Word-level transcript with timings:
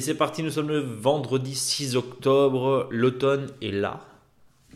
Et 0.00 0.02
c'est 0.02 0.14
parti, 0.14 0.42
nous 0.42 0.50
sommes 0.50 0.68
le 0.68 0.78
vendredi 0.78 1.54
6 1.54 1.94
octobre. 1.94 2.88
L'automne 2.90 3.48
est 3.60 3.70
là. 3.70 4.00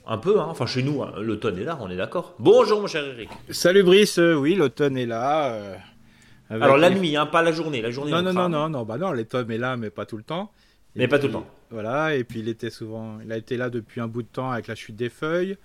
Un 0.07 0.19
peu, 0.19 0.39
hein. 0.39 0.45
enfin 0.51 0.67
chez 0.67 0.83
nous, 0.83 1.03
hein, 1.03 1.15
l'automne 1.19 1.57
est 1.59 1.65
là, 1.65 1.79
on 1.81 1.89
est 1.89 1.97
d'accord. 1.97 2.35
Bonjour 2.39 2.83
mon 2.83 2.87
cher 2.87 3.03
Eric. 3.07 3.31
Salut 3.49 3.83
Brice, 3.85 4.19
euh, 4.19 4.35
oui, 4.35 4.55
l'automne 4.55 4.99
est 4.99 5.07
là. 5.07 5.55
euh, 5.55 5.77
Alors 6.51 6.77
la 6.77 6.91
les- 6.91 7.01
nuit, 7.01 7.17
hein, 7.17 7.25
pas 7.25 7.41
la 7.41 7.53
journée. 7.53 7.81
La 7.81 7.91
journée, 7.91 8.11
Non, 8.11 8.19
on 8.19 8.23
non, 8.25 8.33
non, 8.35 8.49
non, 8.51 8.69
non, 8.69 8.83
bah 8.85 8.99
non, 8.99 9.13
l'automne 9.13 9.51
est 9.51 9.57
là, 9.57 9.79
mais 9.79 9.89
pas 9.89 10.05
tout 10.05 10.19
le 10.19 10.25
temps. 10.25 10.53
Et 10.95 10.99
Mais 10.99 11.09
pas 11.09 11.19
tout 11.19 11.29
le 11.29 11.33
temps. 11.33 11.47
Voilà, 11.71 12.15
et 12.17 12.23
puis 12.23 12.41
il 12.41 12.49
était 12.51 12.69
souvent, 12.69 13.17
il 13.25 13.33
a 13.33 13.39
été 13.39 13.57
là 13.57 13.71
depuis 13.71 14.03
un 14.03 14.09
bout 14.09 14.21
de 14.25 14.29
temps 14.31 14.51
avec 14.51 14.67
la 14.67 14.75
chute 14.75 14.95
des 14.97 15.09
feuilles. 15.09 15.57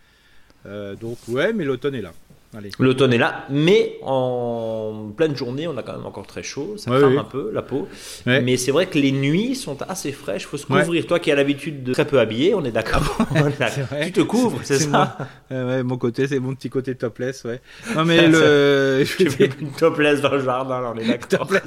Euh, 0.68 0.96
donc 0.96 1.18
ouais, 1.28 1.52
mais 1.52 1.66
l'automne 1.66 1.96
est 1.96 2.02
là. 2.02 2.14
Allez. 2.58 2.72
L'automne 2.80 3.14
est 3.14 3.20
là, 3.20 3.46
mais 3.52 3.98
en 4.02 5.12
pleine 5.16 5.36
journée, 5.36 5.68
on 5.68 5.78
a 5.78 5.84
quand 5.84 5.96
même 5.96 6.06
encore 6.08 6.26
très 6.26 6.42
chaud. 6.42 6.76
Ça 6.78 6.90
Ouais, 6.90 6.98
crame 6.98 7.12
oui. 7.14 7.20
un 7.20 7.24
peu 7.24 7.52
la 7.54 7.62
peau. 7.62 7.88
Ouais. 8.26 8.42
Mais 8.42 8.58
c'est 8.58 8.72
vrai 8.72 8.88
que 8.88 8.98
les 8.98 9.12
nuits 9.12 9.56
sont 9.56 9.80
assez 9.84 10.12
fraîches. 10.12 10.48
faut 10.48 10.58
se 10.58 10.66
Ouais. 10.74 10.80
couvrir. 10.82 11.06
Toi 11.06 11.20
qui 11.20 11.32
as 11.32 11.36
l'habitude 11.36 11.84
de 11.84 11.94
très 11.94 12.06
peu 12.06 12.20
habiller, 12.20 12.56
on 12.56 12.66
est 12.66 12.72
d'accord. 12.72 13.18
Tu 14.06 14.12
te 14.12 14.22
couvres, 14.22 14.60
c'est 14.64 14.80
C'est 14.80 14.90
ça 14.90 15.18
Euh, 15.52 15.84
mon 15.84 15.98
côté, 15.98 16.28
c'est 16.28 16.40
mon 16.40 16.56
petit 16.56 16.70
côté 16.70 16.96
topless, 16.96 17.44
ouais. 17.44 17.60
Non 17.96 18.04
mais 18.06 18.28
le, 18.28 19.04
Tu 19.18 19.30
fais 19.30 19.50
une 19.60 19.72
topless 19.72 20.22
dans 20.22 20.32
le 20.32 20.44
jardin, 20.44 20.82
là, 20.82 20.92
on 20.96 20.98
est 21.00 21.08
d'accord. 21.08 21.48
topless. 21.48 21.64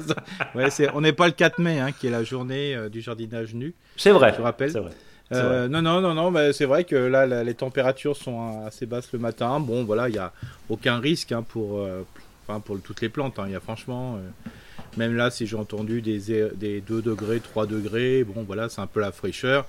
Ouais, 0.55 0.69
c'est, 0.69 0.89
on 0.93 1.01
n'est 1.01 1.13
pas 1.13 1.27
le 1.27 1.33
4 1.33 1.59
mai, 1.59 1.79
hein, 1.79 1.91
qui 1.97 2.07
est 2.07 2.11
la 2.11 2.23
journée 2.23 2.75
euh, 2.75 2.89
du 2.89 3.01
jardinage 3.01 3.53
nu. 3.53 3.73
C'est 3.95 4.11
vrai. 4.11 4.33
Je 4.37 4.41
rappelle. 4.41 4.71
C'est 4.71 4.79
vrai. 4.79 4.91
Euh, 5.35 5.67
non, 5.67 5.81
non, 5.81 6.01
non, 6.01 6.13
non, 6.13 6.31
bah, 6.31 6.53
c'est 6.53 6.65
vrai 6.65 6.83
que 6.83 6.95
là, 6.95 7.25
la- 7.25 7.43
les 7.43 7.53
températures 7.53 8.15
sont 8.15 8.63
assez 8.65 8.85
basses 8.85 9.11
le 9.13 9.19
matin. 9.19 9.59
Bon, 9.59 9.83
voilà, 9.83 10.09
il 10.09 10.13
n'y 10.13 10.17
a 10.19 10.31
aucun 10.69 10.99
risque 10.99 11.31
hein, 11.31 11.43
pour, 11.47 11.79
euh, 11.79 12.03
enfin, 12.47 12.59
pour 12.59 12.79
toutes 12.81 13.01
les 13.01 13.09
plantes. 13.09 13.39
hein. 13.39 13.45
Il 13.47 13.53
y 13.53 13.55
a 13.55 13.59
franchement, 13.59 14.15
euh, 14.17 14.49
même 14.97 15.15
là, 15.15 15.31
si 15.31 15.47
j'ai 15.47 15.55
entendu 15.55 16.01
des, 16.01 16.19
des 16.55 16.81
2 16.81 17.01
degrés, 17.01 17.39
3 17.39 17.65
degrés, 17.65 18.23
bon, 18.23 18.43
voilà, 18.43 18.69
c'est 18.69 18.81
un 18.81 18.87
peu 18.87 18.99
la 18.99 19.11
fraîcheur. 19.11 19.65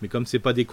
Mais 0.00 0.08
comme 0.08 0.26
c'est 0.26 0.40
pas 0.40 0.52
des, 0.52 0.66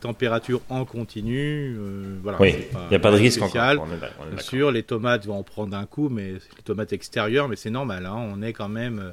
températures 0.00 0.60
en 0.68 0.84
continu, 0.84 1.74
euh, 1.76 2.18
voilà. 2.22 2.40
Oui, 2.40 2.54
il 2.56 2.88
n'y 2.90 2.94
a 2.94 3.00
pas 3.00 3.10
de 3.10 3.16
risque 3.16 3.40
spécial. 3.40 3.78
encore. 3.78 3.88
On 3.90 3.96
est 3.96 3.98
d'accord, 3.98 4.16
on 4.20 4.26
est 4.28 4.34
Bien 4.36 4.42
sûr, 4.42 4.70
les 4.70 4.84
tomates 4.84 5.26
vont 5.26 5.38
en 5.38 5.42
prendre 5.42 5.76
un 5.76 5.86
coup, 5.86 6.08
mais 6.08 6.34
les 6.34 6.62
tomates 6.64 6.92
extérieures, 6.92 7.48
mais 7.48 7.56
c'est 7.56 7.70
normal. 7.70 8.06
hein, 8.06 8.14
on 8.16 8.42
est 8.42 8.52
quand 8.52 8.68
même 8.68 9.12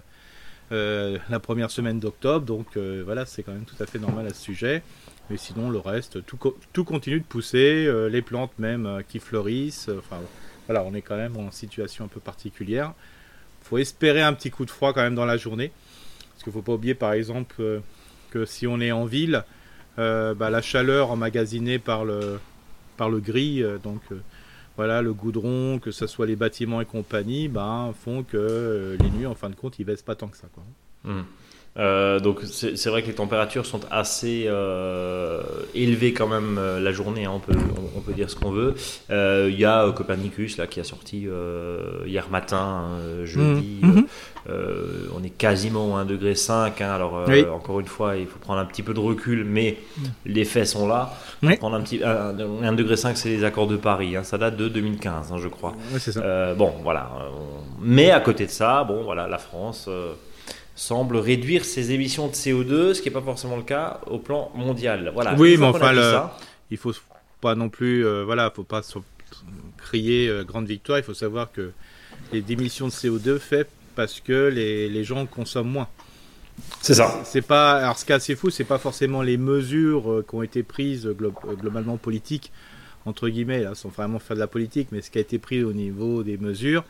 la 0.72 1.40
première 1.40 1.72
semaine 1.72 2.00
d'octobre, 2.00 2.46
donc 2.46 2.76
euh, 2.78 3.02
voilà, 3.06 3.26
c'est 3.26 3.44
quand 3.44 3.54
même 3.54 3.66
tout 3.66 3.82
à 3.82 3.86
fait 3.86 4.00
normal 4.00 4.28
à 4.28 4.34
ce 4.34 4.42
sujet. 4.42 4.84
Mais 5.30 5.38
sinon, 5.38 5.70
le 5.70 5.80
reste, 5.80 6.26
tout, 6.26 6.38
co- 6.38 6.58
tout 6.72 6.84
continue 6.86 7.20
de 7.20 7.26
pousser, 7.26 7.86
euh, 7.86 8.08
les 8.08 8.22
plantes 8.22 8.52
même 8.60 8.86
euh, 8.86 9.02
qui 9.08 9.20
fleurissent. 9.20 9.90
euh, 9.90 10.00
Enfin, 10.00 10.22
voilà, 10.68 10.84
on 10.84 10.94
est 10.94 11.02
quand 11.02 11.18
même 11.18 11.36
en 11.38 11.52
situation 11.52 12.06
un 12.06 12.08
peu 12.08 12.20
particulière. 12.22 12.94
faut 13.64 13.78
espérer 13.78 14.22
un 14.22 14.34
petit 14.34 14.50
coup 14.52 14.66
de 14.66 14.72
froid 14.72 14.94
quand 14.94 15.02
même 15.02 15.16
dans 15.16 15.26
la 15.26 15.38
journée. 15.38 15.72
Parce 16.32 16.44
qu'il 16.44 16.52
ne 16.52 16.54
faut 16.54 16.62
pas 16.62 16.74
oublier, 16.74 16.94
par 16.96 17.14
exemple, 17.14 17.56
euh, 17.60 17.80
que 18.32 18.46
si 18.46 18.68
on 18.68 18.80
est 18.80 18.92
en 18.92 19.06
ville, 19.06 19.44
euh, 20.00 20.34
bah, 20.34 20.50
la 20.50 20.62
chaleur 20.62 21.12
emmagasinée 21.12 21.80
par 21.80 22.06
le, 22.06 22.40
par 22.96 23.10
le 23.10 23.20
gris, 23.20 23.64
euh, 23.64 23.78
donc 23.80 24.02
euh, 24.12 24.22
voilà, 24.78 25.02
le 25.02 25.12
goudron, 25.12 25.80
que 25.80 25.92
ce 25.92 26.06
soit 26.06 26.28
les 26.28 26.36
bâtiments 26.36 26.80
et 26.80 26.86
compagnie, 26.86 27.48
ben, 27.48 27.94
font 28.00 28.24
que 28.24 28.38
euh, 28.38 28.98
les 29.00 29.10
nuits, 29.10 29.26
en 29.26 29.36
fin 29.36 29.50
de 29.50 29.56
compte, 29.56 29.80
ils 29.80 29.84
baissent 29.84 30.04
pas 30.04 30.16
tant 30.16 30.28
que 30.28 30.38
ça. 30.38 30.48
Mhm. 31.04 31.26
Euh, 31.78 32.20
donc 32.20 32.40
c'est 32.44 32.88
vrai 32.90 33.04
que 33.04 33.08
les 33.08 33.14
températures 33.14 33.66
sont 33.68 33.82
assez 33.92 34.46
euh, 34.48 35.42
élevées 35.76 36.12
quand 36.12 36.26
même 36.28 36.58
euh, 36.58 36.80
la 36.80 36.92
journée, 36.92 37.26
hein, 37.26 37.34
on, 37.36 37.40
peut, 37.40 37.54
on, 37.56 37.98
on 38.00 38.02
peut 38.02 38.14
dire 38.14 38.30
ce 38.32 38.36
qu'on 38.36 38.50
veut. 38.52 38.74
Il 39.10 39.60
y 39.60 39.66
a 39.66 39.92
Copernicus 39.92 40.58
là, 40.58 40.66
qui 40.68 40.80
a 40.80 40.84
sorti 40.84 41.28
hier 42.06 42.30
matin, 42.32 42.98
jeudi, 43.26 43.80
euh, 43.84 44.02
euh, 44.50 45.08
on 45.16 45.24
est 45.24 45.30
quasiment 45.30 45.98
à 45.98 46.04
1,5 46.04 46.08
degré. 46.08 46.34
Hein, 46.50 46.90
alors 46.90 47.24
Oui. 47.28 47.46
encore 47.46 47.80
une 47.80 47.86
fois, 47.86 48.16
il 48.18 48.26
faut 48.28 48.40
prendre 48.40 48.60
un 48.60 48.66
petit 48.66 48.82
peu 48.84 48.94
de 48.94 49.00
recul, 49.00 49.44
mais 49.46 49.78
les 50.26 50.46
faits 50.46 50.68
sont 50.68 50.88
là. 50.88 51.14
Oui. 51.44 51.58
Prendre 51.58 51.76
un 51.76 51.82
petit, 51.82 52.00
1,5 52.00 52.76
degré, 52.76 52.96
c'est 52.98 53.30
les 53.30 53.44
accords 53.44 53.68
de 53.68 53.78
Paris, 53.78 54.16
hein, 54.16 54.24
ça 54.24 54.38
date 54.38 54.56
de 54.58 54.68
2015 54.68 55.32
hein, 55.32 55.38
je 55.42 55.48
crois. 55.48 55.74
Ça. 56.00 56.56
Bon, 56.56 56.74
voilà. 56.84 57.12
on- 57.32 57.64
Mais 57.82 58.10
à 58.12 58.20
côté 58.20 58.46
de 58.46 58.52
ça, 58.52 58.84
bon, 58.84 59.04
voilà, 59.04 59.28
la 59.28 59.38
France 59.38 59.88
semble 60.78 61.18
réduire 61.18 61.66
ses 61.66 61.92
émissions 61.92 62.28
de 62.28 62.34
CO2, 62.34 62.94
ce 62.94 63.02
qui 63.02 63.10
n'est 63.10 63.14
pas 63.14 63.22
forcément 63.22 63.58
le 63.58 63.64
cas 63.64 64.00
au 64.08 64.20
plan 64.20 64.52
mondial. 64.56 65.12
Voilà. 65.14 65.36
Oui, 65.38 65.58
mais 65.58 65.66
enfin, 65.66 65.92
le- 65.92 66.02
ça, 66.02 66.38
il 66.72 66.78
faut 66.78 66.94
pas 67.42 67.56
non 67.56 67.68
plus, 67.70 68.06
euh, 68.06 68.24
voilà, 68.24 68.50
faut 68.56 68.64
pas 68.64 68.82
crier 69.78 70.30
euh, 70.30 70.44
grande 70.44 70.68
victoire. 70.68 71.00
Il 71.00 71.04
faut 71.04 71.14
savoir 71.14 71.52
que 71.52 71.72
les 72.32 72.42
démissions 72.42 72.88
de 72.88 72.92
CO2 72.94 73.38
fait 73.40 73.68
parce 73.96 74.20
que 74.20 74.48
les, 74.50 74.88
les 74.90 75.04
gens 75.04 75.26
consomment 75.26 75.72
moins. 75.72 75.88
c'est 76.82 76.94
ça. 76.94 77.22
C'est 77.26 77.42
pas, 77.42 77.78
alors 77.78 77.98
ce 77.98 78.06
qui 78.06 78.12
est 78.12 78.16
assez 78.16 78.36
fou, 78.36 78.50
c'est 78.50 78.64
pas 78.64 78.78
forcément 78.78 79.22
les 79.22 79.38
mesures 79.38 80.12
euh, 80.12 80.26
qui 80.28 80.36
ont 80.36 80.44
été 80.44 80.64
prises 80.64 81.08
glo- 81.08 81.34
globalement 81.60 81.98
politiques 81.98 82.52
entre 83.06 83.30
guillemets, 83.30 83.62
là, 83.64 83.74
sans 83.74 83.88
vraiment 83.88 84.20
faire 84.20 84.36
de 84.36 84.42
la 84.42 84.48
politique, 84.48 84.90
mais 84.92 85.02
ce 85.02 85.10
qui 85.10 85.18
a 85.18 85.22
été 85.22 85.40
pris 85.40 85.64
au 85.64 85.72
niveau 85.72 86.24
des 86.24 86.38
mesures, 86.38 86.84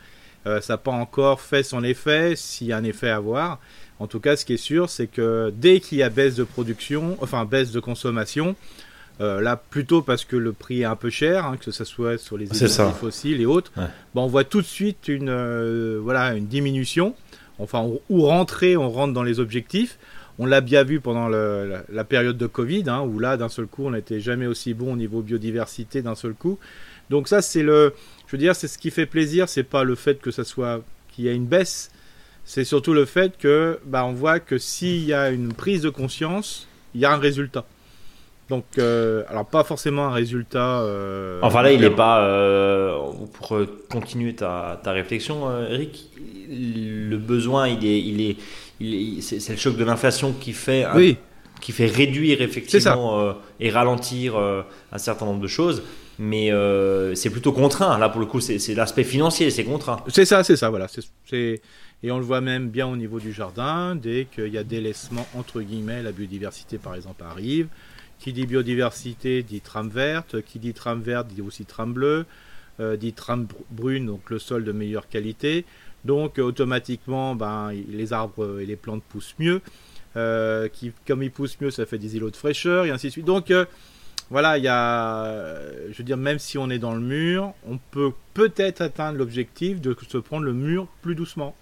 euh, 0.48 0.62
ça 0.62 0.74
n'a 0.74 0.78
pas 0.78 0.92
encore 0.92 1.42
fait 1.42 1.62
son 1.64 1.84
effet, 1.84 2.34
s'il 2.36 2.68
y 2.68 2.74
a 2.74 2.78
un 2.78 2.84
effet 2.84 3.10
à 3.10 3.20
voir. 3.20 3.60
En 4.00 4.08
tout 4.08 4.20
cas, 4.20 4.36
ce 4.36 4.46
qui 4.46 4.54
est 4.54 4.58
sûr, 4.58 4.90
c'est 4.90 5.08
que 5.08 5.52
dès 5.56 5.80
qu'il 5.80 5.98
y 6.00 6.04
a 6.04 6.10
baisse 6.10 6.36
de 6.36 6.44
production, 6.44 7.18
enfin 7.22 7.46
baisse 7.46 7.72
de 7.72 7.80
consommation, 7.80 8.56
euh, 9.22 9.42
là 9.42 9.56
plutôt 9.58 10.02
parce 10.04 10.24
que 10.26 10.36
le 10.36 10.54
prix 10.54 10.82
est 10.82 10.86
un 10.86 10.96
peu 10.96 11.10
cher, 11.10 11.46
hein, 11.46 11.58
que 11.58 11.72
ce 11.72 11.84
soit 11.84 12.18
sur 12.20 12.38
les 12.38 12.46
énergies 12.46 12.94
fossiles 13.00 13.42
et 13.42 13.46
autres, 13.48 13.72
Ouais. 13.76 13.86
ben, 14.14 14.22
on 14.22 14.28
voit 14.28 14.44
tout 14.44 14.62
de 14.62 14.66
suite 14.68 15.08
une, 15.08 15.30
euh, 15.30 16.00
voilà, 16.02 16.36
une 16.36 16.46
diminution. 16.48 17.16
Enfin, 17.60 17.80
on- 17.80 18.00
ou 18.10 18.22
rentrer, 18.28 18.78
on 18.78 18.90
rentre 18.92 19.14
dans 19.14 19.24
les 19.24 19.40
objectifs. 19.40 19.98
On 20.38 20.46
l'a 20.46 20.62
bien 20.62 20.84
vu 20.84 21.00
pendant 21.00 21.28
le- 21.28 21.68
la, 21.68 21.82
la 21.92 22.04
période 22.04 22.38
de 22.38 22.46
Covid, 22.46 22.84
hein, 22.86 23.02
où 23.02 23.18
là, 23.18 23.38
d'un 23.38 23.50
seul 23.50 23.66
coup, 23.66 23.88
on 23.88 23.92
n'était 23.92 24.20
jamais 24.20 24.46
aussi 24.46 24.76
bon 24.76 24.94
au 24.94 24.96
niveau 24.96 25.24
biodiversité 25.24 26.04
d'un 26.04 26.14
seul 26.14 26.34
coup. 26.36 26.60
Donc 27.10 27.28
ça, 27.28 27.42
c'est 27.42 27.64
le, 27.64 27.94
je 28.28 28.32
veux 28.32 28.38
dire, 28.38 28.56
c'est 28.56 28.68
ce 28.68 28.78
qui 28.78 28.92
fait 28.92 29.06
plaisir. 29.06 29.48
C'est 29.50 29.64
pas 29.64 29.84
le 29.84 29.96
fait 29.96 30.20
que 30.20 30.32
ça 30.32 30.44
soit 30.44 30.82
qu'il 31.14 31.26
y 31.26 31.30
a 31.30 31.32
une 31.34 31.46
baisse, 31.46 31.90
c'est 32.46 32.64
surtout 32.64 32.94
le 32.94 33.06
fait 33.06 33.38
que, 33.38 33.80
bah, 33.86 34.06
on 34.06 34.14
voit 34.14 34.40
que 34.40 34.58
s'il 34.58 35.04
y 35.06 35.14
a 35.14 35.30
une 35.30 35.54
prise 35.54 35.82
de 35.82 35.90
conscience, 35.90 36.68
il 36.96 37.02
y 37.02 37.06
a 37.06 37.12
un 37.14 37.18
résultat. 37.18 37.66
Donc, 38.50 38.64
euh, 38.78 39.24
alors 39.28 39.46
pas 39.46 39.66
forcément 39.66 40.08
un 40.08 40.12
résultat. 40.14 40.80
euh, 40.82 41.40
Enfin 41.42 41.62
là, 41.64 41.72
il 41.74 41.82
n'est 41.82 41.90
pas. 41.90 42.22
euh, 42.24 42.98
pour 43.34 43.58
continuer 43.90 44.34
ta, 44.36 44.80
ta 44.84 44.94
réflexion, 44.94 45.50
Eric, 45.70 46.10
le 46.50 47.18
besoin, 47.18 47.68
il 47.68 47.86
est, 47.86 48.00
il 48.00 48.22
est, 48.22 48.38
il 48.80 49.18
est- 49.18 49.22
c'est 49.22 49.52
le 49.52 49.58
choc 49.58 49.76
de 49.76 49.84
l'inflation 49.84 50.32
qui 50.32 50.54
fait, 50.54 50.86
un- 50.86 50.94
qui 51.60 51.74
fait 51.74 51.88
réduire 51.88 52.42
effectivement 52.42 53.36
et 53.60 53.70
ralentir 53.70 54.38
un 54.38 54.98
certain 54.98 55.26
nombre 55.26 55.42
de 55.42 55.48
choses. 55.48 55.84
Mais 56.20 56.52
euh, 56.52 57.14
c'est 57.16 57.30
plutôt 57.30 57.52
contraint. 57.52 57.98
Là, 57.98 58.10
pour 58.10 58.20
le 58.20 58.26
coup, 58.26 58.40
c'est 58.40 58.74
l'aspect 58.74 59.04
financier, 59.04 59.52
c'est 59.52 59.64
contraint. 59.64 60.04
C'est 60.08 60.26
ça, 60.26 60.44
c'est 60.44 60.56
ça, 60.56 60.70
voilà. 60.70 60.88
Et 62.04 62.12
on 62.12 62.18
le 62.20 62.24
voit 62.26 62.42
même 62.42 62.70
bien 62.70 62.88
au 62.88 62.96
niveau 62.96 63.20
du 63.20 63.34
jardin, 63.34 63.96
dès 63.96 64.28
qu'il 64.34 64.54
y 64.54 64.58
a 64.58 64.64
délaissement, 64.64 65.28
entre 65.36 65.62
guillemets, 65.62 66.04
la 66.04 66.12
biodiversité 66.12 66.78
par 66.78 66.96
exemple 66.96 67.24
arrive. 67.24 67.68
Qui 68.20 68.34
dit 68.34 68.48
biodiversité 68.48 69.44
dit 69.44 69.62
trame 69.62 69.90
verte, 69.90 70.42
qui 70.42 70.58
dit 70.58 70.74
trame 70.74 71.02
verte 71.02 71.28
dit 71.28 71.42
aussi 71.42 71.66
trame 71.66 71.94
bleue, 71.94 72.26
euh, 72.80 72.98
dit 72.98 73.14
trame 73.14 73.46
br- 73.46 73.66
brune, 73.70 74.08
donc 74.08 74.30
le 74.32 74.40
sol 74.40 74.64
de 74.64 74.72
meilleure 74.72 75.08
qualité. 75.08 75.66
Donc 76.04 76.40
automatiquement, 76.40 77.36
ben, 77.36 77.72
les 77.90 78.14
arbres 78.14 78.60
et 78.60 78.66
les 78.66 78.76
plantes 78.76 79.04
poussent 79.10 79.36
mieux. 79.38 79.62
Euh, 80.16 80.68
comme 81.08 81.22
ils 81.22 81.32
poussent 81.32 81.60
mieux, 81.62 81.70
ça 81.70 81.86
fait 81.86 82.00
des 82.00 82.16
îlots 82.16 82.32
de 82.32 82.36
fraîcheur, 82.36 82.86
et 82.86 82.90
ainsi 82.90 83.08
de 83.08 83.12
suite. 83.12 83.26
Donc 83.26 83.52
euh, 83.52 83.66
voilà, 84.30 84.58
il 84.58 84.64
y 84.64 84.68
a, 84.68 85.24
euh, 85.26 85.88
je 85.92 85.98
veux 85.98 86.04
dire, 86.04 86.18
même 86.18 86.40
si 86.40 86.58
on 86.58 86.70
est 86.70 86.80
dans 86.80 86.94
le 86.94 87.00
mur, 87.00 87.54
on 87.68 87.78
peut 87.92 88.12
peut-être 88.34 88.82
atteindre 88.82 89.18
l'objectif 89.18 89.80
de 89.80 89.96
se 90.10 90.18
prendre 90.18 90.44
le 90.44 90.54
mur 90.54 90.88
plus 91.02 91.16
doucement. 91.16 91.56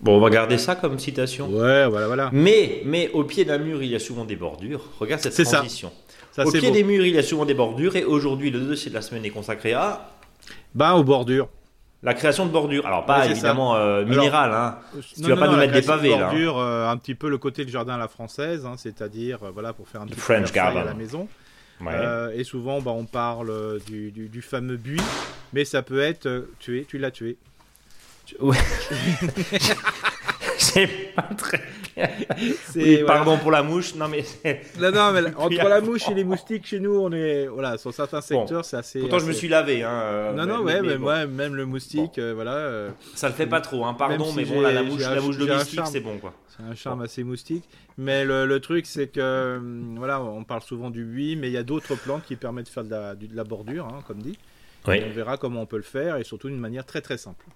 Bon, 0.00 0.16
on 0.16 0.20
va 0.20 0.30
garder 0.30 0.58
ça 0.58 0.74
comme 0.76 0.98
citation. 0.98 1.48
Ouais, 1.48 1.86
voilà, 1.88 2.06
voilà. 2.06 2.30
Mais, 2.32 2.82
mais 2.84 3.10
au 3.12 3.24
pied 3.24 3.44
d'un 3.44 3.58
mur, 3.58 3.82
il 3.82 3.90
y 3.90 3.94
a 3.94 3.98
souvent 3.98 4.24
des 4.24 4.36
bordures. 4.36 4.84
Regarde 5.00 5.22
cette 5.22 5.32
C'est 5.32 5.44
ça. 5.44 5.58
transition. 5.58 5.92
Ça, 6.32 6.46
au 6.46 6.50
pied 6.50 6.60
beau. 6.68 6.70
des 6.74 6.82
murs, 6.84 7.06
il 7.06 7.14
y 7.14 7.18
a 7.18 7.22
souvent 7.22 7.44
des 7.46 7.54
bordures. 7.54 7.96
Et 7.96 8.04
aujourd'hui, 8.04 8.50
le 8.50 8.60
dossier 8.60 8.90
de 8.90 8.94
la 8.94 9.02
semaine 9.02 9.24
est 9.24 9.30
consacré 9.30 9.72
à 9.72 10.10
Ben, 10.74 10.92
aux 10.94 11.04
bordures. 11.04 11.48
La 12.04 12.14
création 12.14 12.46
de 12.46 12.50
bordures. 12.52 12.86
Alors, 12.86 13.06
pas 13.06 13.26
évidemment 13.26 13.74
euh, 13.76 14.04
minérale. 14.04 14.52
Hein. 14.52 14.78
Tu 15.16 15.22
vas 15.28 15.36
pas 15.36 15.48
nous 15.48 15.56
mettre 15.56 15.72
des 15.72 15.80
de 15.80 15.86
pavés, 15.86 16.10
là, 16.10 16.16
hein. 16.16 16.20
bordures, 16.20 16.58
euh, 16.58 16.88
un 16.88 16.96
petit 16.98 17.14
peu 17.14 17.28
le 17.30 17.38
côté 17.38 17.64
du 17.64 17.72
jardin 17.72 17.94
à 17.94 17.98
la 17.98 18.08
française, 18.08 18.66
hein, 18.66 18.74
c'est-à-dire, 18.76 19.38
euh, 19.42 19.50
voilà, 19.52 19.72
pour 19.72 19.88
faire 19.88 20.02
un 20.02 20.06
petit 20.06 20.20
French 20.20 20.52
peu 20.52 20.60
à 20.60 20.84
la 20.84 20.94
maison. 20.94 21.26
Ouais. 21.80 21.92
Euh, 21.92 22.30
et 22.36 22.44
souvent, 22.44 22.80
bah, 22.80 22.92
on 22.92 23.04
parle 23.04 23.50
euh, 23.50 23.78
du, 23.86 24.12
du- 24.12 24.28
du 24.28 24.42
fameux 24.42 24.76
buis, 24.76 25.00
mais 25.52 25.64
ça 25.64 25.82
peut 25.82 26.00
être 26.00 26.26
euh, 26.26 26.42
tué, 26.60 26.86
tu 26.88 26.98
l'as 26.98 27.10
tué. 27.10 27.36
Ouais. 28.38 28.56
c'est 30.58 30.86
pas 31.14 31.22
très 31.36 31.60
oui, 32.76 33.02
pardon 33.06 33.38
pour 33.38 33.50
la 33.50 33.62
mouche. 33.62 33.94
Non, 33.94 34.08
mais. 34.08 34.24
non, 34.80 34.90
non, 34.90 35.12
mais 35.12 35.34
entre 35.36 35.68
la 35.68 35.80
mouche 35.80 36.08
et 36.08 36.14
les 36.14 36.24
moustiques, 36.24 36.66
chez 36.66 36.80
nous, 36.80 36.98
on 36.98 37.12
est. 37.12 37.46
Voilà, 37.46 37.78
sur 37.78 37.92
certains 37.92 38.20
secteurs, 38.20 38.64
c'est 38.64 38.76
assez. 38.76 39.00
Pourtant, 39.00 39.18
je 39.18 39.26
me 39.26 39.32
suis 39.32 39.48
lavé. 39.48 39.82
Hein, 39.82 39.90
euh, 39.90 40.32
non, 40.32 40.46
non, 40.46 40.62
ouais, 40.62 40.82
mais, 40.82 40.98
moi, 40.98 41.26
même 41.26 41.54
le 41.54 41.66
moustique, 41.66 42.18
euh, 42.18 42.32
voilà. 42.34 42.54
Euh, 42.54 42.90
ça 43.14 43.28
le 43.28 43.34
fait 43.34 43.46
pas 43.46 43.60
trop, 43.60 43.84
hein, 43.84 43.94
pardon, 43.94 44.32
mais 44.32 44.44
bon, 44.44 44.60
la 44.60 44.82
mouche, 44.82 45.00
la 45.00 45.20
mouche 45.20 45.38
domestique, 45.38 45.80
c'est 45.86 46.00
bon, 46.00 46.18
quoi. 46.18 46.34
C'est 46.56 46.62
un 46.62 46.74
charme 46.74 47.02
assez 47.02 47.24
moustique. 47.24 47.64
Mais 47.98 48.24
le, 48.24 48.58
truc, 48.60 48.86
c'est 48.86 49.08
que. 49.08 49.60
Voilà, 49.96 50.22
on 50.22 50.44
parle 50.44 50.62
souvent 50.62 50.90
du 50.90 51.04
buis, 51.04 51.36
mais 51.36 51.48
il 51.48 51.52
y 51.52 51.58
a 51.58 51.62
d'autres 51.62 51.94
plantes 51.94 52.24
qui 52.24 52.36
permettent 52.36 52.66
de 52.66 52.70
faire 52.70 52.84
de 52.84 52.90
la, 52.90 53.14
de 53.14 53.28
la 53.32 53.44
bordure, 53.44 53.86
hein, 53.86 54.02
comme 54.06 54.22
dit. 54.22 54.38
On 54.86 55.10
verra 55.10 55.38
comment 55.38 55.62
on 55.62 55.66
peut 55.66 55.78
le 55.78 55.82
faire 55.82 56.16
et 56.16 56.24
surtout 56.24 56.48
d'une 56.48 56.60
manière 56.60 56.84
très 56.84 57.00
très 57.00 57.16
simple. 57.16 57.46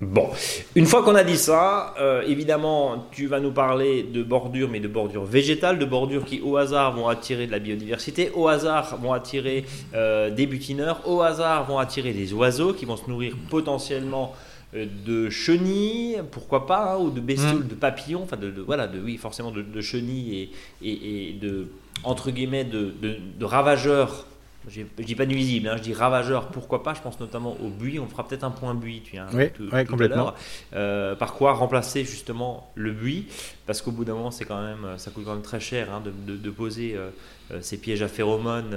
Bon, 0.00 0.28
une 0.74 0.86
fois 0.86 1.04
qu'on 1.04 1.14
a 1.14 1.22
dit 1.22 1.36
ça, 1.36 1.94
euh, 2.00 2.22
évidemment, 2.22 3.06
tu 3.12 3.26
vas 3.26 3.38
nous 3.38 3.52
parler 3.52 4.02
de 4.02 4.24
bordures, 4.24 4.68
mais 4.68 4.80
de 4.80 4.88
bordures 4.88 5.24
végétales, 5.24 5.78
de 5.78 5.84
bordures 5.84 6.24
qui 6.24 6.40
au 6.40 6.56
hasard 6.56 6.96
vont 6.96 7.08
attirer 7.08 7.46
de 7.46 7.52
la 7.52 7.60
biodiversité, 7.60 8.32
au 8.34 8.48
hasard 8.48 8.98
vont 9.00 9.12
attirer 9.12 9.64
euh, 9.94 10.30
des 10.30 10.46
butineurs, 10.46 11.08
au 11.08 11.22
hasard 11.22 11.64
vont 11.66 11.78
attirer 11.78 12.12
des 12.12 12.32
oiseaux 12.32 12.72
qui 12.72 12.86
vont 12.86 12.96
se 12.96 13.08
nourrir 13.08 13.36
potentiellement 13.48 14.34
euh, 14.74 14.86
de 15.06 15.30
chenilles, 15.30 16.20
pourquoi 16.32 16.66
pas, 16.66 16.94
hein, 16.94 16.98
ou 16.98 17.10
de 17.10 17.20
bestioles, 17.20 17.62
mm. 17.62 17.68
de 17.68 17.74
papillons, 17.76 18.22
enfin 18.24 18.36
de, 18.36 18.52
voilà, 18.66 18.88
de 18.88 18.98
oui, 19.00 19.16
forcément 19.16 19.52
de, 19.52 19.80
chenilles 19.80 20.50
et, 20.82 21.28
et, 21.28 21.32
de 21.34 21.68
entre 22.02 22.32
guillemets 22.32 22.64
de, 22.64 22.92
de 23.00 23.44
ravageurs 23.44 24.26
je 24.68 24.82
dis 25.02 25.14
pas 25.14 25.26
nuisible, 25.26 25.68
hein, 25.68 25.76
je 25.76 25.82
dis 25.82 25.92
ravageur, 25.92 26.48
pourquoi 26.48 26.82
pas 26.82 26.94
Je 26.94 27.00
pense 27.00 27.20
notamment 27.20 27.56
au 27.62 27.68
buis. 27.68 27.98
On 27.98 28.06
fera 28.06 28.26
peut-être 28.26 28.44
un 28.44 28.50
point 28.50 28.74
buis, 28.74 29.02
tu 29.04 29.16
vois, 29.16 29.26
oui, 29.34 29.44
oui, 29.72 29.84
complètement. 29.84 30.32
Euh, 30.74 31.14
par 31.14 31.34
quoi 31.34 31.52
remplacer 31.52 32.04
justement 32.04 32.70
le 32.74 32.92
buis? 32.92 33.26
Parce 33.66 33.82
qu'au 33.82 33.90
bout 33.90 34.04
d'un 34.04 34.14
moment, 34.14 34.30
c'est 34.30 34.44
quand 34.44 34.62
même, 34.62 34.86
ça 34.96 35.10
coûte 35.10 35.24
quand 35.24 35.34
même 35.34 35.42
très 35.42 35.60
cher 35.60 35.92
hein, 35.92 36.02
de, 36.04 36.36
de, 36.36 36.50
poser 36.50 36.94
euh, 36.94 37.10
euh, 37.50 37.58
ces 37.60 37.78
pièges 37.78 38.02
à 38.02 38.08
phéromones 38.08 38.76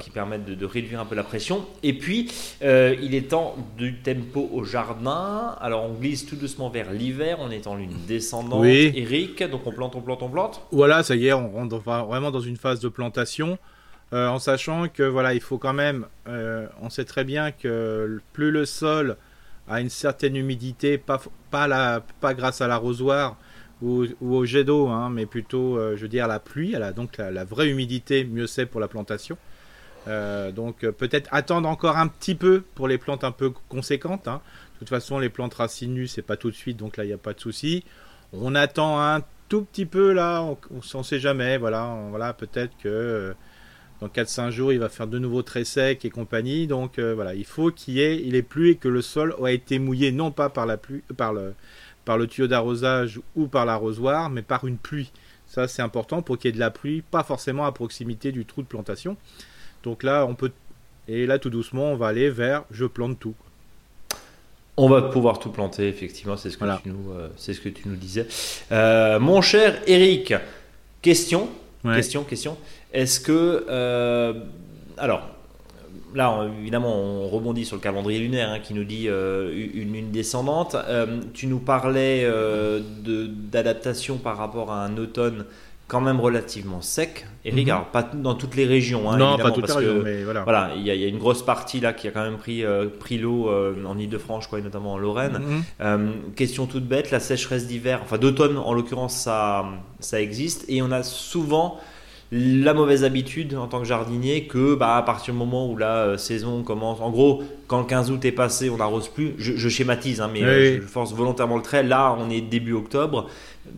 qui 0.00 0.10
permettent 0.10 0.44
de, 0.44 0.66
réduire 0.66 1.00
un 1.00 1.06
peu 1.06 1.14
la 1.14 1.24
pression. 1.24 1.64
Et 1.82 1.94
puis, 1.94 2.30
il 2.60 3.14
est 3.14 3.30
temps 3.30 3.56
du 3.78 3.98
tempo 3.98 4.48
au 4.52 4.64
jardin. 4.64 5.56
Alors, 5.60 5.84
on 5.84 5.94
glisse 5.94 6.26
tout 6.26 6.36
doucement 6.36 6.68
vers 6.68 6.92
l'hiver. 6.92 7.38
On 7.40 7.50
est 7.50 7.66
en 7.66 7.74
lune 7.74 7.94
descendante. 8.06 8.60
Oui. 8.60 8.92
Eric, 8.94 9.42
donc 9.44 9.66
on 9.66 9.72
plante, 9.72 9.96
on 9.96 10.00
plante, 10.00 10.22
on 10.22 10.28
plante. 10.28 10.60
Voilà, 10.70 11.02
ça 11.02 11.16
y 11.16 11.26
est, 11.26 11.32
on 11.32 11.50
rentre 11.50 11.78
vraiment 11.78 12.30
dans 12.30 12.40
une 12.40 12.56
phase 12.56 12.80
de 12.80 12.88
plantation. 12.88 13.58
Euh, 14.12 14.28
en 14.28 14.38
sachant 14.38 14.88
que 14.88 15.02
voilà, 15.02 15.32
il 15.32 15.40
faut 15.40 15.56
quand 15.56 15.72
même, 15.72 16.06
euh, 16.28 16.66
on 16.82 16.90
sait 16.90 17.06
très 17.06 17.24
bien 17.24 17.50
que 17.50 18.20
plus 18.34 18.50
le 18.50 18.66
sol 18.66 19.16
a 19.68 19.80
une 19.80 19.88
certaine 19.88 20.36
humidité, 20.36 20.98
pas, 20.98 21.20
pas, 21.50 21.66
la, 21.66 22.04
pas 22.20 22.34
grâce 22.34 22.60
à 22.60 22.68
l'arrosoir 22.68 23.38
ou, 23.80 24.06
au 24.20 24.44
jet 24.44 24.64
d'eau, 24.64 24.88
hein, 24.88 25.08
mais 25.10 25.24
plutôt, 25.24 25.78
euh, 25.78 25.96
je 25.96 26.02
veux 26.02 26.08
dire, 26.08 26.28
la 26.28 26.40
pluie, 26.40 26.74
elle 26.74 26.82
a 26.82 26.92
donc 26.92 27.16
la, 27.16 27.44
vraie 27.44 27.70
humidité, 27.70 28.24
mieux 28.24 28.46
c'est 28.46 28.66
pour 28.66 28.80
la 28.80 28.88
plantation. 28.88 29.38
donc 30.06 30.80
peut-être 30.80 31.28
attendre 31.32 31.68
encore 31.68 31.96
un 31.96 32.08
petit 32.08 32.34
peu 32.34 32.62
pour 32.74 32.88
les 32.88 32.98
plantes 32.98 33.24
un 33.24 33.32
peu 33.32 33.50
conséquentes. 33.68 34.28
Hein. 34.28 34.42
De 34.74 34.78
toute 34.80 34.90
façon, 34.90 35.18
les 35.20 35.30
plantes 35.30 35.54
racines 35.54 36.06
c'est 36.06 36.22
pas 36.22 36.36
tout 36.36 36.50
de 36.50 36.56
suite, 36.56 36.76
donc 36.76 36.98
là, 36.98 37.04
il 37.04 37.06
n'y 37.06 37.12
a 37.14 37.18
pas 37.18 37.32
de 37.32 37.40
souci. 37.40 37.84
On 38.34 38.54
attend 38.54 39.00
un 39.00 39.22
tout 39.48 39.62
petit 39.62 39.86
peu 39.86 40.12
là, 40.12 40.42
on 40.42 40.98
ne 40.98 41.02
sait 41.02 41.18
jamais. 41.18 41.56
Voilà, 41.56 41.96
voilà 42.10 42.34
peut-être 42.34 42.76
que 42.82 43.34
dans 44.02 44.08
4-5 44.08 44.50
jours, 44.50 44.72
il 44.72 44.80
va 44.80 44.88
faire 44.88 45.06
de 45.06 45.20
nouveau 45.20 45.42
très 45.42 45.62
sec 45.62 46.04
et 46.04 46.10
compagnie. 46.10 46.66
Donc 46.66 46.98
euh, 46.98 47.14
voilà, 47.14 47.36
il 47.36 47.44
faut 47.44 47.70
qu'il 47.70 47.94
y 47.94 48.00
ait 48.00 48.20
il 48.20 48.34
est 48.34 48.42
pluie 48.42 48.70
et 48.70 48.74
que 48.74 48.88
le 48.88 49.00
sol 49.00 49.36
ait 49.46 49.54
été 49.54 49.78
mouillé 49.78 50.10
non 50.10 50.32
pas 50.32 50.48
par 50.48 50.66
la 50.66 50.76
pluie, 50.76 51.02
par 51.16 51.32
le, 51.32 51.54
par 52.04 52.18
le 52.18 52.26
tuyau 52.26 52.48
d'arrosage 52.48 53.20
ou 53.36 53.46
par 53.46 53.64
l'arrosoir, 53.64 54.28
mais 54.28 54.42
par 54.42 54.66
une 54.66 54.76
pluie. 54.76 55.12
Ça 55.46 55.68
c'est 55.68 55.82
important 55.82 56.20
pour 56.20 56.36
qu'il 56.36 56.48
y 56.48 56.50
ait 56.50 56.54
de 56.54 56.58
la 56.58 56.72
pluie, 56.72 57.02
pas 57.12 57.22
forcément 57.22 57.64
à 57.64 57.70
proximité 57.70 58.32
du 58.32 58.44
trou 58.44 58.62
de 58.62 58.66
plantation. 58.66 59.16
Donc 59.84 60.02
là, 60.02 60.26
on 60.26 60.34
peut 60.34 60.50
et 61.06 61.24
là 61.24 61.38
tout 61.38 61.50
doucement, 61.50 61.92
on 61.92 61.96
va 61.96 62.08
aller 62.08 62.28
vers 62.28 62.64
je 62.72 62.86
plante 62.86 63.20
tout. 63.20 63.34
On 64.76 64.88
va 64.88 65.02
pouvoir 65.02 65.38
tout 65.38 65.50
planter, 65.50 65.86
effectivement, 65.86 66.36
c'est 66.36 66.50
ce 66.50 66.56
que 66.58 66.64
tu 66.82 66.88
nous, 66.88 67.12
euh, 67.12 67.28
c'est 67.36 67.54
ce 67.54 67.60
que 67.60 67.68
tu 67.68 67.86
nous 67.86 67.94
disais. 67.94 68.26
Euh, 68.72 69.20
mon 69.20 69.42
cher 69.42 69.80
Eric, 69.86 70.34
question, 71.02 71.48
question, 71.84 72.24
question. 72.24 72.56
Est-ce 72.92 73.20
que. 73.20 73.64
Euh, 73.68 74.34
alors, 74.98 75.22
là, 76.14 76.46
évidemment, 76.60 76.94
on 76.94 77.28
rebondit 77.28 77.64
sur 77.64 77.76
le 77.76 77.82
calendrier 77.82 78.20
lunaire 78.20 78.50
hein, 78.50 78.58
qui 78.62 78.74
nous 78.74 78.84
dit 78.84 79.08
euh, 79.08 79.68
une 79.74 79.92
lune 79.92 80.10
descendante. 80.10 80.74
Euh, 80.74 81.20
tu 81.32 81.46
nous 81.46 81.58
parlais 81.58 82.28
d'adaptation 83.04 84.18
par 84.18 84.36
rapport 84.36 84.72
à 84.72 84.84
un 84.84 84.96
automne 84.96 85.46
quand 85.88 86.00
même 86.00 86.20
relativement 86.20 86.80
sec. 86.80 87.26
Eric, 87.44 87.66
mhm. 87.66 87.72
alors 87.72 87.86
pas 87.86 88.02
dans 88.02 88.34
toutes 88.34 88.56
les 88.56 88.64
régions, 88.64 89.10
hein, 89.10 89.18
non, 89.18 89.36
pas 89.36 89.50
toutes 89.50 89.68
les 89.68 89.74
régions, 89.74 90.00
mais 90.02 90.24
voilà. 90.24 90.42
Voilà, 90.44 90.70
il 90.74 90.82
y, 90.82 90.90
a 90.90 91.08
une 91.08 91.18
grosse 91.18 91.44
partie 91.44 91.80
là 91.80 91.92
qui 91.92 92.08
a 92.08 92.12
quand 92.12 92.22
même 92.22 92.38
pris, 92.38 92.64
pris 92.98 93.18
l'eau 93.18 93.50
en 93.50 93.98
Ile-de-France, 93.98 94.46
quoi, 94.46 94.58
et 94.58 94.62
notamment 94.62 94.94
en 94.94 94.98
Lorraine. 94.98 95.38
Mhm. 95.80 96.32
question 96.34 96.66
toute 96.66 96.86
bête, 96.86 97.10
la 97.10 97.20
sécheresse 97.20 97.66
d'hiver, 97.66 98.00
enfin 98.02 98.16
d'automne 98.16 98.56
en 98.56 98.72
l'occurrence, 98.72 99.14
ça, 99.14 99.66
ça 100.00 100.20
existe, 100.20 100.64
et 100.68 100.80
on 100.80 100.92
a 100.92 101.02
souvent 101.02 101.78
la 102.34 102.72
mauvaise 102.72 103.04
habitude 103.04 103.54
en 103.54 103.66
tant 103.66 103.78
que 103.78 103.84
jardinier 103.84 104.46
que 104.46 104.74
bah, 104.74 104.96
à 104.96 105.02
partir 105.02 105.34
du 105.34 105.38
moment 105.38 105.70
où 105.70 105.76
la 105.76 105.98
euh, 105.98 106.16
saison 106.16 106.62
commence, 106.62 106.98
en 107.00 107.10
gros, 107.10 107.42
quand 107.66 107.80
le 107.80 107.84
15 107.84 108.10
août 108.10 108.24
est 108.24 108.32
passé, 108.32 108.70
on 108.70 108.78
n'arrose 108.78 109.08
plus. 109.08 109.34
Je, 109.36 109.68
schématise, 109.68 110.22
hein, 110.22 110.30
mais 110.32 110.42
euh, 110.42 110.80
je 110.80 110.86
force 110.86 111.12
volontairement 111.12 111.56
le 111.56 111.62
trait. 111.62 111.82
Là, 111.82 112.16
on 112.18 112.30
est 112.30 112.40
début 112.40 112.72
octobre, 112.72 113.28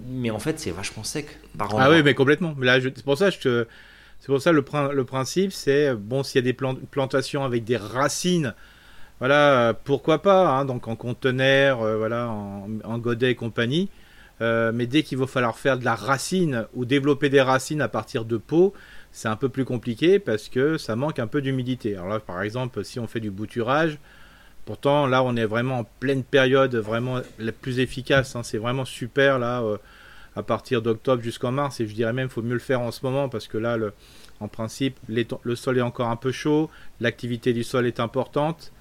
mais 0.09 0.31
en 0.31 0.39
fait, 0.39 0.61
c'est 0.61 0.71
vachement 0.71 1.03
sec 1.03 1.27
par 1.59 1.69
Ah 1.77 1.91
oui, 1.91 2.03
mais 2.05 2.15
complètement. 2.15 2.55
Mais 2.57 2.67
là, 2.67 2.81
c'est 2.81 3.05
pour 3.05 3.19
ça 3.19 3.33
que 3.33 3.67
c'est 4.21 4.27
pour 4.27 4.41
ça 4.41 4.53
le, 4.53 4.65
le 4.93 5.05
principe, 5.05 5.53
c'est 5.53 5.93
bon, 5.95 6.23
s'il 6.23 6.37
y 6.37 6.49
a 6.49 6.53
des 6.53 6.57
plantations 6.91 7.45
avec 7.45 7.65
des 7.65 7.77
racines. 7.77 8.55
Voilà, 9.19 9.75
pourquoi 9.85 10.23
pas, 10.23 10.49
hein, 10.49 10.65
donc 10.65 10.89
en 10.89 10.97
conteneur, 10.97 11.83
euh, 11.83 11.97
voilà, 11.97 12.29
en, 12.29 12.69
en, 12.85 12.99
godet 12.99 13.33
et 13.33 13.35
compagnie. 13.35 13.89
Euh, 14.41 14.73
mais 14.75 14.87
dès 14.87 15.03
qu'il 15.03 15.19
va 15.19 15.27
falloir 15.27 15.57
faire 15.57 15.79
de 15.79 15.85
la 15.85 15.95
racine 15.95 16.67
ou 16.75 16.85
développer 16.85 17.29
des 17.29 17.41
racines 17.41 17.81
à 17.81 17.89
partir 17.89 18.25
de 18.25 18.37
peau, 18.37 18.75
c'est 19.13 19.29
un 19.29 19.37
peu 19.37 19.49
plus 19.49 19.65
compliqué 19.65 20.19
parce 20.19 20.49
que 20.49 20.77
ça 20.77 20.97
manque 20.97 21.19
un 21.19 21.27
peu 21.27 21.41
d'humidité. 21.41 21.95
Alors 21.95 22.09
là, 22.09 22.21
par 22.21 22.43
exemple, 22.43 22.85
si 22.85 22.99
on 22.99 23.07
fait 23.07 23.21
du 23.21 23.31
bouturage, 23.31 23.99
pourtant 24.65 25.07
là, 25.07 25.23
on 25.23 25.37
est 25.37 25.47
vraiment 25.47 25.81
en 25.81 25.85
pleine 26.01 26.25
période, 26.25 26.75
vraiment 26.75 27.21
la 27.39 27.53
plus 27.53 27.79
efficace. 27.79 28.35
Hein. 28.35 28.43
c'est 28.43 28.59
vraiment 28.59 28.85
super 28.85 29.39
là, 29.39 29.63
euh, 29.63 29.77
à 30.35 30.43
partir 30.43 30.83
d'octobre 30.83 31.23
jusqu'en 31.23 31.53
mars. 31.53 31.81
Et 31.81 31.87
je 31.87 31.95
dirais 31.95 32.13
même, 32.13 32.27
qu'il 32.27 32.35
faut 32.35 32.43
mieux 32.43 32.55
le 32.55 32.59
faire 32.59 32.81
en 32.81 32.91
ce 32.91 33.05
moment 33.05 33.29
parce 33.29 33.47
que 33.47 33.59
là, 33.59 33.79
en 34.41 34.49
principe, 34.49 34.99
le 35.09 35.55
sol 35.55 35.79
est 35.79 35.83
encore 35.83 36.09
un 36.09 36.17
peu 36.17 36.33
chaud, 36.33 36.71
l'activité 37.01 37.53
du 37.53 37.63
sol 37.63 37.87
est 37.87 38.01
importante. 38.01 38.73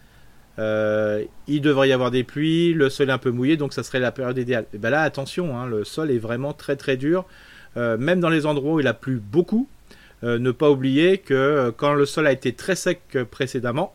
Euh, 0.60 1.24
il 1.48 1.62
devrait 1.62 1.89
y 1.89 1.93
avoir 1.93 2.12
des 2.12 2.24
pluies, 2.24 2.74
le 2.74 2.89
sol 2.89 3.10
est 3.10 3.13
un 3.13 3.17
peu 3.17 3.31
mouillé, 3.31 3.57
donc 3.57 3.74
ça 3.74 3.83
serait 3.83 4.00
la 4.00 4.12
période 4.12 4.38
idéale. 4.38 4.65
Et 4.74 4.77
ben 4.77 4.89
là, 4.89 5.01
attention, 5.01 5.57
hein, 5.57 5.65
le 5.65 5.83
sol 5.83 6.12
est 6.12 6.19
vraiment 6.19 6.53
très 6.53 6.75
très 6.75 6.98
dur. 6.98 7.25
Euh, 7.75 7.98
même 7.98 8.19
dans 8.19 8.29
les 8.29 8.45
endroits 8.45 8.74
où 8.74 8.79
il 8.79 8.88
a 8.88 8.93
plu 8.93 9.19
beaucoup, 9.19 9.67
euh, 10.24 10.38
ne 10.38 10.51
pas 10.51 10.69
oublier 10.69 11.17
que 11.17 11.74
quand 11.75 11.93
le 11.93 12.05
sol 12.05 12.27
a 12.27 12.31
été 12.31 12.53
très 12.53 12.75
sec 12.75 13.17
précédemment, 13.31 13.93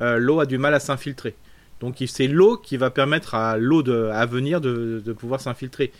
l'eau 0.00 0.38
a 0.38 0.46
du 0.46 0.58
mal 0.58 0.74
à 0.74 0.80
s'infiltrer. 0.80 1.34
Donc 1.80 1.96
c'est 2.06 2.28
l'eau 2.28 2.56
qui 2.56 2.76
va 2.76 2.90
permettre 2.90 3.34
à 3.34 3.58
l'eau 3.58 3.82
à 3.90 4.26
venir 4.26 4.60
de, 4.60 5.12
pouvoir 5.12 5.40
s'infiltrer. 5.40 5.92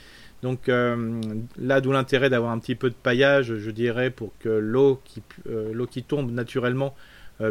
Donc 0.43 0.69
là, 0.69 1.81
d'où 1.81 1.91
l'intérêt 1.91 2.31
d'avoir 2.31 2.53
un 2.53 2.61
petit 2.61 2.77
peu 2.77 2.91
de 2.91 2.95
paillage, 2.95 3.57
je 3.57 3.71
dirais, 3.73 4.11
pour 4.11 4.33
que 4.39 4.49
l'eau 4.49 5.01
qui, 5.91 6.03
tombe 6.05 6.31
naturellement 6.31 6.95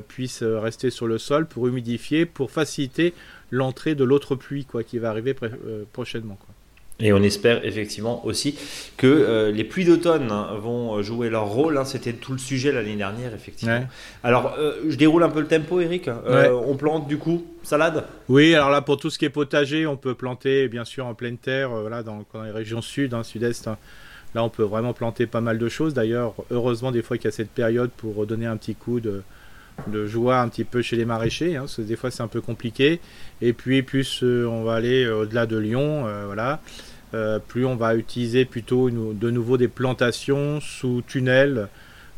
puisse 0.06 0.44
euh, 0.44 0.60
rester 0.60 0.90
sur 0.90 1.08
le 1.08 1.18
sol 1.18 1.46
pour 1.46 1.68
humidifier, 1.68 2.26
pour 2.26 2.52
faciliter 2.52 3.14
l'entrée 3.52 3.96
de 3.96 4.04
l'autre 4.04 4.36
pluie 4.36 4.66
quoi, 4.66 4.84
qui 4.84 5.00
va 5.00 5.10
arriver 5.10 5.36
euh, 5.44 5.84
prochainement. 5.94 6.36
Quoi. 6.36 6.54
Et 7.00 7.14
on 7.14 7.22
espère 7.22 7.64
effectivement 7.64 8.26
aussi 8.26 8.58
que 8.98 9.52
les 9.54 9.64
pluies 9.64 9.86
d'automne 9.86 10.32
hein, 10.32 10.58
vont 10.60 11.00
jouer 11.04 11.30
leur 11.30 11.46
rôle. 11.46 11.78
Hein. 11.78 11.86
C'était 11.86 12.14
tout 12.14 12.32
le 12.32 12.40
sujet 12.40 12.72
l'année 12.72 12.96
dernière, 12.96 13.36
effectivement. 13.36 13.88
Alors, 14.24 14.58
je 14.88 14.96
déroule 14.96 15.22
un 15.22 15.30
peu 15.30 15.42
le 15.42 15.46
tempo, 15.46 15.80
Eric. 15.80 16.10
On 16.28 16.76
plante 16.76 17.08
du 17.08 17.20
coup 17.20 17.46
salade? 17.62 18.04
Oui, 18.30 18.56
alors 18.56 18.72
là, 18.72 18.82
pour 18.82 18.98
tout 18.98 19.12
ce 19.12 19.20
qui 19.20 19.26
est 19.26 19.30
potager, 19.30 19.86
on 19.86 19.96
peut 19.96 20.16
planter 20.16 20.68
bien 20.70 20.86
sûr 20.86 21.06
en 21.06 21.14
pleine 21.14 21.38
terre, 21.38 21.70
voilà, 21.70 22.02
dans, 22.02 22.26
les 22.44 22.50
régions 22.50 22.82
sud, 22.82 23.14
hein, 23.14 23.22
sud-est. 23.22 23.70
Là, 24.34 24.44
on 24.44 24.50
peut 24.50 24.64
vraiment 24.64 24.94
planter 24.94 25.28
pas 25.28 25.42
mal 25.42 25.58
de 25.60 25.70
choses. 25.70 25.94
D'ailleurs, 25.94 26.34
heureusement, 26.50 26.92
des 26.92 27.04
fois 27.04 27.18
qu'il 27.18 27.26
y 27.26 27.28
a 27.28 27.32
cette 27.32 27.52
période 27.52 27.92
pour 27.92 28.26
donner 28.26 28.48
un 28.48 28.58
petit 28.58 28.74
coup 28.74 29.00
de, 29.00 29.22
de 29.86 30.06
joie 30.06 30.40
un 30.40 30.50
petit 30.50 30.64
peu 30.64 30.82
chez 30.82 30.96
les 30.96 31.06
maraîchers. 31.06 31.56
Hein, 31.56 31.66
des 31.78 31.96
fois, 31.96 32.12
c'est 32.12 32.24
un 32.24 32.28
peu 32.28 32.42
compliqué. 32.42 33.00
Et 33.42 33.54
puis, 33.54 33.84
plus 33.84 34.24
euh, 34.24 34.46
on 34.46 34.64
va 34.64 34.76
aller 34.76 35.04
euh, 35.04 35.22
au-delà 35.22 35.46
de 35.46 35.58
Lyon, 35.58 36.06
euh, 36.08 36.26
voilà, 36.26 36.60
plus 37.48 37.66
on 37.66 37.76
va 37.76 37.96
utiliser 37.96 38.44
plutôt 38.44 38.90
de 38.90 39.32
nouveau 39.32 39.58
des 39.58 39.70
plantations 39.70 40.60
sous 40.60 41.02
tunnel, 41.08 41.70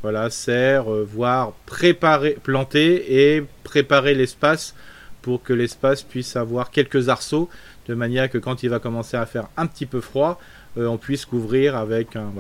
voilà, 0.02 0.32
serre, 0.32 0.86
voire 0.86 1.54
préparer, 1.68 2.38
planter 2.42 3.36
et 3.36 3.46
préparer 3.64 4.16
l'espace 4.16 4.74
pour 5.22 5.44
que 5.44 5.54
l'espace 5.54 6.02
puisse 6.02 6.36
avoir 6.36 6.72
quelques 6.72 7.08
arceaux, 7.08 7.50
de 7.88 7.94
manière 7.94 8.32
que 8.32 8.40
quand 8.40 8.64
il 8.64 8.72
va 8.72 8.80
commencer 8.80 9.16
à 9.16 9.28
faire 9.28 9.48
un 9.58 9.68
petit 9.68 9.86
peu 9.86 10.02
froid, 10.02 10.40
on 10.76 10.98
puisse 10.98 11.26
couvrir 11.26 11.76
avec 11.78 12.16
un, 12.16 12.32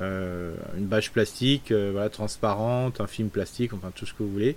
une 0.00 0.86
bâche 0.86 1.10
plastique 1.10 1.72
voilà, 1.72 2.08
transparente, 2.08 3.00
un 3.00 3.06
film 3.06 3.28
plastique, 3.28 3.72
enfin 3.72 3.90
tout 3.94 4.06
ce 4.06 4.12
que 4.12 4.22
vous 4.22 4.30
voulez, 4.30 4.56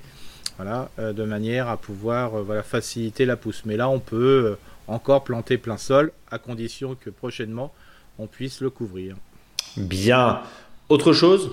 voilà, 0.58 0.90
de 0.98 1.24
manière 1.24 1.70
à 1.70 1.78
pouvoir 1.78 2.32
voilà, 2.44 2.64
faciliter 2.64 3.26
la 3.26 3.38
pousse. 3.38 3.64
Mais 3.66 3.78
là, 3.78 3.90
on 3.90 4.00
peut 4.00 4.58
encore 4.88 5.24
planter 5.24 5.58
plein 5.58 5.78
sol, 5.78 6.12
à 6.32 6.40
condition 6.40 6.98
que 7.00 7.10
prochainement, 7.10 7.74
on 8.18 8.28
puisse 8.28 8.60
le 8.60 8.70
couvrir. 8.70 9.16
Bien. 9.78 10.42
Autre 10.90 11.14
chose? 11.14 11.52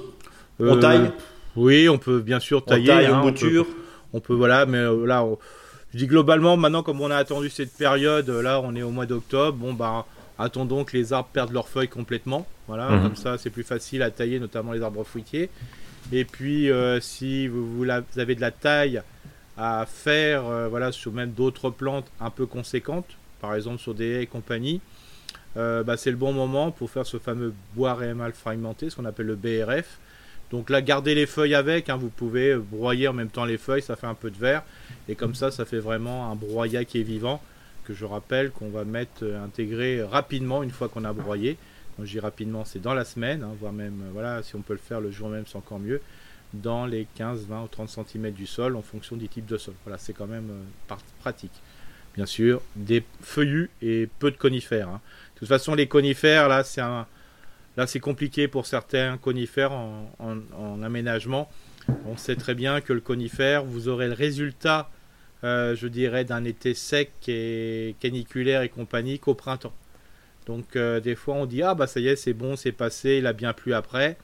On 0.58 0.78
taille? 0.78 1.12
Oui, 1.54 1.88
on 1.88 1.98
peut 1.98 2.20
bien 2.20 2.40
sûr 2.40 2.64
tailler. 2.64 2.90
On 2.90 2.96
taille 2.96 3.06
hein, 3.06 3.20
bouture? 3.20 3.66
On 4.12 4.20
peut, 4.20 4.34
voilà, 4.34 4.66
mais 4.66 4.82
là, 5.06 5.24
je 5.92 5.98
dis 5.98 6.06
globalement, 6.06 6.56
maintenant, 6.56 6.82
comme 6.82 7.00
on 7.00 7.10
a 7.10 7.16
attendu 7.16 7.50
cette 7.50 7.76
période, 7.76 8.28
là, 8.28 8.60
on 8.60 8.74
est 8.74 8.82
au 8.82 8.90
mois 8.90 9.06
d'octobre, 9.06 9.58
bon, 9.58 9.74
bah, 9.74 10.06
attendons 10.38 10.84
que 10.84 10.96
les 10.96 11.12
arbres 11.12 11.28
perdent 11.32 11.52
leurs 11.52 11.68
feuilles 11.68 11.88
complètement. 11.88 12.46
Voilà, 12.68 12.90
mhm. 12.90 13.02
comme 13.02 13.16
ça, 13.16 13.38
c'est 13.38 13.50
plus 13.50 13.64
facile 13.64 14.02
à 14.02 14.10
tailler, 14.10 14.38
notamment 14.38 14.72
les 14.72 14.82
arbres 14.82 15.04
fruitiers. 15.04 15.50
Et 16.12 16.24
puis, 16.24 16.70
euh, 16.70 17.00
si 17.00 17.48
vous, 17.48 17.84
avez 18.16 18.34
de 18.34 18.40
la 18.40 18.50
taille 18.50 19.02
à 19.56 19.86
faire, 19.86 20.46
euh, 20.46 20.68
voilà, 20.68 20.92
sur 20.92 21.12
même 21.12 21.32
d'autres 21.32 21.70
plantes 21.70 22.06
un 22.20 22.30
peu 22.30 22.46
conséquentes, 22.46 23.16
par 23.40 23.54
exemple 23.54 23.80
sur 23.80 23.94
des 23.94 24.06
haies 24.12 24.22
et 24.22 24.26
compagnie, 24.26 24.80
euh, 25.56 25.82
bah, 25.82 25.96
c'est 25.96 26.10
le 26.10 26.16
bon 26.16 26.32
moment 26.32 26.70
pour 26.70 26.90
faire 26.90 27.06
ce 27.06 27.18
fameux 27.18 27.54
bois 27.74 27.94
rémal 27.94 28.32
fragmenté, 28.32 28.90
ce 28.90 28.96
qu'on 28.96 29.06
appelle 29.06 29.26
le 29.26 29.36
BRF. 29.36 29.98
Donc 30.50 30.70
là, 30.70 30.80
gardez 30.80 31.14
les 31.14 31.26
feuilles 31.26 31.54
avec, 31.54 31.88
hein, 31.88 31.96
vous 31.96 32.10
pouvez 32.10 32.54
broyer 32.54 33.08
en 33.08 33.12
même 33.12 33.30
temps 33.30 33.44
les 33.44 33.58
feuilles, 33.58 33.82
ça 33.82 33.96
fait 33.96 34.06
un 34.06 34.14
peu 34.14 34.30
de 34.30 34.36
verre, 34.36 34.62
et 35.08 35.16
comme 35.16 35.34
ça, 35.34 35.50
ça 35.50 35.64
fait 35.64 35.80
vraiment 35.80 36.30
un 36.30 36.36
broyat 36.36 36.84
qui 36.84 37.00
est 37.00 37.04
vivant, 37.04 37.42
que 37.86 37.94
je 37.94 38.04
rappelle 38.04 38.50
qu'on 38.50 38.68
va 38.68 38.84
mettre 38.84 39.22
euh, 39.22 39.44
intégrer 39.44 40.02
rapidement 40.02 40.62
une 40.62 40.70
fois 40.70 40.88
qu'on 40.88 41.04
a 41.04 41.12
broyé. 41.12 41.56
Quand 41.96 42.04
je 42.04 42.10
dis 42.10 42.20
rapidement, 42.20 42.64
c'est 42.64 42.80
dans 42.80 42.94
la 42.94 43.04
semaine, 43.04 43.42
hein, 43.42 43.54
voire 43.60 43.72
même, 43.72 44.02
euh, 44.02 44.10
voilà, 44.12 44.42
si 44.42 44.56
on 44.56 44.62
peut 44.62 44.74
le 44.74 44.78
faire 44.78 45.00
le 45.00 45.10
jour 45.10 45.28
même, 45.28 45.44
c'est 45.46 45.56
encore 45.56 45.78
mieux, 45.78 46.00
dans 46.54 46.86
les 46.86 47.06
15, 47.14 47.46
20 47.46 47.62
ou 47.62 47.68
30 47.68 47.88
cm 47.88 48.30
du 48.32 48.46
sol, 48.46 48.76
en 48.76 48.82
fonction 48.82 49.16
du 49.16 49.28
type 49.28 49.46
de 49.46 49.56
sol. 49.56 49.74
Voilà, 49.84 49.98
c'est 49.98 50.12
quand 50.12 50.26
même 50.26 50.50
pratique 51.20 51.62
bien 52.16 52.26
sûr, 52.26 52.62
des 52.74 53.04
feuillus 53.20 53.70
et 53.82 54.08
peu 54.18 54.30
de 54.30 54.36
conifères. 54.36 54.88
Hein. 54.88 55.00
De 55.34 55.40
toute 55.40 55.48
façon, 55.48 55.74
les 55.74 55.86
conifères, 55.86 56.48
là, 56.48 56.64
c'est 56.64 56.80
là, 56.80 57.86
c'est 57.86 58.00
compliqué 58.00 58.48
pour 58.48 58.66
certains 58.66 59.18
conifères 59.18 59.72
en, 59.72 60.82
aménagement. 60.82 61.50
On 62.06 62.16
sait 62.16 62.36
très 62.36 62.54
bien 62.54 62.80
que 62.80 62.94
le 62.94 63.00
conifère, 63.00 63.64
vous 63.64 63.88
aurez 63.88 64.08
le 64.08 64.14
résultat, 64.14 64.90
euh, 65.44 65.74
je 65.76 65.86
dirais, 65.86 66.24
d'un 66.24 66.44
été 66.44 66.74
sec 66.74 67.12
et 67.28 67.94
caniculaire 68.00 68.62
et 68.62 68.68
compagnie 68.68 69.18
qu'au 69.18 69.34
printemps. 69.34 69.74
Donc, 70.46 70.76
euh, 70.76 71.00
des 71.00 71.14
fois, 71.14 71.34
on 71.34 71.46
dit 71.46 71.62
ah 71.62 71.74
bah 71.74 71.86
ça 71.86 72.00
y 72.00 72.08
est, 72.08 72.16
c'est 72.16 72.32
bon, 72.32 72.56
c'est 72.56 72.72
passé, 72.72 73.16
il 73.18 73.26
a 73.26 73.32
bien 73.32 73.52
plu 73.52 73.74
après. 73.74 74.16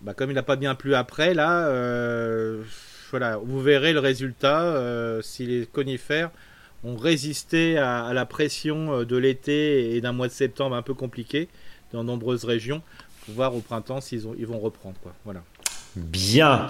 Bah, 0.00 0.14
comme 0.14 0.30
il 0.30 0.34
n'a 0.34 0.42
pas 0.42 0.56
bien 0.56 0.74
plu 0.74 0.94
après, 0.94 1.34
là, 1.34 1.68
euh, 1.68 2.62
voilà, 3.10 3.38
vous 3.38 3.60
verrez 3.60 3.92
le 3.92 4.00
résultat 4.00 5.20
si 5.22 5.46
les 5.46 5.66
conifères 5.66 6.30
ont 6.84 6.96
résisté 6.96 7.78
à, 7.78 8.12
la 8.12 8.26
pression 8.26 9.04
de 9.04 9.16
l'été 9.16 9.96
et 9.96 10.00
d'un 10.00 10.12
mois 10.12 10.28
de 10.28 10.32
septembre 10.32 10.76
un 10.76 10.82
peu 10.82 10.94
compliqué 10.94 11.48
dans 11.92 12.04
nombreuses 12.04 12.44
régions, 12.44 12.82
pour 13.24 13.34
voir 13.34 13.54
au 13.54 13.60
printemps 13.60 14.00
s'ils 14.00 14.26
ils 14.38 14.46
vont 14.46 14.58
reprendre. 14.58 14.96
Quoi. 15.02 15.14
Voilà. 15.24 15.42
Bien. 15.96 16.68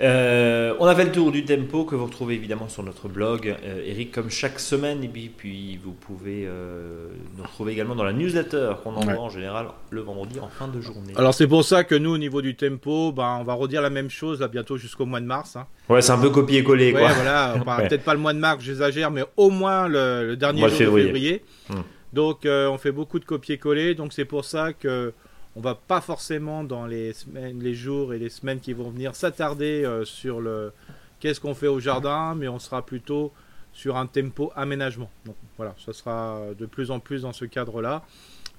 Euh, 0.00 0.74
on 0.80 0.86
a 0.86 0.94
fait 0.94 1.04
le 1.04 1.12
tour 1.12 1.30
du 1.30 1.44
tempo 1.44 1.84
que 1.84 1.94
vous 1.94 2.06
retrouvez 2.06 2.34
évidemment 2.34 2.68
sur 2.68 2.82
notre 2.82 3.08
blog, 3.08 3.54
euh, 3.64 3.84
Eric, 3.84 4.12
comme 4.12 4.30
chaque 4.30 4.58
semaine. 4.58 5.04
Et 5.04 5.08
puis, 5.08 5.78
vous 5.82 5.92
pouvez 5.92 6.44
euh, 6.46 7.08
nous 7.36 7.42
retrouver 7.42 7.72
également 7.72 7.94
dans 7.94 8.04
la 8.04 8.12
newsletter 8.12 8.72
qu'on 8.82 8.94
envoie 8.94 9.18
en 9.18 9.28
général 9.28 9.66
le 9.90 10.00
vendredi 10.00 10.40
en 10.40 10.48
fin 10.48 10.68
de 10.68 10.80
journée. 10.80 11.12
Alors 11.16 11.34
c'est 11.34 11.46
pour 11.46 11.64
ça 11.64 11.84
que 11.84 11.94
nous, 11.94 12.10
au 12.10 12.18
niveau 12.18 12.42
du 12.42 12.56
tempo, 12.56 13.12
ben, 13.12 13.38
on 13.40 13.44
va 13.44 13.54
redire 13.54 13.82
la 13.82 13.90
même 13.90 14.10
chose 14.10 14.40
là 14.40 14.48
bientôt 14.48 14.76
jusqu'au 14.76 15.06
mois 15.06 15.20
de 15.20 15.26
mars. 15.26 15.56
Hein. 15.56 15.66
Ouais, 15.88 16.02
c'est 16.02 16.12
un 16.12 16.18
peu 16.18 16.30
copier-coller. 16.30 16.92
Ouais, 16.92 17.06
voilà. 17.14 17.54
Peut-être 17.88 18.04
pas 18.04 18.14
le 18.14 18.20
mois 18.20 18.32
de 18.32 18.38
mars, 18.38 18.62
j'exagère, 18.64 19.10
mais 19.10 19.24
au 19.36 19.50
moins 19.50 19.88
le, 19.88 20.36
dernier 20.36 20.62
jour 20.62 20.70
de 20.70 20.74
février. 20.74 21.44
Hmm. 21.68 21.82
Donc 22.12 22.40
on 22.44 22.78
fait 22.78 22.92
beaucoup 22.92 23.18
de 23.18 23.24
copier-coller. 23.24 23.94
Donc 23.94 24.12
c'est 24.12 24.24
pour 24.24 24.44
ça 24.44 24.72
que 24.72 25.12
on 25.56 25.60
va 25.60 25.74
pas 25.74 26.00
forcément 26.00 26.64
dans 26.64 26.86
les 26.86 27.12
semaines, 27.12 27.62
les 27.62 27.74
jours 27.74 28.14
et 28.14 28.18
les 28.18 28.30
semaines 28.30 28.60
qui 28.60 28.72
vont 28.72 28.90
venir 28.90 29.14
s'attarder 29.14 29.84
euh, 29.84 30.04
sur 30.04 30.40
le 30.40 30.72
qu'est-ce 31.20 31.40
qu'on 31.40 31.54
fait 31.54 31.68
au 31.68 31.78
jardin, 31.78 32.34
mais 32.34 32.48
on 32.48 32.58
sera 32.58 32.84
plutôt 32.84 33.32
sur 33.72 33.96
un 33.96 34.06
tempo 34.06 34.52
aménagement. 34.56 35.10
Donc 35.24 35.36
voilà, 35.56 35.74
ça 35.84 35.92
sera 35.92 36.40
de 36.58 36.66
plus 36.66 36.90
en 36.90 37.00
plus 37.00 37.22
dans 37.22 37.32
ce 37.32 37.44
cadre-là, 37.44 38.02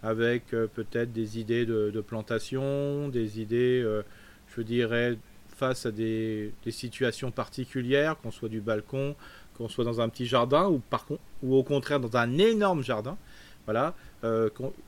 avec 0.01 0.53
euh, 0.53 0.67
peut-être 0.67 1.11
des 1.11 1.39
idées 1.39 1.65
de, 1.65 2.01
plantation, 2.01 3.09
des 3.09 3.41
idées, 3.41 3.81
euh, 3.83 4.03
je 4.55 4.61
dirais, 4.61 5.17
face 5.49 5.85
à 5.85 5.91
des, 5.91 6.53
situations 6.69 7.31
particulières, 7.31 8.17
qu'on 8.21 8.31
soit 8.31 8.49
du 8.49 8.61
balcon, 8.61 9.15
qu'on 9.57 9.69
soit 9.69 9.85
dans 9.85 10.01
un 10.01 10.09
petit 10.09 10.25
jardin, 10.25 10.67
ou, 10.67 10.79
par 10.79 11.05
ou 11.41 11.55
au 11.55 11.63
contraire 11.63 11.99
dans 11.99 12.17
un 12.17 12.37
énorme 12.37 12.83
jardin. 12.83 13.17
Voilà, 13.65 13.95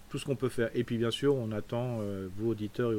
tout 0.09 0.17
ce 0.17 0.25
qu'on 0.25 0.35
peut 0.35 0.49
faire. 0.49 0.69
Et 0.75 0.83
puis 0.83 0.97
bien 0.97 1.11
sûr, 1.11 1.35
on 1.35 1.51
attend, 1.51 1.99
euh, 2.01 2.27
vous 2.37 2.51
auditeurs 2.51 2.91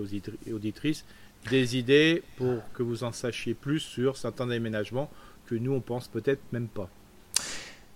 et 0.47 0.53
auditrices, 0.53 1.05
des 1.51 1.77
idées 1.77 2.23
pour 2.37 2.61
que 2.75 2.83
vous 2.83 3.05
en 3.05 3.13
sachiez 3.13 3.55
plus 3.55 3.81
sur 3.81 4.17
certains 4.17 4.47
déménagements 4.47 5.11
que 5.47 5.55
nous, 5.55 5.73
on 5.73 5.81
pense 5.81 6.09
peut-être 6.09 6.41
même 6.53 6.69
pas. 6.69 6.91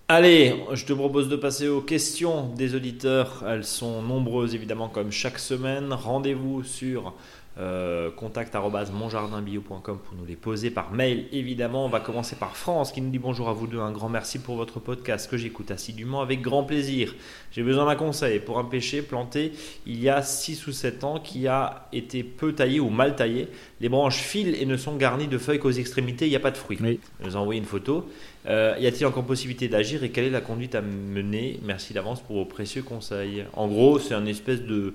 Allez, 0.09 0.57
je 0.73 0.85
te 0.85 0.93
propose 0.93 1.29
de 1.29 1.37
passer 1.37 1.69
aux 1.69 1.83
questions 1.83 2.53
des 2.55 2.75
auditeurs. 2.75 3.45
Elles 3.47 3.65
sont 3.65 4.03
nombreuses 4.03 4.55
évidemment 4.55 4.89
comme 4.89 5.13
chaque 5.13 5.39
semaine. 5.39 5.93
Rendez-vous 5.93 6.65
sur 6.65 7.15
euh, 7.59 8.11
contact.monjardinbio.com 8.13 9.99
pour 10.05 10.15
nous 10.17 10.25
les 10.25 10.37
poser 10.37 10.71
par 10.71 10.93
mail 10.93 11.27
évidemment. 11.33 11.85
On 11.85 11.89
va 11.89 12.01
commencer 12.01 12.37
par 12.37 12.57
France 12.57 12.93
qui 12.93 13.01
nous 13.01 13.11
dit 13.11 13.19
bonjour 13.19 13.49
à 13.49 13.53
vous 13.53 13.67
deux, 13.67 13.81
un 13.81 13.91
grand 13.91 14.09
merci 14.09 14.39
pour 14.39 14.57
votre 14.57 14.79
podcast 14.79 15.29
que 15.29 15.37
j'écoute 15.37 15.71
assidûment 15.71 16.21
avec 16.21 16.43
grand 16.43 16.63
plaisir. 16.63 17.15
J'ai 17.53 17.63
besoin 17.63 17.87
d'un 17.87 17.97
conseil 17.97 18.39
pour 18.39 18.59
un 18.59 18.65
pêcher 18.65 19.03
planté 19.03 19.53
il 19.87 20.01
y 20.01 20.09
a 20.09 20.23
6 20.23 20.67
ou 20.69 20.73
7 20.73 21.05
ans 21.05 21.19
qui 21.19 21.49
a 21.49 21.89
été 21.93 22.23
peu 22.23 22.53
taillé 22.53 22.79
ou 22.79 22.89
mal 22.89 23.17
taillé. 23.17 23.49
Les 23.81 23.89
branches 23.89 24.19
filent 24.19 24.55
et 24.55 24.67
ne 24.67 24.77
sont 24.77 24.97
garnies 24.97 25.29
de 25.29 25.39
feuilles 25.39 25.59
qu'aux 25.59 25.71
extrémités, 25.71 26.27
il 26.27 26.31
n'y 26.31 26.37
a 26.37 26.41
pas 26.41 26.53
de 26.53 26.57
fruits. 26.57 26.79
Oui. 26.81 27.01
nous 27.25 27.37
a 27.37 27.41
envoyé 27.41 27.61
une 27.61 27.67
photo. 27.67 28.09
Euh, 28.47 28.75
y 28.79 28.87
a-t-il 28.87 29.05
encore 29.07 29.25
possibilité 29.25 29.69
d'agir 29.69 30.03
et 30.03 30.11
quelle 30.11 30.25
est 30.25 30.31
la 30.31 30.41
conduite 30.41 30.75
à 30.75 30.81
mener? 30.81 31.61
Merci 31.63 31.93
d'avance 31.93 32.21
pour 32.21 32.37
vos 32.37 32.45
précieux 32.45 32.83
conseils. 32.83 33.45
En 33.55 33.69
gros, 33.69 33.99
c'est 33.99 34.15
un 34.15 34.27
espèce 34.27 34.63
de 34.63 34.95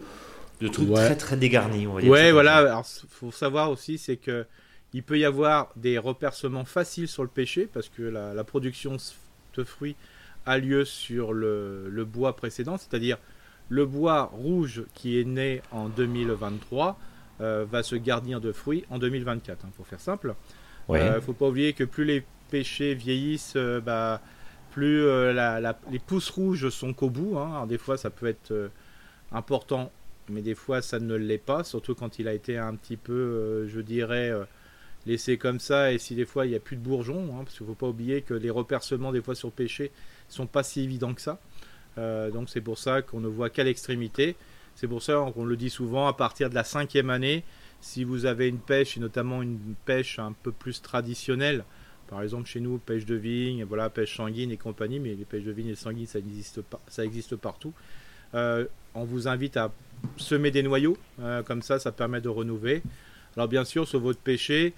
de 0.60 0.68
trucs 0.68 0.92
très 0.92 1.16
très 1.16 1.38
dégarnis, 1.38 1.88
on 1.88 1.94
va 1.94 2.02
dire. 2.02 2.12
Ouais, 2.12 2.32
voilà. 2.32 2.58
Alors, 2.58 2.86
faut 2.86 3.32
savoir 3.32 3.72
aussi, 3.72 3.98
c'est 3.98 4.18
que 4.18 4.46
il 4.96 5.04
peut 5.04 5.20
y 5.20 5.26
avoir 5.26 5.74
des 5.76 5.98
repercements 5.98 6.64
faciles 6.64 7.10
sur 7.10 7.22
le 7.22 7.30
pêcher 7.30 7.68
parce 7.68 7.90
que 7.90 8.02
la, 8.02 8.44
production 8.46 8.96
de 9.58 9.64
fruits 9.66 9.98
a 10.46 10.58
lieu 10.58 10.86
sur 10.86 11.34
le, 11.34 12.06
bois 12.06 12.38
précédent, 12.38 12.78
c'est-à-dire 12.78 13.18
le 13.68 13.86
bois 13.86 14.32
rouge 14.32 14.84
qui 14.94 15.20
est 15.20 15.26
né 15.26 15.62
en 15.72 15.90
2023 15.90 16.98
euh, 17.42 17.66
va 17.70 17.84
se 17.84 17.98
garnir 17.98 18.40
de 18.40 18.54
fruits 18.54 18.86
en 18.90 18.98
2024, 18.98 19.66
hein, 19.66 19.70
pour 19.76 19.86
faire 19.86 20.00
simple. 20.00 20.34
Il 20.88 20.96
ne 20.96 21.00
euh, 21.00 21.22
faut 21.22 21.34
pas 21.34 21.50
oublier 21.50 21.74
que 21.74 21.84
plus 21.84 22.06
les 22.06 22.24
pêchers 22.50 22.94
vieillissent, 22.94 23.56
euh, 23.58 23.82
bah, 23.82 24.22
plus 24.72 25.06
les 25.92 26.00
pousses 26.00 26.30
rouges 26.30 26.70
sont 26.70 26.94
qu'au 26.94 27.10
bout. 27.10 27.38
Hein. 27.38 27.52
Alors, 27.52 27.68
des 27.68 27.78
fois, 27.78 27.98
ça 27.98 28.10
peut 28.10 28.28
être 28.28 28.72
important 29.34 29.92
mais 30.30 30.42
des 30.42 30.56
fois 30.56 30.82
ça 30.82 31.00
ne 31.00 31.16
l'est 31.16 31.38
pas, 31.38 31.64
surtout 31.64 31.96
quand 31.96 32.20
il 32.20 32.28
a 32.28 32.34
été 32.34 32.58
un 32.58 32.76
petit 32.76 32.98
peu, 32.98 33.14
euh, 33.14 33.68
je 33.68 33.80
dirais, 33.80 34.30
euh, 34.30 34.44
laissé 35.06 35.38
comme 35.38 35.60
ça, 35.60 35.92
et 35.92 35.98
si 35.98 36.16
des 36.16 36.26
fois 36.26 36.46
il 36.46 36.50
n'y 36.50 36.56
a 36.56 36.60
plus 36.60 36.76
de 36.76 36.82
bourgeons, 36.82 37.36
hein, 37.36 37.44
parce 37.44 37.58
qu'il 37.58 37.66
ne 37.66 37.72
faut 37.72 37.76
pas 37.76 37.88
oublier 37.88 38.22
que 38.22 38.34
les 38.34 38.50
repercements 38.50 39.12
des 39.12 39.22
fois 39.22 39.36
sur 39.36 39.52
pêcher 39.52 39.92
sont 40.30 40.48
pas 40.48 40.64
si 40.64 40.82
évidents 40.82 41.14
que 41.14 41.22
ça. 41.22 41.40
Euh, 41.98 42.32
donc 42.32 42.50
c'est 42.50 42.62
pour 42.62 42.78
ça 42.78 43.02
qu'on 43.02 43.20
ne 43.20 43.28
voit 43.28 43.50
qu'à 43.50 43.64
l'extrémité. 43.64 44.36
C'est 44.76 44.88
pour 44.88 45.02
ça 45.02 45.32
qu'on 45.34 45.46
le 45.46 45.56
dit 45.56 45.70
souvent, 45.70 46.08
à 46.08 46.14
partir 46.14 46.50
de 46.50 46.56
la 46.56 46.66
cinquième 46.66 47.10
année, 47.10 47.44
si 47.80 48.04
vous 48.04 48.26
avez 48.26 48.50
une 48.50 48.60
pêche, 48.60 48.98
et 48.98 49.00
notamment 49.00 49.42
une 49.42 49.76
pêche 49.86 50.20
un 50.20 50.34
peu 50.34 50.52
plus 50.52 50.82
traditionnelle, 50.82 51.64
par 52.08 52.22
exemple 52.22 52.48
chez 52.48 52.60
nous, 52.60 52.78
pêche 52.78 53.06
de 53.06 53.16
vigne, 53.16 53.64
voilà, 53.64 53.90
pêche 53.90 54.18
sanguine 54.18 54.52
et 54.52 54.58
compagnie, 54.58 55.00
mais 55.00 55.14
les 55.14 55.24
pêches 55.24 55.44
de 55.44 55.52
vigne 55.52 55.70
et 55.70 55.76
sanguine, 55.76 56.08
ça 56.08 56.20
existe, 56.20 56.62
pas, 56.62 56.82
ça 56.88 57.06
existe 57.06 57.36
partout. 57.36 57.74
on 58.34 59.04
vous 59.06 59.28
invite 59.28 59.56
à 59.56 59.72
semer 60.18 60.52
des 60.52 60.64
noyaux, 60.64 60.98
euh, 61.22 61.44
comme 61.44 61.62
ça, 61.62 61.80
ça 61.80 61.92
permet 61.92 62.22
de 62.22 62.30
renouveler. 62.30 62.82
Alors 63.36 63.48
bien 63.48 63.66
sûr, 63.66 63.88
sur 63.88 64.00
votre 64.00 64.20
pêcher, 64.20 64.74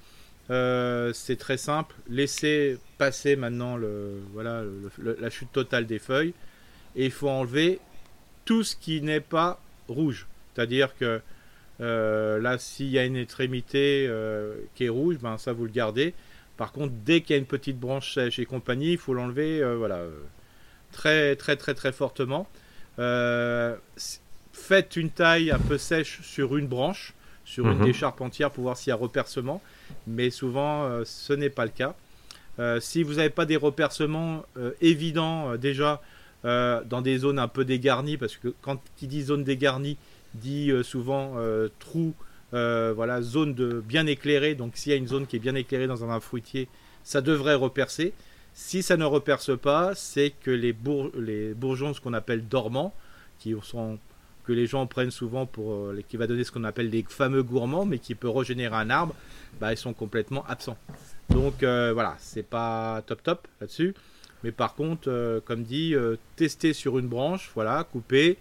euh, 0.50 1.12
c'est 1.14 1.36
très 1.36 1.58
simple. 1.58 1.96
Laissez 2.10 2.78
passer 2.98 3.36
maintenant 3.36 3.78
le, 3.78 4.22
voilà, 4.34 4.64
la 4.98 5.30
chute 5.30 5.52
totale 5.52 5.86
des 5.86 6.00
feuilles. 6.00 6.34
Et 6.96 7.06
il 7.06 7.12
faut 7.12 7.30
enlever 7.30 7.80
tout 8.46 8.64
ce 8.64 8.76
qui 8.76 9.02
n'est 9.02 9.22
pas 9.22 9.60
rouge. 9.88 10.28
C'est-à-dire 10.54 10.96
que 10.98 11.22
euh, 11.80 12.40
là, 12.40 12.58
s'il 12.58 12.88
y 12.88 12.98
a 12.98 13.06
une 13.06 13.18
extrémité 13.18 14.10
qui 14.76 14.86
est 14.86 14.90
rouge, 14.90 15.18
ben, 15.22 15.38
ça 15.38 15.54
vous 15.54 15.66
le 15.66 15.72
gardez. 15.72 16.14
Par 16.56 16.72
contre, 16.72 16.94
dès 17.06 17.22
qu'il 17.22 17.36
y 17.36 17.36
a 17.36 17.40
une 17.40 17.46
petite 17.46 17.80
branche 17.80 18.16
sèche 18.16 18.40
et 18.40 18.46
compagnie, 18.46 18.94
il 18.94 18.98
faut 18.98 19.14
l'enlever 19.14 19.64
voilà, 19.76 20.02
très 20.92 21.36
très 21.36 21.56
très 21.56 21.76
très 21.76 21.92
fortement 21.92 22.48
faites 24.58 24.96
une 24.96 25.10
taille 25.12 25.52
un 25.52 25.60
peu 25.60 25.78
sèche 25.78 26.20
sur 26.24 26.58
une 26.58 26.68
branche, 26.68 27.14
sur 27.46 27.66
une 27.70 27.78
Mhm. 27.78 27.86
décharpe 27.86 28.20
entière 28.22 28.52
pour 28.52 28.64
voir 28.64 28.76
s'il 28.76 28.90
y 28.90 28.92
a 28.92 28.96
repercement, 28.96 29.62
mais 30.08 30.30
souvent 30.30 30.84
euh, 30.84 31.04
ce 31.06 31.32
n'est 31.34 31.50
pas 31.50 31.64
le 31.66 31.72
cas. 31.72 31.96
Euh, 32.60 32.80
si 32.80 33.04
vous 33.04 33.14
n'avez 33.16 33.30
pas 33.30 33.46
des 33.46 33.56
repercements 33.56 34.44
euh, 34.58 34.72
évidents 34.82 35.56
déjà 35.56 36.02
dans 36.44 37.02
des 37.02 37.18
zones 37.18 37.40
un 37.40 37.50
peu 37.50 37.66
dégarnies, 37.66 38.16
parce 38.16 38.38
que 38.38 38.54
quand 38.62 38.80
il 39.02 39.10
dit 39.10 39.22
zone 39.24 39.44
dégarnie, 39.44 39.98
dit 40.34 40.72
souvent 40.82 41.36
trou, 41.80 42.14
voilà, 42.52 43.22
zone 43.22 43.54
de 43.54 43.82
bien 43.82 44.08
éclairée. 44.08 44.56
Donc 44.56 44.78
s'il 44.78 44.92
y 44.94 44.96
a 44.96 44.98
une 44.98 45.08
zone 45.10 45.28
qui 45.28 45.36
est 45.36 45.40
bien 45.40 45.56
éclairée 45.56 45.88
dans 45.88 46.06
un 46.06 46.10
arbre 46.10 46.24
fruitier, 46.24 46.70
ça 47.04 47.20
devrait 47.20 47.56
repercer. 47.56 48.14
Si 48.54 48.82
ça 48.82 48.96
ne 48.96 49.04
reperce 49.04 49.58
pas, 49.58 49.94
c'est 49.94 50.30
que 50.42 50.52
les 50.52 50.72
bourgeons, 51.54 51.94
ce 51.94 52.00
qu'on 52.00 52.14
appelle 52.14 52.48
dormants, 52.48 52.94
qui 53.40 53.54
sont 53.64 54.00
que 54.48 54.54
les 54.54 54.66
gens 54.66 54.88
prennent 54.88 55.12
souvent 55.12 55.46
pour 55.46 55.74
euh, 55.74 56.02
qui 56.08 56.16
va 56.16 56.26
donner 56.26 56.44
ce 56.44 56.52
qu'on 56.52 56.64
appelle 56.64 56.90
les 56.90 57.06
fameux 57.08 57.44
gourmands, 57.44 57.86
mais 57.86 58.00
qui 58.00 58.16
peut 58.16 58.30
régénérer 58.30 58.76
un 58.76 58.90
arbre, 58.90 59.14
bah, 59.60 59.74
ils 59.74 59.78
sont 59.78 59.94
complètement 59.94 60.46
absents. 60.48 60.78
Donc 61.30 61.64
euh, 61.64 61.92
voilà, 61.94 62.16
c'est 62.20 62.48
pas 62.48 63.02
top 63.06 63.22
top 63.24 63.48
là-dessus. 63.60 63.94
Mais 64.44 64.52
par 64.52 64.76
contre, 64.76 65.10
euh, 65.10 65.42
comme 65.44 65.64
dit, 65.64 65.96
tester 66.36 66.74
sur 66.74 66.98
une 67.00 67.08
branche, 67.08 67.52
voilà, 67.54 67.84
couper. 67.84 68.38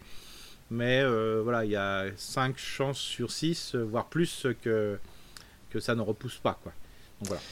Mais 0.71 1.05
voilà, 1.43 1.65
il 1.65 1.71
y 1.71 1.77
a 1.77 2.07
5 2.17 2.59
chances 2.59 2.99
sur 2.99 3.31
6, 3.31 3.75
euh, 3.75 3.85
voire 3.85 4.07
plus, 4.07 4.47
que, 4.63 4.99
que 5.71 5.81
ça 5.81 5.95
ne 5.95 6.01
repousse 6.01 6.39
pas. 6.39 6.59
Quoi. 6.63 6.73
Donc 7.21 7.29
voilà. 7.29 7.43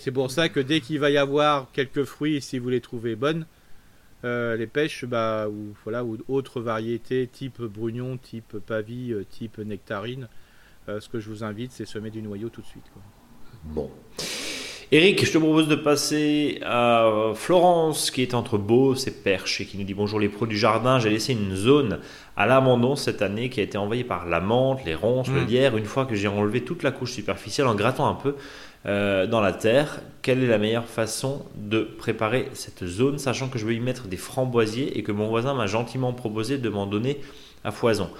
C'est 0.00 0.10
pour 0.10 0.30
ça 0.30 0.48
que 0.48 0.60
dès 0.60 0.80
qu'il 0.80 0.98
va 0.98 1.10
y 1.10 1.16
avoir 1.16 1.70
quelques 1.72 2.04
fruits, 2.04 2.40
si 2.40 2.58
vous 2.58 2.68
les 2.68 2.80
trouvez 2.80 3.14
bonnes, 3.14 3.46
euh, 4.24 4.56
les 4.56 4.66
pêches, 4.66 5.04
bah, 5.04 5.46
ou, 5.48 5.74
voilà, 5.84 6.02
ou 6.04 6.16
autres 6.28 6.60
variétés, 6.60 7.26
type 7.26 7.60
brugnon, 7.62 8.16
type 8.16 8.56
pavie, 8.58 9.12
euh, 9.12 9.24
type 9.28 9.58
nectarine, 9.58 10.28
euh, 10.88 11.00
ce 11.00 11.08
que 11.08 11.20
je 11.20 11.28
vous 11.28 11.44
invite, 11.44 11.72
c'est 11.72 11.84
semer 11.86 12.10
du 12.10 12.22
noyau 12.22 12.48
tout 12.48 12.60
de 12.62 12.66
suite. 12.66 12.84
Quoi. 12.92 13.02
Bon. 13.64 13.90
Eric, 14.92 15.24
je 15.26 15.32
te 15.32 15.38
propose 15.38 15.66
de 15.66 15.74
passer 15.74 16.60
à 16.62 17.32
Florence, 17.34 18.10
qui 18.10 18.22
est 18.22 18.34
entre 18.34 18.58
Beauce 18.58 19.06
et 19.06 19.10
Perche, 19.10 19.60
et 19.60 19.64
qui 19.66 19.76
nous 19.78 19.84
dit 19.84 19.94
bonjour 19.94 20.20
les 20.20 20.28
pros 20.28 20.46
du 20.46 20.56
jardin. 20.56 21.00
J'ai 21.00 21.10
laissé 21.10 21.32
une 21.32 21.56
zone 21.56 21.98
à 22.36 22.46
l'abandon 22.46 22.94
cette 22.94 23.22
année 23.22 23.48
qui 23.48 23.60
a 23.60 23.62
été 23.64 23.76
envahie 23.78 24.04
par 24.04 24.26
la 24.26 24.40
menthe, 24.40 24.84
les 24.84 24.94
ronces, 24.94 25.28
le 25.28 25.40
Mm. 25.40 25.46
lierre. 25.46 25.76
Une 25.78 25.86
fois 25.86 26.04
que 26.06 26.14
j'ai 26.14 26.28
enlevé 26.28 26.62
toute 26.62 26.82
la 26.82 26.92
couche 26.92 27.12
superficielle 27.12 27.66
en 27.66 27.74
grattant 27.74 28.06
un 28.08 28.14
peu 28.14 28.36
euh, 28.86 29.26
dans 29.26 29.40
la 29.40 29.52
terre, 29.52 30.00
quelle 30.20 30.42
est 30.42 30.46
la 30.46 30.58
meilleure 30.58 30.86
façon 30.86 31.46
de 31.56 31.82
préparer 31.82 32.48
cette 32.52 32.84
zone, 32.84 33.18
sachant 33.18 33.48
que 33.48 33.58
je 33.58 33.64
veux 33.64 33.72
y 33.72 33.80
mettre 33.80 34.08
des 34.08 34.16
framboisiers 34.16 34.98
et 34.98 35.02
que 35.02 35.12
mon 35.12 35.28
voisin 35.28 35.54
m'a 35.54 35.66
gentiment 35.66 36.12
proposé 36.12 36.58
de 36.58 36.68
m'en 36.68 36.86
donner 36.86 37.20
à 37.64 37.70
foison? 37.70 38.10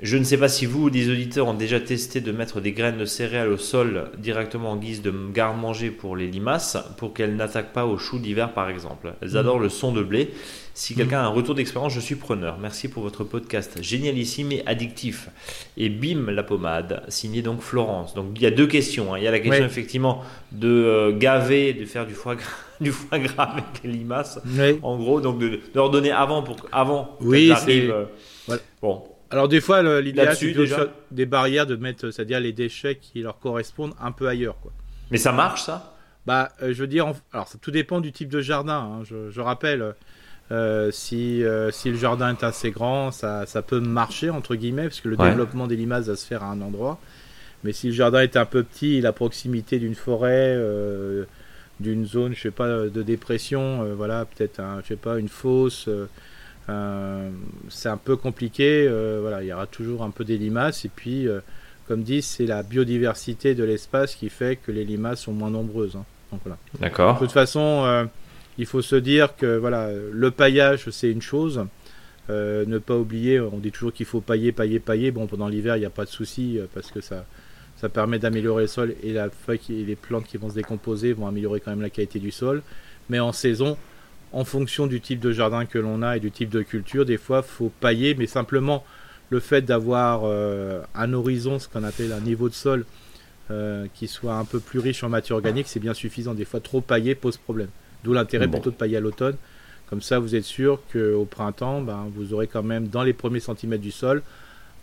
Je 0.00 0.16
ne 0.16 0.24
sais 0.24 0.36
pas 0.36 0.48
si 0.48 0.66
vous, 0.66 0.88
les 0.88 1.08
auditeurs, 1.10 1.46
ont 1.46 1.54
déjà 1.54 1.78
testé 1.80 2.20
de 2.20 2.32
mettre 2.32 2.60
des 2.60 2.72
graines 2.72 2.98
de 2.98 3.04
céréales 3.04 3.50
au 3.50 3.56
sol 3.56 4.10
directement 4.18 4.72
en 4.72 4.76
guise 4.76 5.02
de 5.02 5.12
garde-manger 5.32 5.90
pour 5.90 6.16
les 6.16 6.26
limaces, 6.26 6.76
pour 6.98 7.14
qu'elles 7.14 7.36
n'attaquent 7.36 7.72
pas 7.72 7.86
aux 7.86 7.96
choux 7.96 8.18
d'hiver 8.18 8.52
par 8.52 8.68
exemple. 8.68 9.14
Elles 9.22 9.36
adorent 9.36 9.60
le 9.60 9.68
son 9.68 9.92
de 9.92 10.02
blé. 10.02 10.30
Si 10.76 10.96
quelqu'un 10.96 11.20
a 11.20 11.22
un 11.22 11.28
retour 11.28 11.54
d'expérience, 11.54 11.92
je 11.94 12.00
suis 12.00 12.16
preneur. 12.16 12.58
Merci 12.60 12.88
pour 12.88 13.04
votre 13.04 13.22
podcast 13.22 13.80
génialissime 13.80 14.50
et 14.50 14.62
addictif. 14.66 15.28
Et 15.76 15.88
bim, 15.88 16.30
la 16.32 16.42
pommade, 16.42 17.04
signé 17.06 17.42
donc 17.42 17.60
Florence. 17.60 18.14
Donc 18.14 18.26
il 18.34 18.42
y 18.42 18.46
a 18.46 18.50
deux 18.50 18.66
questions. 18.66 19.14
hein. 19.14 19.18
Il 19.18 19.22
y 19.24 19.28
a 19.28 19.30
la 19.30 19.38
question 19.38 19.64
effectivement 19.64 20.22
de 20.50 20.66
euh, 20.68 21.16
gaver, 21.16 21.72
de 21.72 21.84
faire 21.84 22.04
du 22.06 22.14
foie, 22.14 22.34
gras, 22.34 22.50
du 22.80 22.90
foie 22.90 23.20
gras 23.20 23.44
avec 23.44 23.64
les 23.84 23.92
limaces. 23.92 24.40
Oui. 24.44 24.80
En 24.82 24.96
gros, 24.96 25.20
donc 25.20 25.38
de, 25.38 25.48
de 25.50 25.60
leur 25.76 25.90
donner 25.90 26.10
avant 26.10 26.42
pour 26.42 26.56
avant 26.72 27.16
Oui, 27.20 27.42
qu'elles 27.46 27.52
arrivent, 27.52 27.84
c'est- 27.86 27.92
euh, 27.92 28.04
Voilà. 28.48 28.62
Bon, 28.82 29.04
Alors 29.34 29.48
des 29.48 29.60
fois, 29.60 29.82
l'idéal, 30.00 30.36
c'est 30.36 30.52
déjà 30.52 30.86
des 31.10 31.26
barrières, 31.26 31.66
de 31.66 31.74
mettre, 31.74 32.12
c'est-à-dire 32.12 32.38
les 32.38 32.52
déchets 32.52 32.94
qui 33.02 33.20
leur 33.20 33.40
correspondent 33.40 33.94
un 34.00 34.12
peu 34.12 34.28
ailleurs. 34.28 34.54
Quoi. 34.62 34.70
mais 35.10 35.18
ça 35.18 35.32
marche 35.32 35.62
ça? 35.64 35.96
Bah, 36.24 36.52
euh, 36.62 36.72
je 36.72 36.80
veux 36.80 36.86
dire, 36.86 37.08
en- 37.08 37.16
alors 37.32 37.48
ça, 37.48 37.58
tout 37.60 37.72
dépend 37.72 38.00
du 38.00 38.12
type 38.12 38.28
de 38.28 38.40
jardin. 38.40 38.78
hein. 38.78 39.02
Je, 39.04 39.32
je 39.32 39.40
rappelle, 39.40 39.92
euh, 40.52 40.90
si, 40.92 41.42
euh, 41.42 41.72
si 41.72 41.90
le 41.90 41.96
jardin 41.96 42.30
est 42.30 42.44
assez 42.44 42.70
grand, 42.70 43.10
ça, 43.10 43.44
ça 43.46 43.60
peut 43.60 43.80
marcher 43.80 44.30
entre 44.30 44.54
guillemets, 44.54 44.84
parce 44.84 45.00
que 45.00 45.08
le 45.08 45.16
Ouais. 45.16 45.30
développement 45.30 45.66
des 45.66 45.74
limaces 45.76 46.06
va 46.06 46.14
se 46.14 46.24
faire 46.26 46.44
à 46.44 46.52
un 46.52 46.60
endroit. 46.60 47.00
Mais 47.64 47.72
si 47.72 47.88
le 47.88 47.92
jardin 47.92 48.20
est 48.20 48.36
un 48.36 48.44
peu 48.46 48.62
petit, 48.62 48.98
il 48.98 49.06
à 49.06 49.12
proximité 49.12 49.80
d'une 49.80 49.96
forêt, 49.96 50.56
d'une 51.80 52.06
zone, 52.06 52.34
je 52.36 52.40
sais 52.42 52.50
pas, 52.52 52.68
de 52.86 53.02
dépression, 53.02 53.84
voilà, 53.96 54.26
peut-être, 54.26 54.60
un, 54.60 54.80
je 54.82 54.88
sais 54.88 54.96
pas, 54.96 55.18
une 55.18 55.28
fosse. 55.28 55.88
Euh, 56.68 57.30
c'est 57.68 57.88
un 57.88 57.96
peu 57.96 58.16
compliqué. 58.16 58.86
euh, 58.88 59.18
voilà, 59.20 59.42
il 59.42 59.48
y 59.48 59.52
aura 59.52 59.66
toujours 59.66 60.02
un 60.02 60.10
peu 60.10 60.24
des 60.24 60.38
limaces. 60.38 60.84
Et 60.84 60.90
puis, 60.94 61.28
euh, 61.28 61.40
comme 61.88 62.02
dit, 62.02 62.22
c'est 62.22 62.46
la 62.46 62.62
biodiversité 62.62 63.54
de 63.54 63.64
l'espace 63.64 64.14
qui 64.14 64.28
fait 64.30 64.56
que 64.56 64.72
les 64.72 64.84
limaces 64.84 65.22
sont 65.22 65.32
moins 65.32 65.50
nombreuses. 65.50 65.96
hein. 65.96 66.04
Donc 66.32 66.40
voilà. 66.44 66.58
De 66.74 66.78
D'accord. 66.80 67.18
toute 67.18 67.32
façon, 67.32 67.82
euh, 67.84 68.04
il 68.58 68.66
faut 68.66 68.82
se 68.82 68.96
dire 68.96 69.36
que 69.36 69.56
voilà, 69.58 69.90
le 70.12 70.30
paillage 70.30 70.88
c'est 70.90 71.10
une 71.10 71.22
chose. 71.22 71.64
Euh, 72.30 72.64
ne 72.66 72.78
pas 72.78 72.96
oublier, 72.96 73.38
on 73.38 73.58
dit 73.58 73.70
toujours 73.70 73.92
qu'il 73.92 74.06
faut 74.06 74.22
pailler, 74.22 74.50
pailler, 74.50 74.80
pailler. 74.80 75.10
Bon, 75.10 75.26
pendant 75.26 75.46
l'hiver, 75.48 75.76
il 75.76 75.80
n'y 75.80 75.86
a 75.86 75.90
pas 75.90 76.06
de 76.06 76.10
souci 76.10 76.58
euh, 76.58 76.64
parce 76.72 76.90
que 76.90 77.02
ça, 77.02 77.26
ça 77.76 77.90
permet 77.90 78.18
d'améliorer 78.18 78.62
le 78.62 78.68
sol 78.68 78.94
et 79.02 79.12
la 79.12 79.28
feuille 79.28 79.58
qui- 79.58 79.80
et 79.82 79.84
les 79.84 79.94
plantes 79.96 80.24
qui 80.24 80.38
vont 80.38 80.48
se 80.48 80.54
décomposer 80.54 81.12
vont 81.12 81.26
améliorer 81.26 81.60
quand 81.60 81.70
même 81.72 81.82
la 81.82 81.90
qualité 81.90 82.18
du 82.18 82.30
sol. 82.30 82.62
Mais 83.10 83.20
en 83.20 83.32
saison, 83.32 83.76
en 84.34 84.44
fonction 84.44 84.86
du 84.86 85.00
type 85.00 85.20
de 85.20 85.32
jardin 85.32 85.64
que 85.64 85.78
l'on 85.78 86.02
a 86.02 86.16
et 86.16 86.20
du 86.20 86.30
type 86.30 86.50
de 86.50 86.62
culture, 86.62 87.04
des 87.04 87.16
fois, 87.16 87.42
faut 87.42 87.70
pailler, 87.80 88.14
mais 88.14 88.26
simplement 88.26 88.84
le 89.30 89.40
fait 89.40 89.62
d'avoir 89.62 90.22
euh, 90.24 90.82
un 90.94 91.12
horizon, 91.12 91.58
ce 91.58 91.68
qu'on 91.68 91.84
appelle 91.84 92.12
un 92.12 92.20
niveau 92.20 92.48
de 92.48 92.54
sol, 92.54 92.84
euh, 93.50 93.86
qui 93.94 94.08
soit 94.08 94.34
un 94.34 94.44
peu 94.44 94.58
plus 94.58 94.80
riche 94.80 95.04
en 95.04 95.08
matière 95.08 95.36
organique, 95.36 95.68
c'est 95.68 95.80
bien 95.80 95.94
suffisant. 95.94 96.34
Des 96.34 96.44
fois, 96.44 96.60
trop 96.60 96.80
pailler 96.80 97.14
pose 97.14 97.36
problème. 97.36 97.68
D'où 98.02 98.12
l'intérêt 98.12 98.46
Bon. 98.46 98.58
plutôt 98.58 98.70
de 98.70 98.76
pailler 98.76 98.96
à 98.96 99.00
l'automne. 99.00 99.36
Comme 99.88 100.02
ça, 100.02 100.18
vous 100.18 100.34
êtes 100.34 100.44
sûr 100.44 100.80
qu'au 100.92 101.24
printemps, 101.24 101.80
ben, 101.80 102.06
vous 102.14 102.34
aurez 102.34 102.48
quand 102.48 102.62
même 102.62 102.88
dans 102.88 103.02
les 103.02 103.12
premiers 103.12 103.40
centimètres 103.40 103.82
du 103.82 103.92
sol 103.92 104.22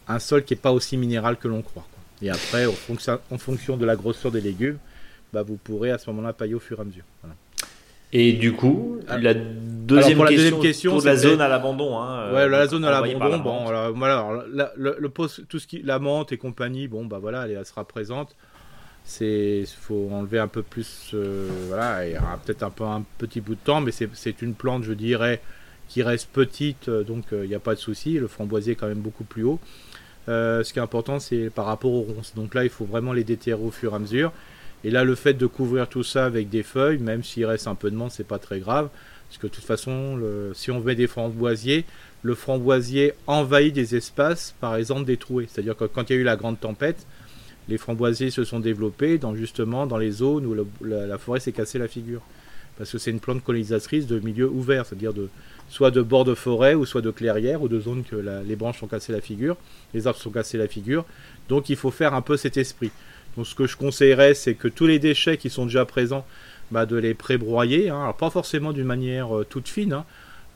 un 0.08 0.20
sol 0.20 0.44
qui 0.44 0.54
n'est 0.54 0.60
pas 0.60 0.72
aussi 0.72 0.98
minéral 0.98 1.38
que 1.38 1.48
l'on 1.48 1.62
croit. 1.62 1.86
quoi. 1.92 2.04
Et 2.22 2.30
après, 2.30 2.66
en 2.66 2.72
fonction, 2.72 3.20
en 3.30 3.38
fonction 3.38 3.78
de 3.78 3.86
la 3.86 3.96
grosseur 3.96 4.32
des 4.32 4.42
légumes, 4.42 4.78
bah, 5.34 5.44
vous 5.44 5.58
pourrez 5.58 5.92
à 5.92 5.98
ce 5.98 6.10
moment-là 6.10 6.34
pailler 6.34 6.54
au 6.54 6.60
fur 6.60 6.78
et 6.80 6.82
à 6.82 6.86
mesure. 6.86 7.04
Voilà. 7.22 7.36
Et 8.14 8.34
du 8.34 8.54
coup, 8.54 8.98
Ah. 9.08 9.18
la 9.18 9.34
deuxième, 9.34 10.16
pour 10.16 10.26
la 10.26 10.32
question, 10.32 10.44
deuxième 10.58 10.62
question, 10.62 10.92
autour 10.92 11.02
de 11.04 11.08
la 11.08 11.16
zone 11.16 11.42
à 11.42 11.48
l'abandon. 11.48 11.98
Hein, 12.00 12.32
Ouais, 12.34 12.42
euh, 12.42 12.48
la 12.50 12.68
zone 12.68 12.86
à 12.86 12.92
l'abandon, 12.92 13.28
la 13.30 13.38
bon, 13.38 13.68
alors, 13.68 13.94
voilà, 13.94 14.14
alors, 14.20 14.44
la- 14.52 14.72
le, 14.76 14.96
le 15.00 15.10
poste- 15.10 15.48
tout 15.48 15.60
ce 15.60 15.68
qui, 15.68 15.82
la 15.82 16.00
menthe 16.00 16.32
et 16.32 16.38
compagnie, 16.38 16.88
bon, 16.88 17.06
bah 17.06 17.20
voilà, 17.22 17.46
elle, 17.46 17.58
elle 17.60 17.66
sera 17.66 17.86
présente. 17.86 18.36
C'est, 19.04 19.64
faut 19.80 20.10
enlever 20.12 20.40
un 20.40 20.48
peu 20.48 20.62
plus, 20.62 21.12
euh, 21.14 21.48
voilà, 21.70 22.06
il 22.08 22.14
y 22.14 22.18
aura 22.18 22.38
peut-être 22.46 22.64
un 22.64 22.70
peu 22.70 22.84
un 22.84 23.04
petit 23.18 23.42
bout 23.42 23.56
de 23.56 23.60
temps, 23.64 23.82
mais 23.82 23.92
c'est, 23.92 24.42
une 24.42 24.54
plante, 24.54 24.84
je 24.84 24.94
dirais, 24.94 25.42
qui 25.90 26.04
reste 26.04 26.30
petite, 26.32 26.88
euh, 26.88 27.04
donc 27.04 27.26
il 27.32 27.50
n'y 27.50 27.56
a 27.56 27.60
pas 27.60 27.74
de 27.74 27.80
souci. 27.80 28.14
Le 28.20 28.28
framboisier 28.28 28.74
est 28.74 28.76
quand 28.76 28.88
même 28.88 29.00
beaucoup 29.00 29.24
plus 29.24 29.44
haut. 29.44 29.60
Euh, 30.30 30.64
ce 30.64 30.72
qui 30.72 30.78
est 30.80 30.82
important, 30.84 31.20
c'est 31.20 31.50
par 31.50 31.66
rapport 31.66 31.92
aux 31.92 32.02
ronces. 32.02 32.34
Donc 32.36 32.54
là, 32.54 32.64
il 32.64 32.70
faut 32.70 32.86
vraiment 32.86 33.12
les 33.12 33.24
déterrer 33.24 33.60
au 33.62 33.72
fur 33.72 33.94
et 33.94 33.96
à 33.96 34.00
mesure. 34.00 34.32
Et 34.84 34.90
là, 34.90 35.04
le 35.04 35.16
fait 35.16 35.34
de 35.34 35.46
couvrir 35.46 35.88
tout 35.88 36.04
ça 36.04 36.26
avec 36.26 36.50
des 36.50 36.64
feuilles, 36.64 36.98
même 36.98 37.24
s'il 37.24 37.46
reste 37.46 37.68
un 37.68 37.76
peu 37.76 37.92
de 37.92 37.96
menthe, 37.96 38.12
c'est 38.12 38.28
pas 38.28 38.40
très 38.40 38.60
grave. 38.60 38.90
Parce 39.30 39.38
que 39.38 39.48
de 39.48 39.52
toute 39.52 39.64
façon, 39.64 40.20
si 40.54 40.72
on 40.72 40.82
met 40.82 40.96
des 40.96 41.08
framboisiers, 41.08 41.86
le 42.24 42.36
framboisier 42.36 43.14
envahit 43.28 43.74
des 43.74 43.96
espaces, 43.96 44.56
par 44.60 44.76
exemple 44.76 45.06
des 45.06 45.18
trouées. 45.18 45.48
C'est-à-dire 45.50 45.76
que 45.76 45.86
quand 45.86 46.10
il 46.10 46.14
y 46.14 46.16
a 46.18 46.20
eu 46.20 46.24
la 46.24 46.36
grande 46.36 46.60
tempête, 46.60 47.06
les 47.68 47.78
framboisiers 47.78 48.32
se 48.32 48.44
sont 48.44 48.60
développés 48.60 49.18
dans 49.18 49.36
justement 49.36 49.86
dans 49.86 49.98
les 49.98 50.12
zones 50.12 50.46
où 50.46 50.56
la, 50.84 51.18
forêt 51.18 51.40
s'est 51.40 51.52
cassée 51.52 51.80
la 51.80 51.88
figure. 51.88 52.22
Parce 52.78 52.92
que 52.92 52.98
c'est 52.98 53.12
une 53.12 53.20
plante 53.20 53.44
colonisatrice 53.44 54.08
de 54.08 54.20
milieux 54.20 54.50
ouverts, 54.50 54.86
c'est-à-dire 54.86 55.14
de 55.14 55.30
soit 55.70 55.92
de 55.92 56.02
bords 56.02 56.26
de 56.26 56.34
forêt 56.34 56.74
ou 56.74 56.86
soit 56.86 57.02
de 57.02 57.12
clairières 57.12 57.62
ou 57.62 57.68
de 57.68 57.80
zones 57.80 58.04
que 58.04 58.16
les 58.46 58.56
branches 58.56 58.82
ont 58.84 58.88
cassé 58.88 59.14
la 59.14 59.22
figure, 59.22 59.56
les 59.94 60.08
arbres 60.08 60.20
sont 60.20 60.32
cassés 60.32 60.58
la 60.58 60.68
figure. 60.68 61.06
Donc 61.48 61.70
il 61.70 61.76
faut 61.76 61.92
faire 61.92 62.14
un 62.14 62.22
peu 62.22 62.38
cet 62.38 62.58
esprit. 62.58 62.92
Donc 63.38 63.48
ce 63.48 63.56
que 63.56 63.68
je 63.68 63.78
conseillerais, 63.78 64.34
c'est 64.34 64.56
que 64.56 64.68
tous 64.68 64.88
les 64.88 65.00
déchets 65.00 65.38
qui 65.38 65.50
sont 65.50 65.66
déjà 65.66 65.86
présents, 65.86 66.26
bah, 66.72 66.86
de 66.86 66.96
les 66.96 67.14
pré-broyer. 67.14 67.90
hein. 67.90 68.02
Alors 68.02 68.16
pas 68.16 68.30
forcément 68.30 68.72
d'une 68.72 68.86
manière 68.86 69.36
euh, 69.36 69.46
toute 69.48 69.68
fine. 69.68 69.94
hein. 69.94 70.06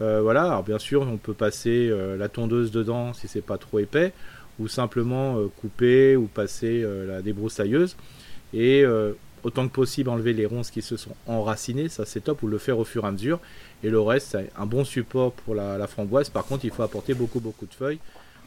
Euh, 0.01 0.21
voilà. 0.21 0.43
Alors 0.43 0.63
bien 0.63 0.79
sûr, 0.79 1.01
on 1.01 1.17
peut 1.17 1.33
passer 1.33 1.89
euh, 1.89 2.17
la 2.17 2.29
tondeuse 2.29 2.71
dedans 2.71 3.13
si 3.13 3.27
c'est 3.27 3.41
pas 3.41 3.57
trop 3.57 3.79
épais, 3.79 4.13
ou 4.59 4.67
simplement 4.67 5.37
couper 5.61 6.15
ou 6.15 6.27
passer 6.27 6.85
la 7.05 7.21
débroussailleuse. 7.21 7.97
Et 8.53 8.85
autant 9.43 9.67
que 9.67 9.73
possible 9.73 10.09
enlever 10.09 10.31
les 10.31 10.45
ronces 10.45 10.71
qui 10.71 10.81
se 10.81 10.95
sont 10.95 11.13
enracinées, 11.27 11.89
ça 11.89 12.05
c'est 12.05 12.21
top, 12.21 12.41
ou 12.41 12.47
le 12.47 12.57
faire 12.57 12.79
au 12.79 12.85
fur 12.85 13.03
et 13.03 13.07
à 13.07 13.11
mesure. 13.11 13.41
Et 13.83 13.89
le 13.89 13.99
reste, 13.99 14.29
c'est 14.31 14.49
un 14.57 14.65
bon 14.65 14.85
support 14.85 15.33
pour 15.33 15.55
la, 15.55 15.85
framboise. 15.87 16.29
Par 16.29 16.45
contre, 16.45 16.63
il 16.63 16.71
faut 16.71 16.83
apporter 16.83 17.13
beaucoup 17.13 17.41
beaucoup 17.41 17.65
de 17.65 17.73
feuilles 17.73 17.99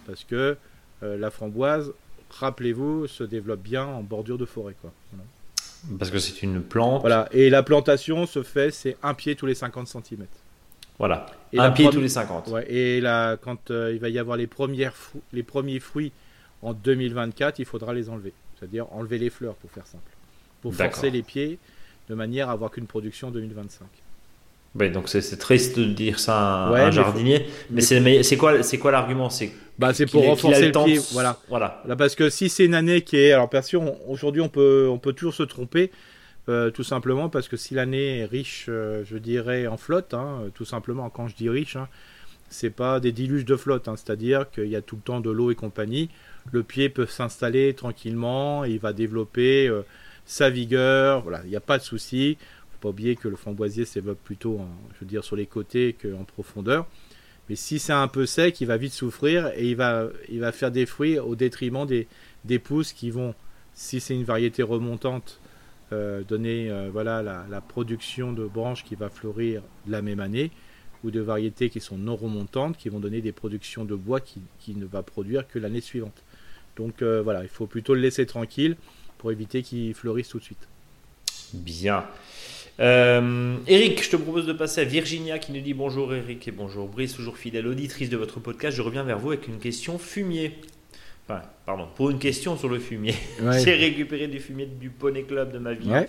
parce 0.06 0.24
que 0.24 0.56
la 1.02 1.30
framboise, 1.30 1.92
rappelez-vous, 2.30 3.06
se 3.06 3.24
développe 3.24 3.60
bien 3.60 3.84
en 3.84 4.02
bordure 4.02 4.38
de 4.38 4.44
forêt. 4.44 4.74
Quoi. 4.80 4.92
Voilà. 5.12 5.24
Parce 5.98 6.10
que 6.10 6.18
c'est 6.18 6.42
une 6.42 6.62
plante. 6.62 7.00
Voilà. 7.00 7.28
Et 7.32 7.50
la 7.50 7.62
plantation 7.62 8.26
se 8.26 8.42
fait, 8.42 8.70
c'est 8.72 8.96
un 9.02 9.14
pied 9.14 9.36
tous 9.36 9.46
les 9.46 9.54
50 9.54 9.86
cm. 9.88 10.26
Voilà. 10.98 11.26
Et 11.52 11.58
un 11.58 11.70
pied 11.70 11.88
tous 11.90 12.00
les 12.00 12.08
50. 12.08 12.48
Ouais, 12.48 12.70
et 12.72 13.00
là, 13.00 13.36
quand 13.36 13.70
euh, 13.70 13.92
il 13.94 14.00
va 14.00 14.08
y 14.08 14.18
avoir 14.18 14.36
les, 14.36 14.48
premières 14.48 14.94
fou- 14.96 15.22
les 15.32 15.44
premiers 15.44 15.78
fruits 15.78 16.10
en 16.62 16.72
2024, 16.72 17.60
il 17.60 17.64
faudra 17.64 17.94
les 17.94 18.08
enlever. 18.10 18.32
C'est-à-dire 18.58 18.92
enlever 18.92 19.18
les 19.18 19.30
fleurs, 19.30 19.54
pour 19.54 19.70
faire 19.70 19.86
simple. 19.86 20.10
Pour 20.60 20.72
forcer 20.74 21.10
les 21.10 21.22
pieds 21.22 21.58
de 22.08 22.14
manière 22.16 22.48
à 22.48 22.52
avoir 22.52 22.72
qu'une 22.72 22.86
production 22.88 23.28
en 23.28 23.30
2025. 23.30 23.86
Ouais, 24.74 24.90
donc 24.90 25.08
c'est 25.08 25.38
triste 25.38 25.78
de 25.78 25.84
dire 25.84 26.18
ça 26.20 26.36
à 26.38 26.68
un, 26.68 26.72
Ouais, 26.72 26.80
un 26.80 26.86
mais 26.86 26.92
jardinier. 26.92 27.46
Mais, 27.70 27.80
c'est 27.80 28.00
mais 28.00 28.22
c'est 28.22 28.36
quoi, 28.36 28.52
l'argument? 28.90 29.30
C'est 29.30 29.50
Bah, 29.78 29.92
c'est 29.94 30.06
pour 30.06 30.24
renforcer 30.24 30.66
le, 30.66 30.72
temps 30.72 30.84
pied. 30.84 31.00
Voilà. 31.12 31.38
Voilà. 31.48 31.82
Là, 31.86 31.96
parce 31.96 32.14
que 32.14 32.30
si 32.30 32.48
c'est 32.48 32.64
une 32.64 32.74
année 32.74 33.00
qui 33.02 33.16
est. 33.16 33.32
Alors, 33.32 33.48
bien 33.48 33.62
sûr, 33.62 33.82
aujourd'hui, 34.08 34.40
on 34.42 34.48
peut, 34.48 34.88
on 34.90 34.98
peut 34.98 35.12
toujours 35.12 35.34
se 35.34 35.42
tromper. 35.42 35.90
euh, 36.48 36.70
tout 36.70 36.84
simplement 36.84 37.28
parce 37.28 37.48
que 37.48 37.56
si 37.56 37.74
l'année 37.74 38.20
est 38.20 38.24
riche, 38.24 38.66
euh, 38.68 39.04
je 39.04 39.18
dirais, 39.18 39.66
en 39.66 39.76
flotte, 39.76 40.14
hein, 40.14 40.44
tout 40.54 40.64
simplement, 40.64 41.10
quand 41.10 41.28
je 41.28 41.36
dis 41.36 41.48
riche, 41.50 41.76
hein, 41.76 41.88
c'est 42.48 42.70
pas 42.70 43.00
des 43.00 43.12
diluges 43.12 43.44
de 43.44 43.56
flotte, 43.56 43.88
hein, 43.88 43.96
c'est-à-dire 43.96 44.50
qu'il 44.50 44.68
y 44.68 44.76
a 44.76 44.80
tout 44.80 44.96
le 44.96 45.02
temps 45.02 45.20
de 45.20 45.30
l'eau 45.30 45.50
et 45.50 45.54
compagnie. 45.54 46.08
Le 46.52 46.62
pied 46.62 46.88
peut 46.88 47.06
s'installer 47.06 47.74
tranquillement, 47.74 48.64
il 48.64 48.78
va 48.78 48.92
développer 48.94 49.68
euh, 49.68 49.82
sa 50.24 50.48
vigueur, 50.50 51.20
voilà, 51.22 51.40
il 51.44 51.50
n'y 51.50 51.56
a 51.56 51.60
pas 51.60 51.76
de 51.78 51.82
souci. 51.82 52.38
Faut 52.80 52.88
pas 52.88 52.90
oublier 52.90 53.16
que 53.16 53.28
le 53.28 53.36
framboisier 53.36 53.84
développe 53.92 54.22
plutôt, 54.22 54.58
en- 54.58 54.68
je 54.94 55.00
veux 55.00 55.06
dire, 55.06 55.24
sur 55.24 55.36
les 55.36 55.46
côtés 55.46 55.96
qu'en 56.00 56.24
profondeur. 56.24 56.86
Mais 57.48 57.56
si 57.56 57.78
c'est 57.78 57.92
un 57.94 58.08
peu 58.08 58.26
sec, 58.26 58.60
il 58.60 58.66
va 58.66 58.76
vite 58.76 58.92
souffrir 58.92 59.48
et 59.56 59.68
il 59.68 59.76
va, 59.76 60.08
il 60.28 60.40
va 60.40 60.52
faire 60.52 60.70
des 60.70 60.86
fruits 60.86 61.18
au 61.18 61.34
détriment 61.34 61.86
des, 61.86 62.06
des 62.44 62.58
pousses 62.58 62.92
qui 62.92 63.10
vont, 63.10 63.34
si 63.74 64.00
c'est 64.00 64.14
une 64.14 64.24
variété 64.24 64.62
remontante, 64.62 65.40
euh, 65.92 66.22
donner 66.22 66.70
euh, 66.70 66.90
voilà, 66.92 67.22
la, 67.22 67.46
la 67.48 67.60
production 67.62 68.32
de 68.32 68.44
branches 68.44 68.84
qui 68.84 68.94
va 68.94 69.08
fleurir 69.08 69.62
la 69.86 70.02
même 70.02 70.20
année, 70.20 70.50
ou 71.04 71.10
de 71.10 71.20
variétés 71.20 71.70
qui 71.70 71.80
sont 71.80 71.96
non 71.96 72.16
remontantes, 72.16 72.76
qui 72.76 72.90
vont 72.90 73.00
donner 73.00 73.22
des 73.22 73.32
productions 73.32 73.84
de 73.84 73.94
bois 73.94 74.20
qui, 74.20 74.40
qui 74.60 74.74
ne 74.74 74.84
va 74.84 75.02
produire 75.02 75.48
que 75.48 75.58
l'année 75.58 75.80
suivante. 75.80 76.22
Donc 76.76 77.02
euh, 77.02 77.22
voilà, 77.22 77.42
il 77.44 77.48
faut 77.48 77.66
plutôt 77.66 77.94
le 77.94 78.00
laisser 78.00 78.26
tranquille 78.26 78.76
pour 79.16 79.32
éviter 79.32 79.62
qu'il 79.62 79.94
fleurisse 79.94 80.28
tout 80.28 80.38
de 80.38 80.44
suite. 80.44 80.68
Bien. 81.54 82.04
Euh, 82.80 83.56
Eric, 83.66 84.04
je 84.04 84.10
te 84.10 84.16
propose 84.16 84.46
de 84.46 84.52
passer 84.52 84.80
à 84.82 84.84
Virginia 84.84 85.38
qui 85.38 85.50
nous 85.52 85.60
dit 85.60 85.74
bonjour 85.74 86.14
Eric 86.14 86.46
et 86.46 86.52
bonjour 86.52 86.86
Brice, 86.88 87.12
toujours 87.14 87.36
fidèle 87.36 87.66
auditrice 87.66 88.08
de 88.08 88.16
votre 88.16 88.38
podcast. 88.40 88.76
Je 88.76 88.82
reviens 88.82 89.02
vers 89.02 89.18
vous 89.18 89.30
avec 89.32 89.48
une 89.48 89.58
question 89.58 89.98
fumier. 89.98 90.52
Enfin, 91.28 91.42
pardon, 91.66 91.88
pour 91.96 92.08
une 92.10 92.18
question 92.20 92.56
sur 92.56 92.68
le 92.68 92.78
fumier. 92.78 93.14
J'ai 93.64 93.74
récupéré 93.74 94.28
du 94.28 94.38
fumier 94.40 94.64
du 94.66 94.90
Poney 94.90 95.24
Club 95.24 95.52
de 95.52 95.58
ma 95.58 95.74
vie 95.74 95.90
Ouais. 95.90 96.08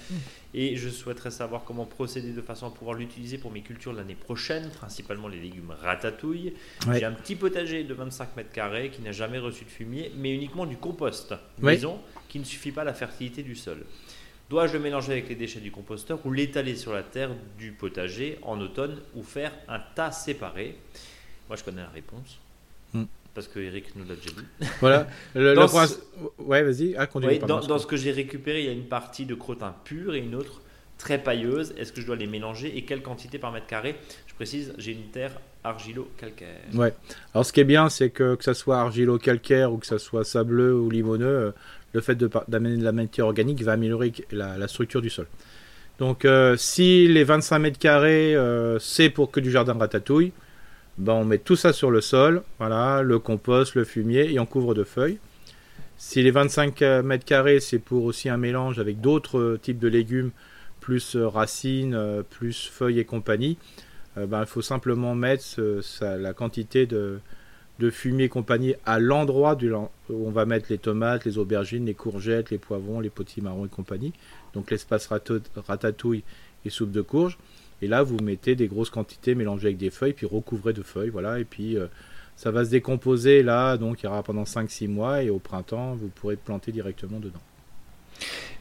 et 0.54 0.76
je 0.78 0.88
souhaiterais 0.90 1.32
savoir 1.32 1.64
comment 1.66 1.86
procéder 1.86 2.32
de 2.32 2.42
façon 2.42 2.68
à 2.68 2.70
pouvoir 2.70 2.96
l'utiliser 2.96 3.38
pour 3.40 3.52
mes 3.52 3.62
cultures 3.62 3.92
l'année 3.92 4.16
prochaine, 4.16 4.70
principalement 4.70 5.28
les 5.28 5.40
légumes 5.40 5.74
ratatouille. 5.82 6.54
Ouais. 6.88 7.00
J'ai 7.00 7.06
un 7.06 7.12
petit 7.12 7.36
potager 7.36 7.84
de 7.84 7.94
25 7.96 8.38
mètres 8.38 8.52
carrés 8.54 8.92
qui 8.92 9.02
n'a 9.02 9.12
jamais 9.12 9.40
reçu 9.40 9.66
de 9.66 9.70
fumier, 9.72 10.12
mais 10.16 10.34
uniquement 10.34 10.66
du 10.68 10.78
compost 10.78 11.34
maison 11.58 11.98
qui 12.30 12.38
ne 12.40 12.46
suffit 12.46 12.72
pas 12.72 12.82
à 12.82 12.86
la 12.86 12.94
fertilité 12.94 13.42
du 13.44 13.56
sol. 13.56 13.80
Dois-je 14.50 14.74
le 14.74 14.80
mélanger 14.80 15.12
avec 15.12 15.30
les 15.30 15.36
déchets 15.36 15.60
du 15.60 15.72
composteur 15.72 16.20
ou 16.26 16.32
l'étaler 16.32 16.76
sur 16.76 16.92
la 16.94 17.04
terre 17.04 17.30
du 17.58 17.72
potager 17.72 18.40
en 18.42 18.60
automne 18.60 18.98
ou 19.16 19.22
faire 19.24 19.52
un 19.68 19.80
tas 19.96 20.12
séparé? 20.12 20.76
Moi, 21.48 21.56
je 21.56 21.64
connais 21.64 21.82
la 21.82 21.90
réponse. 21.90 22.40
Hmm. 22.94 23.04
Parce 23.36 23.48
que 23.48 23.60
Eric 23.60 23.96
nous 23.96 24.06
l'a 24.08 24.16
déjà 24.16 24.32
dit. 24.32 24.68
Voilà. 24.80 25.08
Le, 25.36 25.54
Dans 25.54 25.68
ce- 25.68 26.00
Ouais, 26.40 26.64
vas-y. 26.64 26.96
Ah, 26.98 27.06
dans 27.46 27.78
ce 27.78 27.86
que 27.86 27.96
j'ai 27.96 28.12
récupéré, 28.12 28.62
il 28.62 28.66
y 28.66 28.70
a 28.70 28.74
une 28.74 28.88
partie 28.88 29.26
de 29.26 29.36
crottin 29.36 29.76
pur 29.84 30.16
et 30.16 30.20
une 30.20 30.34
autre 30.34 30.62
très 30.98 31.22
pailleuse. 31.22 31.74
Est-ce 31.78 31.94
que 31.94 32.02
je 32.02 32.08
dois 32.08 32.16
les 32.16 32.28
mélanger 32.28 32.76
et 32.76 32.84
quelle 32.86 33.04
quantité 33.04 33.38
par 33.38 33.52
mètre 33.52 33.68
carré? 33.68 33.96
Je 34.28 34.34
précise, 34.34 34.74
j'ai 34.80 34.94
une 34.94 35.10
terre 35.12 35.40
argilo-calcaire. 35.64 36.62
Ouais. 36.74 36.94
Alors 37.34 37.46
ce 37.46 37.54
qui 37.54 37.60
est 37.60 37.66
bien, 37.66 37.90
c'est 37.90 38.10
que 38.10 38.36
que 38.36 38.44
ça 38.44 38.54
soit 38.54 38.80
argilo-calcaire 38.80 39.72
ou 39.74 39.78
que 39.78 39.86
ça 39.86 40.00
soit 40.00 40.24
sableux 40.24 40.74
ou 40.74 40.90
limoneux, 40.90 41.26
euh, 41.26 41.52
le 41.93 42.02
fait 42.02 42.15
d'amener 42.47 42.78
de 42.78 42.84
la 42.84 42.91
matière 42.91 43.25
organique 43.25 43.62
va 43.63 43.73
améliorer 43.73 44.12
la, 44.32 44.67
structure 44.67 45.02
du 45.02 45.10
sol. 45.10 45.28
Donc 45.97 46.23
euh, 46.23 46.56
si 46.56 47.08
les 47.08 47.23
25 47.23 47.60
mètres 47.60 47.80
carrés, 47.80 48.36
euh, 48.36 48.80
c'est 48.80 49.10
pour 49.10 49.32
que 49.32 49.39
du 49.39 49.52
jardin 49.52 49.73
ratatouille, 49.73 50.32
ben, 50.97 51.13
on 51.13 51.25
met 51.25 51.38
tout 51.38 51.56
ça 51.56 51.73
sur 51.73 51.91
le 51.91 52.02
sol, 52.02 52.43
voilà, 52.58 53.02
le 53.02 53.19
compost, 53.19 53.75
le 53.75 53.84
fumier, 53.86 54.32
et 54.32 54.39
on 54.39 54.45
couvre 54.45 54.73
de 54.73 54.84
feuilles. 54.84 55.17
Si 55.97 56.21
les 56.23 56.32
25 56.32 56.82
mètres 57.04 57.25
carrés, 57.25 57.60
c'est 57.60 57.80
pour 57.80 58.06
aussi 58.06 58.30
un 58.30 58.38
mélange 58.38 58.80
avec 58.80 59.02
d'autres 59.02 59.38
euh, 59.38 59.60
types 59.62 59.80
de 59.80 59.88
légumes, 59.88 60.32
plus 60.80 61.15
euh, 61.15 61.28
racines, 61.28 61.93
euh, 61.93 62.23
plus 62.23 62.67
feuilles 62.67 62.99
et 62.99 63.06
compagnie, 63.06 63.58
euh, 64.17 64.25
ben, 64.25 64.41
il 64.41 64.47
faut 64.47 64.62
simplement 64.62 65.13
mettre 65.15 65.62
la 66.02 66.34
quantité 66.34 66.86
de, 66.86 67.19
de 67.80 67.89
fumier 67.89 68.26
et 68.26 68.30
compagnie 68.30 68.76
à 68.86 69.00
l'endroit 69.00 69.58
où 70.10 70.28
on 70.28 70.32
va 70.32 70.46
mettre 70.46 70.68
les 70.70 70.78
tomates, 70.78 71.24
les 71.26 71.38
aubergines, 71.38 71.86
les 71.86 71.94
courgettes, 71.94 72.52
les 72.52 72.58
poivrons, 72.58 73.00
les 73.00 73.10
potimarrons 73.10 73.65
et 73.65 73.70
compagnie. 73.70 74.13
Donc 74.54 74.70
l'espace 74.70 75.10
ratatouille 75.68 76.24
et 76.65 76.70
soupe 76.70 76.92
de 76.92 77.02
courge. 77.02 77.38
Et 77.82 77.88
là, 77.88 78.04
vous 78.04 78.18
mettez 78.22 78.56
des 78.56 78.68
grosses 78.68 78.89
quantités 78.89 79.34
mélangées 79.36 79.68
avec 79.68 79.78
des 79.78 79.89
feuilles, 79.89 80.12
puis 80.12 80.26
recouvrez 80.26 80.74
de 80.74 80.84
feuilles, 80.84 81.10
voilà. 81.10 81.39
Et 81.39 81.46
puis 81.46 81.78
euh, 81.78 81.88
ça 82.36 82.52
va 82.52 82.65
se 82.65 82.70
décomposer 82.70 83.44
là, 83.44 83.78
donc 83.78 84.02
il 84.02 84.06
y 84.06 84.10
aura 84.10 84.24
pendant 84.24 84.44
5-6 84.44 84.89
mois, 84.89 85.24
et 85.24 85.30
au 85.30 85.39
printemps, 85.39 85.96
vous 85.96 86.10
pourrez 86.10 86.36
planter 86.36 86.74
directement 86.74 87.20
dedans. 87.20 87.39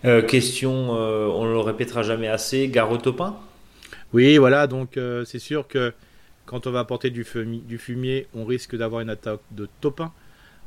Euh, 0.05 0.23
question, 0.23 0.95
euh, 0.95 1.27
on 1.27 1.45
ne 1.45 1.51
le 1.51 1.59
répétera 1.59 2.05
jamais 2.05 2.29
assez, 2.29 2.69
gare 2.69 2.93
au 2.93 2.99
topin 2.99 3.37
Oui, 4.13 4.37
voilà, 4.37 4.69
donc 4.69 4.97
c'est 5.25 5.41
sûr 5.41 5.67
que 5.67 5.93
quand 6.49 6.67
on 6.67 6.71
va 6.71 6.81
apporter 6.81 7.11
du, 7.11 7.25
fumi- 7.25 7.63
du 7.63 7.77
fumier, 7.79 8.27
on 8.35 8.45
risque 8.47 8.75
d'avoir 8.75 9.03
une 9.03 9.11
attaque 9.11 9.41
de 9.51 9.69
topin, 9.83 10.13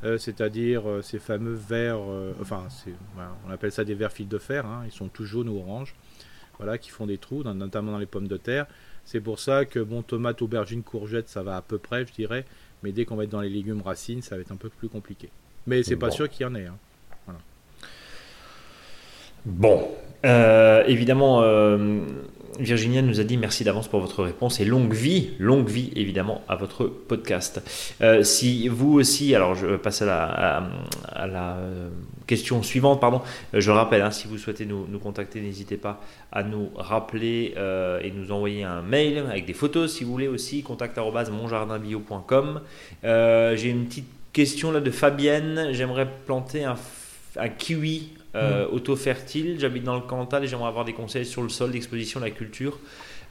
euh, 0.04 0.16
c'est-à-dire 0.16 0.88
euh, 0.88 1.02
ces 1.02 1.18
fameux 1.18 1.54
vers, 1.54 1.98
euh, 1.98 2.32
enfin, 2.40 2.68
voilà, 3.14 3.32
on 3.46 3.50
appelle 3.50 3.72
ça 3.72 3.82
des 3.84 3.94
vers 3.94 4.12
fils 4.12 4.28
de 4.28 4.38
fer, 4.38 4.64
hein, 4.64 4.82
ils 4.86 4.92
sont 4.92 5.08
tout 5.08 5.24
jaunes 5.24 5.48
ou 5.48 5.58
oranges, 5.58 5.94
voilà, 6.58 6.78
qui 6.78 6.90
font 6.90 7.06
des 7.06 7.18
trous, 7.18 7.42
dans- 7.42 7.54
notamment 7.54 7.90
dans 7.92 7.98
les 7.98 8.06
pommes 8.06 8.28
de 8.28 8.36
terre. 8.36 8.66
C'est 9.04 9.20
pour 9.20 9.40
ça 9.40 9.64
que, 9.64 9.80
bon, 9.80 10.02
tomates, 10.02 10.40
aubergines, 10.42 10.84
courgettes, 10.84 11.28
ça 11.28 11.42
va 11.42 11.56
à 11.56 11.62
peu 11.62 11.78
près, 11.78 12.06
je 12.06 12.12
dirais, 12.12 12.44
mais 12.84 12.92
dès 12.92 13.04
qu'on 13.04 13.16
va 13.16 13.24
être 13.24 13.30
dans 13.30 13.40
les 13.40 13.50
légumes 13.50 13.82
racines, 13.82 14.22
ça 14.22 14.36
va 14.36 14.42
être 14.42 14.52
un 14.52 14.56
peu 14.56 14.68
plus 14.68 14.88
compliqué. 14.88 15.30
Mais 15.66 15.82
c'est 15.82 15.96
pas 15.96 16.10
sûr 16.12 16.28
qu'il 16.30 16.42
y 16.46 16.48
en 16.48 16.54
ait. 16.54 16.66
hein. 16.66 16.76
Bon, 19.44 19.90
euh, 20.24 20.84
évidemment, 20.86 21.42
euh, 21.42 21.98
Virginia 22.58 23.02
nous 23.02 23.20
a 23.20 23.24
dit 23.24 23.36
merci 23.36 23.64
d'avance 23.64 23.88
pour 23.88 24.00
votre 24.00 24.22
réponse 24.22 24.60
et 24.60 24.64
longue 24.64 24.92
vie, 24.92 25.30
longue 25.38 25.68
vie 25.68 25.90
évidemment 25.96 26.42
à 26.48 26.56
votre 26.56 26.86
podcast. 26.86 27.62
Euh, 28.00 28.22
si 28.22 28.68
vous 28.68 28.92
aussi, 28.94 29.34
alors 29.34 29.54
je 29.54 29.76
passe 29.76 30.02
à 30.02 30.06
la, 30.06 31.56
euh, 31.56 31.88
question 32.26 32.62
suivante, 32.62 33.00
pardon. 33.00 33.22
Euh, 33.54 33.60
Je 33.60 33.70
rappelle, 33.70 34.02
hein, 34.02 34.10
si 34.10 34.28
vous 34.28 34.38
souhaitez 34.38 34.66
nous, 34.66 34.86
nous 34.88 34.98
contacter, 34.98 35.40
n'hésitez 35.40 35.76
pas 35.76 36.00
à 36.30 36.42
nous 36.42 36.70
rappeler 36.76 37.54
et 38.02 38.10
nous 38.10 38.32
envoyer 38.32 38.64
un 38.64 38.82
mail 38.82 39.18
avec 39.28 39.46
des 39.46 39.54
photos 39.54 39.92
si 39.92 40.04
vous 40.04 40.12
voulez 40.12 40.28
aussi, 40.28 40.62
contact@monjardinbio.com. 40.62 42.60
Euh, 43.04 43.56
J'ai 43.56 43.68
une 43.70 43.86
petite 43.86 44.08
question 44.32 44.72
là 44.72 44.80
de 44.80 44.90
Fabienne. 44.90 45.68
J'aimerais 45.72 46.08
planter 46.26 46.64
un 46.64 47.48
kiwi 47.48 48.10
euh, 48.34 48.66
auto-fertile. 48.70 49.56
J'habite 49.60 49.84
dans 49.84 49.94
le 49.96 50.00
Cantal 50.02 50.44
et 50.44 50.46
j'aimerais 50.46 50.68
avoir 50.68 50.84
des 50.84 50.92
conseils 50.94 51.26
sur 51.26 51.42
le 51.42 51.48
sol, 51.48 51.70
l'exposition, 51.72 52.20
la 52.20 52.30
culture. 52.30 52.78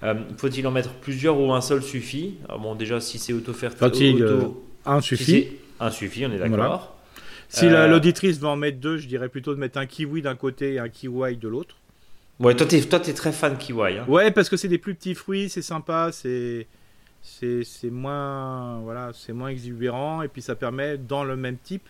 Euh, 0.03 0.15
Faut-il 0.37 0.65
en 0.67 0.71
mettre 0.71 0.93
plusieurs 0.93 1.39
ou 1.39 1.53
un 1.53 1.61
seul 1.61 1.81
suffit 1.83 2.35
Ah, 2.49 2.57
Bon, 2.57 2.75
déjà, 2.75 2.99
si 2.99 3.19
c'est 3.19 3.33
auto-fertile, 3.33 3.79
Fertile, 3.79 4.23
auto- 4.25 4.63
Un 4.85 5.01
suffit. 5.01 5.47
un 5.79 5.91
suffit, 5.91 6.25
on 6.25 6.31
est 6.31 6.39
d'accord. 6.39 6.95
Si 7.49 7.67
la- 7.69 7.83
Euh, 7.83 7.87
l'auditrice 7.87 8.39
veut 8.39 8.47
en 8.47 8.55
mettre 8.55 8.79
deux, 8.79 8.97
je 8.97 9.07
dirais 9.07 9.27
plutôt 9.29 9.53
de 9.53 9.59
mettre 9.59 9.77
un 9.77 9.85
kiwi 9.85 10.21
d'un 10.21 10.35
côté 10.35 10.73
et 10.75 10.79
un 10.79 10.89
kiwi 10.89 11.35
de 11.37 11.47
l'autre. 11.47 11.75
Ouais, 12.39 12.55
toi, 12.55 12.65
t'es, 12.65 12.81
toi, 12.81 12.99
t'es 12.99 13.13
très 13.13 13.31
fan 13.31 13.57
kiwi. 13.57 13.97
Hein. 13.99 14.05
Ouais, 14.07 14.31
parce 14.31 14.49
que 14.49 14.57
c'est 14.57 14.67
des 14.69 14.77
plus 14.79 14.95
petits 14.95 15.13
fruits, 15.13 15.49
c'est 15.49 15.61
sympa, 15.61 16.09
c'est 16.11 16.65
c'est 17.23 17.63
c'est 17.63 17.91
moins 17.91 18.79
voilà, 18.79 19.11
c'est 19.13 19.33
moins 19.33 19.49
exubérant 19.49 20.23
et 20.23 20.27
puis 20.27 20.41
ça 20.41 20.55
permet 20.55 20.97
dans 20.97 21.23
le 21.23 21.35
même 21.35 21.57
type 21.57 21.87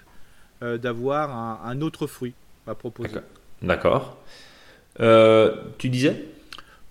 euh, 0.62 0.78
d'avoir 0.78 1.32
un, 1.32 1.62
un 1.64 1.80
autre 1.82 2.06
fruit 2.06 2.34
à 2.68 2.76
proposer. 2.76 3.18
D'accord. 3.62 4.18
Euh, 5.00 5.56
tu 5.78 5.90
disais? 5.90 6.26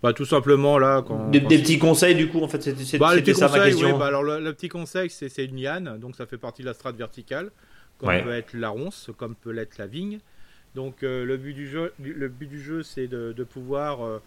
Bah 0.03 0.15
tout 0.15 0.25
simplement 0.25 0.79
là 0.79 1.03
quand 1.07 1.29
des, 1.29 1.43
quand 1.43 1.49
des 1.49 1.57
c'est- 1.57 1.63
petits 1.63 1.79
conseils, 1.79 2.15
du 2.15 2.29
coup, 2.29 2.43
en 2.43 2.49
fait, 2.49 2.63
c'était, 2.63 2.97
bah, 2.99 3.11
ça 3.11 3.17
ma 3.17 3.49
conseils, 3.49 3.71
question. 3.73 3.93
ouais, 3.93 3.99
bah, 3.99 4.07
alors 4.07 4.23
le, 4.23 4.41
le 4.41 4.53
petit 4.55 4.69
conseil 4.71 5.11
c'est 5.11 5.29
c'est 5.29 5.45
une 5.45 5.61
liane, 5.61 5.99
donc 5.99 6.17
ça 6.17 6.25
fait 6.25 6.39
partie 6.39 6.63
de 6.63 6.67
la 6.69 6.73
strate 6.75 6.97
verticale, 6.97 7.51
comme 7.99 8.09
Ouais. 8.09 8.23
peut 8.23 8.33
être 8.33 8.55
la 8.55 8.71
ronce, 8.71 9.11
comme 9.19 9.35
peut 9.35 9.51
l'être 9.51 9.77
la 9.79 9.87
vigne. 9.87 10.21
Donc 10.75 11.03
euh, 11.03 11.25
le 11.27 11.37
but 11.37 11.53
du 11.53 11.69
jeu, 11.69 11.93
le 12.03 12.29
but 12.29 12.47
du 12.47 12.63
jeu, 12.63 12.83
c'est 12.83 13.09
de, 13.09 13.33
de 13.37 13.45
pouvoir 13.45 14.03
euh, 14.03 14.23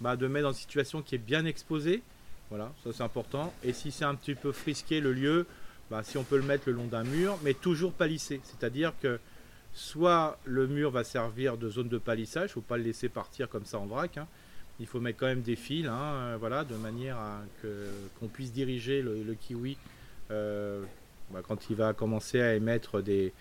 bah, 0.00 0.14
de 0.14 0.28
mettre 0.28 0.44
dans 0.44 0.52
une 0.52 0.58
situation 0.58 1.02
qui 1.02 1.16
est 1.16 1.18
bien 1.18 1.44
exposée. 1.44 2.02
Voilà, 2.50 2.70
ça 2.84 2.90
c'est 2.94 3.02
important. 3.02 3.52
Et 3.64 3.72
si 3.72 3.90
c'est 3.90 4.04
un 4.04 4.14
petit 4.14 4.36
peu 4.36 4.52
frisqué 4.52 5.00
le 5.00 5.12
lieu, 5.12 5.46
bah, 5.90 6.02
si 6.04 6.16
on 6.18 6.22
peut 6.22 6.36
le 6.36 6.44
mettre 6.44 6.64
le 6.68 6.74
long 6.74 6.84
d'un 6.86 7.02
mur, 7.02 7.36
mais 7.42 7.54
toujours 7.54 7.92
palissé. 7.92 8.40
C'est-à-dire 8.44 8.92
que 9.02 9.18
soit 9.76 10.38
le 10.46 10.66
mur 10.66 10.90
va 10.90 11.04
servir 11.04 11.58
de 11.58 11.68
zone 11.68 11.88
de 11.88 11.98
palissage, 11.98 12.52
faut 12.52 12.62
pas 12.62 12.78
le 12.78 12.82
laisser 12.82 13.10
partir 13.10 13.50
comme 13.50 13.66
ça 13.66 13.78
en 13.78 13.84
vrac, 13.84 14.16
hein, 14.16 14.26
il 14.80 14.86
faut 14.86 15.00
mettre 15.00 15.18
quand 15.18 15.26
même 15.26 15.42
des 15.42 15.54
fils, 15.54 15.86
hein, 15.86 16.36
voilà, 16.40 16.64
de 16.64 16.74
manière 16.76 17.18
à 17.18 17.42
que, 17.60 17.68
qu'on 18.18 18.26
puisse 18.26 18.52
diriger 18.52 19.02
le, 19.02 19.34
kiwi 19.34 19.76
bah, 20.30 21.42
quand 21.46 21.68
il 21.68 21.76
va 21.76 21.92
commencer 21.92 22.40
à 22.40 22.54
émettre 22.54 23.02
des, 23.02 23.34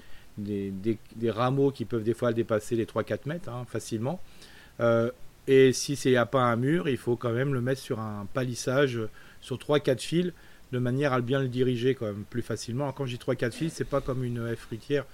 rameaux 1.29 1.71
qui 1.71 1.85
peuvent 1.85 2.03
des 2.03 2.13
fois 2.13 2.33
dépasser 2.33 2.75
les 2.75 2.85
3-4 2.85 3.19
mètres 3.27 3.49
hein, 3.49 3.65
facilement. 3.69 4.19
et 5.47 5.71
si 5.71 5.93
il 5.93 6.11
n'y 6.11 6.17
a 6.17 6.25
pas 6.25 6.43
un 6.43 6.57
mur, 6.57 6.89
il 6.89 6.97
faut 6.97 7.15
quand 7.15 7.31
même 7.31 7.53
le 7.53 7.61
mettre 7.61 7.81
sur 7.81 8.01
un 8.01 8.27
palissage 8.33 8.99
sur 9.39 9.57
3-4 9.57 9.99
fils 9.99 10.33
de 10.73 10.79
manière 10.79 11.13
à 11.13 11.21
bien 11.21 11.39
le 11.39 11.47
diriger 11.47 11.95
quand 11.95 12.13
plus 12.29 12.41
facilement. 12.41 12.91
quand 12.91 13.05
je 13.05 13.15
dis 13.15 13.23
3-4 13.23 13.51
fils, 13.53 13.73
c'est 13.73 13.85
pas 13.85 14.01
comme 14.01 14.25
une 14.25 14.53
fruitière 14.57 15.05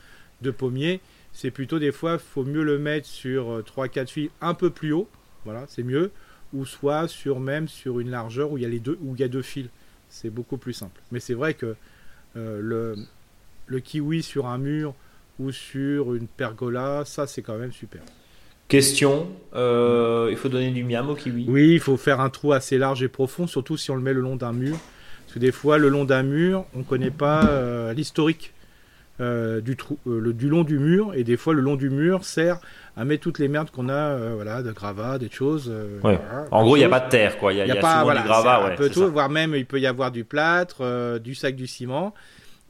de 0.41 0.51
pommier, 0.51 1.01
c'est 1.33 1.51
plutôt 1.51 1.79
des 1.79 1.91
fois, 1.91 2.13
il 2.13 2.19
faut 2.19 2.43
mieux 2.43 2.63
le 2.63 2.77
mettre 2.77 3.07
sur 3.07 3.61
3-4 3.61 3.99
euh, 3.99 4.05
fils 4.05 4.29
un 4.41 4.53
peu 4.53 4.69
plus 4.69 4.91
haut, 4.91 5.07
voilà, 5.45 5.65
c'est 5.67 5.83
mieux, 5.83 6.11
ou 6.53 6.65
soit 6.65 7.07
sur 7.07 7.39
même 7.39 7.67
sur 7.67 7.99
une 7.99 8.09
largeur 8.09 8.51
où 8.51 8.57
il 8.57 8.63
y 8.63 8.65
a 8.65 8.69
les 8.69 8.79
deux, 8.79 8.97
où 9.01 9.15
il 9.15 9.21
y 9.21 9.23
a 9.23 9.27
deux 9.27 9.41
fils. 9.41 9.67
C'est 10.09 10.29
beaucoup 10.29 10.57
plus 10.57 10.73
simple. 10.73 11.01
Mais 11.11 11.21
c'est 11.21 11.33
vrai 11.33 11.53
que 11.53 11.75
euh, 12.35 12.59
le, 12.61 12.95
le 13.67 13.79
kiwi 13.79 14.23
sur 14.23 14.47
un 14.47 14.57
mur 14.57 14.93
ou 15.39 15.51
sur 15.51 16.13
une 16.13 16.27
pergola, 16.27 17.03
ça 17.05 17.27
c'est 17.27 17.41
quand 17.41 17.57
même 17.57 17.71
super. 17.71 18.01
Question, 18.67 19.29
euh, 19.53 20.27
il 20.31 20.37
faut 20.37 20.49
donner 20.49 20.71
du 20.71 20.83
miam 20.83 21.09
au 21.09 21.15
kiwi 21.15 21.45
Oui, 21.47 21.73
il 21.73 21.79
faut 21.79 21.97
faire 21.97 22.19
un 22.19 22.29
trou 22.29 22.51
assez 22.51 22.77
large 22.77 23.03
et 23.03 23.07
profond, 23.07 23.47
surtout 23.47 23.77
si 23.77 23.91
on 23.91 23.95
le 23.95 24.01
met 24.01 24.13
le 24.13 24.21
long 24.21 24.35
d'un 24.35 24.53
mur. 24.53 24.77
Parce 25.25 25.35
que 25.35 25.39
des 25.39 25.51
fois, 25.51 25.77
le 25.77 25.87
long 25.87 26.03
d'un 26.03 26.23
mur, 26.23 26.65
on 26.73 26.79
ne 26.79 26.83
connaît 26.83 27.11
pas 27.11 27.93
l'historique 27.93 28.53
euh, 29.21 29.61
du, 29.61 29.75
trou, 29.75 29.99
euh, 30.07 30.19
le, 30.19 30.33
du 30.33 30.49
long 30.49 30.63
du 30.63 30.79
mur, 30.79 31.13
et 31.13 31.23
des 31.23 31.37
fois 31.37 31.53
le 31.53 31.61
long 31.61 31.75
du 31.75 31.91
mur 31.91 32.25
sert 32.25 32.59
à 32.97 33.05
mettre 33.05 33.21
toutes 33.21 33.37
les 33.37 33.49
merdes 33.49 33.69
qu'on 33.69 33.87
a, 33.87 33.93
euh, 33.93 34.31
voilà, 34.33 34.63
de 34.63 34.71
gravats, 34.71 35.19
des 35.19 35.29
choses. 35.29 35.71
en 36.51 36.63
gros, 36.63 36.75
il 36.75 36.79
n'y 36.79 36.85
a 36.85 36.89
pas 36.89 37.01
de 37.01 37.09
terre, 37.09 37.37
quoi. 37.37 37.53
Il 37.53 37.57
y 37.57 37.71
a, 37.71 37.75
pas, 37.75 38.01
souvent 38.01 38.15
du 38.15 38.23
gravat, 38.23 38.75
ouais, 38.79 38.89
tout, 38.89 39.11
voire 39.11 39.29
même 39.29 39.53
il 39.53 39.67
peut 39.67 39.79
y 39.79 39.85
avoir 39.85 40.11
du 40.11 40.23
plâtre, 40.23 41.19
du 41.19 41.35
sac, 41.35 41.55
du 41.55 41.67
ciment. 41.67 42.15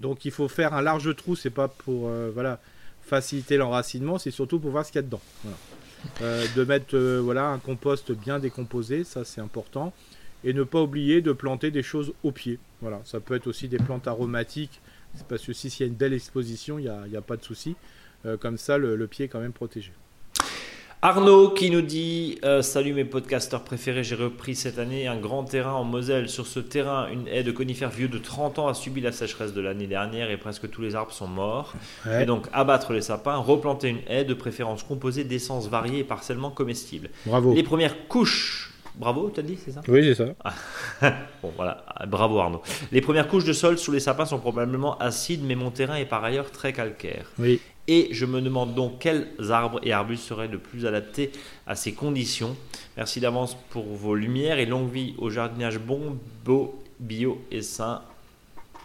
Donc 0.02 0.26
il 0.26 0.32
faut 0.32 0.50
faire 0.50 0.74
un 0.74 0.82
large 0.82 1.16
trou, 1.16 1.38
c'est 1.38 1.52
pas 1.52 1.70
pour 1.70 2.10
voilà 2.34 2.60
faciliter 3.02 3.56
l'enracinement, 3.56 4.18
c'est 4.18 4.32
surtout 4.32 4.60
pour 4.60 4.72
voir 4.72 4.86
ce 4.86 4.92
qu'il 4.92 5.00
y 5.00 5.04
a 5.04 5.08
dedans. 5.08 5.22
de 6.22 6.64
mettre 6.66 6.98
voilà 6.98 7.48
un 7.48 7.60
compost 7.60 8.12
bien 8.12 8.40
décomposé, 8.40 9.06
ça 9.06 9.24
c'est 9.24 9.40
important, 9.40 9.94
et 10.44 10.52
ne 10.52 10.64
pas 10.64 10.82
oublier 10.82 11.22
de 11.22 11.32
planter 11.32 11.72
des 11.72 11.84
choses 11.84 12.12
au 12.24 12.32
pied. 12.32 12.60
Voilà, 12.82 13.00
ça 13.06 13.22
peut 13.22 13.36
être 13.36 13.48
aussi 13.48 13.70
des 13.70 13.78
plantes 13.78 14.08
aromatiques 14.08 14.82
parce 15.28 15.46
que 15.46 15.54
s'il 15.54 15.72
y 15.80 15.84
a 15.84 15.88
une 15.88 15.98
belle 15.98 16.14
exposition, 16.14 16.80
il 16.80 16.92
n'y 17.10 17.18
a, 17.18 17.22
pas 17.22 17.38
de 17.38 17.44
souci. 17.44 17.76
Euh, 18.26 18.38
comme 18.38 18.58
ça, 18.58 18.78
le, 18.78 19.08
pied 19.08 19.26
est 19.26 19.28
quand 19.28 19.40
même 19.40 19.54
protégé. 19.54 19.92
Arnaud 21.04 21.50
qui 21.50 21.72
nous 21.72 21.82
dit 21.82 22.38
euh, 22.46 22.62
Salut 22.62 22.94
mes 22.94 23.06
podcasteurs 23.06 23.64
préférés, 23.64 24.04
j'ai 24.04 24.14
repris 24.14 24.54
cette 24.54 24.78
année 24.78 25.08
un 25.08 25.18
grand 25.18 25.44
terrain 25.44 25.74
en 25.74 25.84
Moselle. 25.84 26.30
Sur 26.30 26.46
ce 26.46 26.60
terrain, 26.60 27.08
une 27.12 27.28
haie 27.28 27.42
de 27.42 27.52
conifères 27.52 27.90
vieux 27.90 28.08
de 28.08 28.20
30 28.20 28.60
ans 28.60 28.68
a 28.68 28.76
subi 28.76 29.02
la 29.02 29.12
sécheresse 29.12 29.54
de 29.54 29.62
l'année 29.62 29.88
dernière 29.88 30.30
et 30.30 30.38
presque 30.38 30.70
tous 30.70 30.84
les 30.84 30.94
arbres 30.94 31.12
sont 31.12 31.28
morts. 31.28 31.74
Et 32.20 32.26
donc 32.26 32.46
abattre 32.54 32.94
les 32.94 33.02
sapins, 33.02 33.38
replanter 33.38 33.90
une 33.90 34.02
haie 34.08 34.26
de 34.26 34.36
préférence 34.36 34.84
composée 34.84 35.24
d'essences 35.24 35.68
variées 35.70 36.00
et 36.00 36.04
partiellement 36.04 36.52
comestibles. 36.52 37.10
Bravo. 37.26 37.52
Les 37.56 37.64
premières 37.64 38.08
couches 38.08 38.71
Bravo, 38.96 39.32
tu 39.34 39.40
as 39.40 39.44
dit, 39.44 39.58
c'est 39.64 39.72
ça? 39.72 39.82
Oui, 39.88 40.04
c'est 40.04 40.16
ça. 40.16 40.34
Ah. 40.44 41.14
bon, 41.42 41.52
voilà, 41.56 41.84
bravo 42.08 42.40
Arnaud. 42.40 42.62
Les 42.92 43.02
premières 43.02 43.28
couches 43.28 43.46
de 43.46 43.54
sol 43.54 43.78
sous 43.78 43.92
les 43.92 44.00
sapins 44.00 44.26
sont 44.26 44.40
probablement 44.40 44.98
acides, 44.98 45.44
mais 45.44 45.56
mon 45.56 45.72
terrain 45.72 45.96
est 45.96 46.06
par 46.06 46.24
ailleurs 46.24 46.52
très 46.52 46.74
calcaire. 46.74 47.26
Oui. 47.40 47.62
Et 47.88 48.10
je 48.12 48.26
me 48.26 48.42
demande 48.42 48.76
donc 48.76 49.00
quels 49.00 49.28
arbres 49.50 49.80
et 49.84 49.92
arbustes 49.92 50.24
seraient 50.24 50.48
le 50.48 50.60
plus 50.60 50.86
adaptés 50.86 51.32
à 51.66 51.76
ces 51.76 51.94
conditions. 51.94 52.56
Merci 52.98 53.20
d'avance 53.20 53.58
pour 53.70 53.86
vos 53.86 54.14
lumières 54.14 54.60
et 54.60 54.66
longue 54.66 54.92
vie 54.92 55.16
au 55.18 55.30
jardinage 55.30 55.80
bon, 55.80 56.18
beau, 56.46 56.82
bio 57.00 57.42
et 57.52 57.62
sain. 57.62 58.02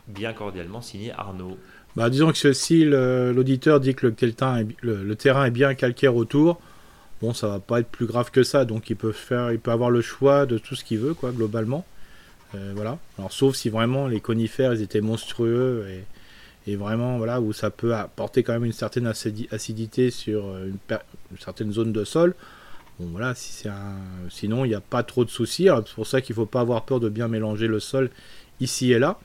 Bien 0.08 0.32
cordialement 0.32 0.80
signé 0.80 1.12
Arnaud. 1.12 1.58
Bah, 1.96 2.10
disons 2.10 2.30
que 2.30 2.52
si 2.52 2.84
l'auditeur 2.84 3.80
dit 3.80 3.94
que 3.94 4.06
le 4.06 5.14
terrain 5.16 5.44
est 5.44 5.50
bien 5.50 5.74
calcaire 5.74 6.14
autour, 6.14 6.60
Bon, 7.26 7.34
ça 7.34 7.48
va 7.48 7.58
pas 7.58 7.80
être 7.80 7.88
plus 7.88 8.06
grave 8.06 8.30
que 8.30 8.44
ça, 8.44 8.64
donc 8.64 8.88
il 8.88 8.94
peut 8.94 9.10
faire, 9.10 9.50
il 9.50 9.58
peut 9.58 9.72
avoir 9.72 9.90
le 9.90 10.00
choix 10.00 10.46
de 10.46 10.58
tout 10.58 10.76
ce 10.76 10.84
qu'il 10.84 11.00
veut, 11.00 11.12
quoi, 11.12 11.32
globalement. 11.32 11.84
Euh, 12.54 12.70
voilà. 12.76 13.00
Alors, 13.18 13.32
sauf 13.32 13.56
si 13.56 13.68
vraiment 13.68 14.06
les 14.06 14.20
conifères, 14.20 14.72
ils 14.74 14.80
étaient 14.80 15.00
monstrueux 15.00 15.88
et, 16.68 16.76
vraiment, 16.76 17.18
voilà, 17.18 17.40
où 17.40 17.52
ça 17.52 17.70
peut 17.70 17.96
apporter 17.96 18.44
quand 18.44 18.52
même 18.52 18.64
une 18.64 18.70
certaine 18.70 19.08
acidité 19.08 20.12
sur 20.12 20.46
euh, 20.46 20.68
une, 20.68 20.98
certaine 21.40 21.72
zone 21.72 21.92
de 21.92 22.04
sol. 22.04 22.36
Bon, 23.00 23.08
voilà, 23.08 23.34
si 23.34 23.52
c'est 23.52 23.70
un, 23.70 23.96
sinon 24.30 24.64
il 24.64 24.68
n'y 24.68 24.76
a 24.76 24.80
pas 24.80 25.02
trop 25.02 25.24
de 25.24 25.30
soucis. 25.30 25.66
C'est 25.84 25.94
pour 25.96 26.06
ça 26.06 26.20
qu'il 26.20 26.34
ne 26.34 26.36
faut 26.36 26.46
pas 26.46 26.60
avoir 26.60 26.84
peur 26.84 27.00
de 27.00 27.08
bien 27.08 27.26
mélanger 27.26 27.66
le 27.66 27.80
sol 27.80 28.08
ici 28.60 28.92
et 28.92 29.00
là. 29.00 29.18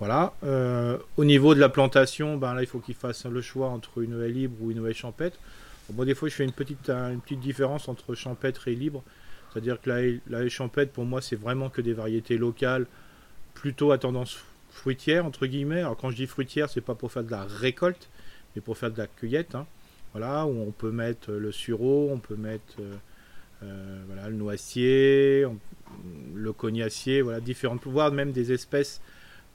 Voilà. 0.00 0.34
Euh, 0.44 0.98
au 1.16 1.24
niveau 1.24 1.54
de 1.54 1.60
la 1.60 1.70
plantation, 1.70 2.36
ben 2.36 2.52
là, 2.52 2.60
il 2.60 2.66
faut 2.66 2.80
qu'il 2.80 2.94
fasse 2.94 3.24
le 3.24 3.40
choix 3.40 3.68
entre 3.68 4.02
une 4.02 4.22
haie 4.22 4.28
libre 4.28 4.56
ou 4.60 4.70
une 4.70 4.86
haie 4.86 4.92
champêtre. 4.92 5.38
Bon, 5.90 6.04
des 6.04 6.14
fois, 6.14 6.28
je 6.28 6.34
fais 6.34 6.44
une 6.44 6.52
petite, 6.52 6.90
différence 7.40 7.88
entre 7.88 8.14
champêtre 8.14 8.68
et 8.68 8.74
libre. 8.74 9.02
C'est-à-dire 9.50 9.80
que 9.80 10.20
la, 10.28 10.48
champêtre, 10.48 10.92
pour 10.92 11.04
moi, 11.04 11.22
c'est 11.22 11.36
vraiment 11.36 11.70
que 11.70 11.80
des 11.80 11.94
variétés 11.94 12.36
locales, 12.36 12.86
plutôt 13.54 13.92
à 13.92 13.98
tendance 13.98 14.38
fruitière, 14.70 15.24
entre 15.24 15.46
guillemets. 15.46 15.80
Alors, 15.80 15.96
quand 15.96 16.10
je 16.10 16.16
dis 16.16 16.26
fruitière, 16.26 16.68
c'est 16.68 16.82
pas 16.82 16.94
pour 16.94 17.10
faire 17.10 17.24
de 17.24 17.30
la 17.30 17.44
récolte, 17.44 18.10
mais 18.54 18.62
pour 18.62 18.76
faire 18.76 18.90
de 18.90 18.98
la 18.98 19.06
cueillette. 19.06 19.54
Hein. 19.54 19.66
Voilà, 20.12 20.46
où 20.46 20.60
on 20.60 20.70
peut 20.70 20.90
mettre 20.90 21.32
le 21.32 21.52
sureau, 21.52 22.10
on 22.12 22.18
peut 22.18 22.36
mettre 22.36 22.80
euh, 22.80 22.94
euh, 23.62 24.02
voilà, 24.06 24.28
le 24.28 24.36
noisier, 24.36 25.46
le 26.34 26.52
cognacier, 26.52 27.22
voilà, 27.22 27.40
différentes, 27.40 27.84
voire 27.86 28.12
même 28.12 28.32
des 28.32 28.52
espèces 28.52 29.00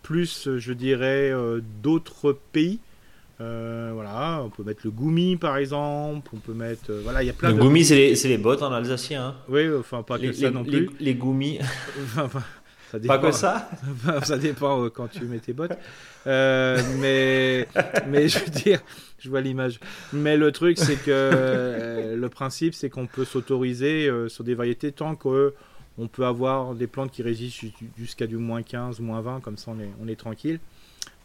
plus, 0.02 0.58
je 0.58 0.74
dirais, 0.74 1.32
euh, 1.32 1.62
d'autres 1.82 2.38
pays. 2.52 2.80
Euh, 3.42 3.92
voilà, 3.94 4.42
on 4.44 4.50
peut 4.50 4.64
mettre 4.64 4.82
le 4.84 4.92
goumi 4.92 5.38
par 5.38 5.58
exemple, 5.58 6.30
on 6.34 6.38
peut 6.38 6.54
mettre. 6.54 6.92
Euh, 6.92 7.02
voilà, 7.04 7.24
il 7.24 7.28
y 7.28 7.30
a 7.30 7.34
plein 7.34 7.50
le 7.50 7.56
goumi, 7.56 7.84
c'est 7.84 7.96
les, 7.96 8.14
les, 8.14 8.38
bottes 8.38 8.62
en 8.62 8.72
alsacien. 8.72 9.28
Hein. 9.28 9.36
Oui, 9.50 9.68
enfin 9.80 10.04
pas 10.04 10.20
que 10.20 10.32
ça 10.32 10.52
non 10.52 10.64
plus. 10.64 10.90
Les, 11.00 11.16
goumis. 11.16 11.58
ça 12.92 13.00
dépend, 13.00 13.20
pas 13.20 13.30
que 13.30 13.32
ça 13.32 13.70
Ça 14.24 14.38
dépend 14.38 14.86
euh, 14.86 14.90
quand 14.90 15.08
tu 15.08 15.26
mets 15.26 15.40
tes 15.40 15.54
bottes. 15.54 15.76
mais, 16.28 17.68
mais 18.08 18.28
je 18.28 18.38
veux 18.38 18.52
dire, 18.52 18.82
je 19.18 19.30
vois 19.30 19.42
l'image. 19.42 19.80
Mais 20.14 20.38
le 20.38 20.52
truc, 20.52 20.78
c'est 20.78 21.04
que 21.04 22.14
le 22.16 22.30
principe, 22.30 22.76
c'est 22.76 22.92
qu'on 22.92 23.08
peut 23.08 23.26
s'autoriser 23.26 24.12
sur 24.28 24.44
des 24.44 24.54
variétés 24.54 24.92
tant 24.92 25.16
qu'on 25.16 26.08
peut 26.12 26.26
avoir 26.26 26.76
des 26.76 26.86
plantes 26.86 27.10
qui 27.10 27.24
résistent 27.24 27.66
jusqu'à 27.98 28.28
du 28.28 28.38
moins 28.38 28.62
15, 28.62 29.00
moins 29.00 29.22
20, 29.22 29.40
comme 29.40 29.58
ça 29.58 29.72
on 29.76 29.80
est, 29.80 29.90
on 30.04 30.08
est 30.08 30.20
tranquille. 30.20 30.60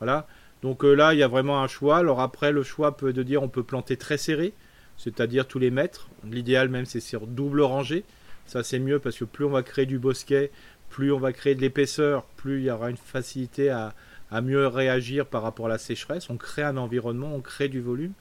Voilà. 0.01 0.27
Donc 0.63 0.85
euh, 0.85 0.95
là, 0.95 1.15
il 1.15 1.21
y 1.21 1.23
a 1.23 1.29
vraiment 1.29 1.63
un 1.63 1.69
choix. 1.69 1.99
Alors 1.99 2.21
après, 2.21 2.53
le 2.53 2.63
choix 2.63 2.97
peut 2.97 3.13
de 3.13 3.23
dire 3.23 3.43
on 3.43 3.49
peut 3.49 3.63
planter 3.63 3.97
très 3.97 4.19
serré, 4.19 4.55
c'est-à-dire 4.97 5.47
tous 5.47 5.59
les 5.59 5.71
mètres. 5.71 6.09
L'idéal 6.25 6.69
même, 6.69 6.87
c'est 6.87 7.01
sur 7.01 7.27
double 7.27 7.63
rangée. 7.63 8.05
Ça, 8.47 8.63
c'est 8.63 8.79
mieux 8.79 8.99
parce 8.99 9.19
que 9.19 9.25
plus 9.25 9.45
on 9.45 9.51
va 9.51 9.63
créer 9.63 9.87
du 9.87 9.99
bosquet, 9.99 10.51
plus 10.89 11.13
on 11.13 11.19
va 11.19 11.33
créer 11.33 11.55
de 11.55 11.61
l'épaisseur, 11.61 12.25
plus 12.37 12.61
il 12.61 12.65
y 12.65 12.71
aura 12.71 12.91
une 12.91 12.97
facilité 12.97 13.71
à, 13.71 13.95
mieux 14.43 14.67
réagir 14.67 15.27
par 15.27 15.43
rapport 15.43 15.67
à 15.67 15.69
la 15.69 15.79
sécheresse. 15.79 16.31
On 16.31 16.37
crée 16.37 16.63
un 16.63 16.77
environnement, 16.77 17.35
on 17.35 17.41
crée 17.41 17.69
du 17.69 17.81
volume. 17.81 18.13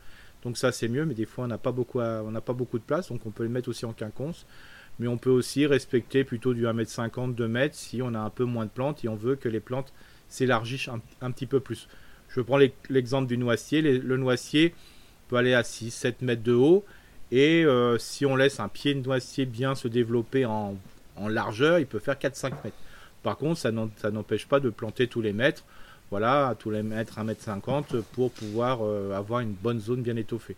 Donc 0.43 0.58
ça, 0.58 0.71
c'est 0.71 0.88
mieux, 0.88 1.06
mais 1.06 1.15
des 1.15 1.26
fois, 1.26 1.45
on 1.45 1.47
n'a 1.47 1.58
pas, 1.58 1.71
beaucoup 1.71 2.00
pas 2.00 2.54
beaucoup 2.54 2.78
de 2.78 2.84
place, 2.84 3.10
donc 3.10 3.26
on 3.26 3.32
peut 3.32 3.43
le 3.43 3.50
mettre 3.50 3.69
aussi 3.69 3.86
en 3.86 3.93
quinconce. 3.93 4.45
Mais 5.00 5.08
on 5.08 5.17
peut 5.17 5.30
aussi 5.30 5.65
respecter 5.65 6.23
plutôt 6.23 6.54
du 6.54 6.65
1m50, 6.65 7.36
2m 7.36 7.69
si 7.71 8.02
on 8.02 8.13
a 8.13 8.19
un 8.19 8.30
peu 8.30 8.45
moins 8.45 8.65
de 8.65 8.71
plantes 8.71 9.06
et 9.06 9.10
on 9.10 9.15
veut 9.15 9.36
que 9.36 9.47
les 9.47 9.60
plantes 9.60 9.93
s'élargissent 10.28 10.89
un 11.21 11.32
petit 11.32 11.45
peu 11.45 11.60
plus. 11.60 11.88
Je 12.30 12.42
prends 12.42 12.60
l'exemple 12.90 13.28
du 13.28 13.38
noisier. 13.38 13.82
Le 13.82 14.18
noisier 14.18 14.74
peut 15.28 15.38
aller 15.38 15.54
à 15.54 15.62
6-7 15.62 16.16
mètres 16.22 16.44
de 16.44 16.54
haut. 16.54 16.86
Et 17.32 17.66
euh, 17.66 17.98
si 17.98 18.26
on 18.26 18.36
laisse 18.36 18.60
un 18.60 18.70
pied 18.70 18.94
de 18.94 19.02
noisier 19.06 19.46
bien 19.46 19.76
se 19.76 19.88
développer 19.88 20.46
en, 20.46 20.78
largeur, 21.28 21.80
il 21.80 21.88
peut 21.88 22.00
faire 22.00 22.16
4-5 22.16 22.52
mètres. 22.63 22.78
Par 23.24 23.38
contre, 23.38 23.60
ça 23.60 23.72
n'empêche 23.72 24.48
pas 24.48 24.60
de 24.60 24.70
planter 24.70 25.08
tous 25.08 25.22
les 25.22 25.34
mètres. 25.34 25.63
Voilà, 26.12 26.50
à 26.50 26.56
tous 26.56 26.70
les 26.72 26.84
mètres, 26.84 27.20
1 27.20 27.26
mètre 27.26 27.42
50 27.44 27.98
pour 28.13 28.32
pouvoir 28.32 28.80
euh, 28.82 29.12
avoir 29.13 29.42
une 29.42 29.52
bonne 29.52 29.80
zone 29.80 30.02
bien 30.02 30.16
étoffée. 30.16 30.56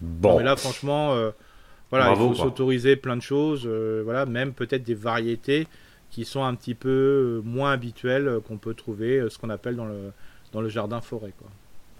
Bon. 0.00 0.38
mais 0.38 0.44
là, 0.44 0.56
franchement, 0.56 1.14
euh, 1.14 1.30
voilà, 1.90 2.10
il 2.10 2.16
faut 2.16 2.34
s'autoriser 2.34 2.96
plein 2.96 3.16
de 3.16 3.22
choses. 3.22 3.66
voilà, 3.66 4.24
même 4.24 4.52
peut-être 4.52 4.84
des 4.84 4.94
variétés 4.94 5.66
qui 6.10 6.24
sont 6.24 6.44
un 6.44 6.54
petit 6.54 6.74
peu 6.74 7.42
moins 7.44 7.72
habituelles 7.72 8.38
qu'on 8.46 8.56
peut 8.56 8.74
trouver, 8.74 9.26
ce 9.28 9.36
qu'on 9.36 9.50
appelle 9.50 9.76
dans 9.76 9.86
le, 9.86 10.12
dans 10.56 10.62
le 10.62 10.70
jardin 10.70 11.02
forêt. 11.02 11.34
Quoi. 11.38 11.48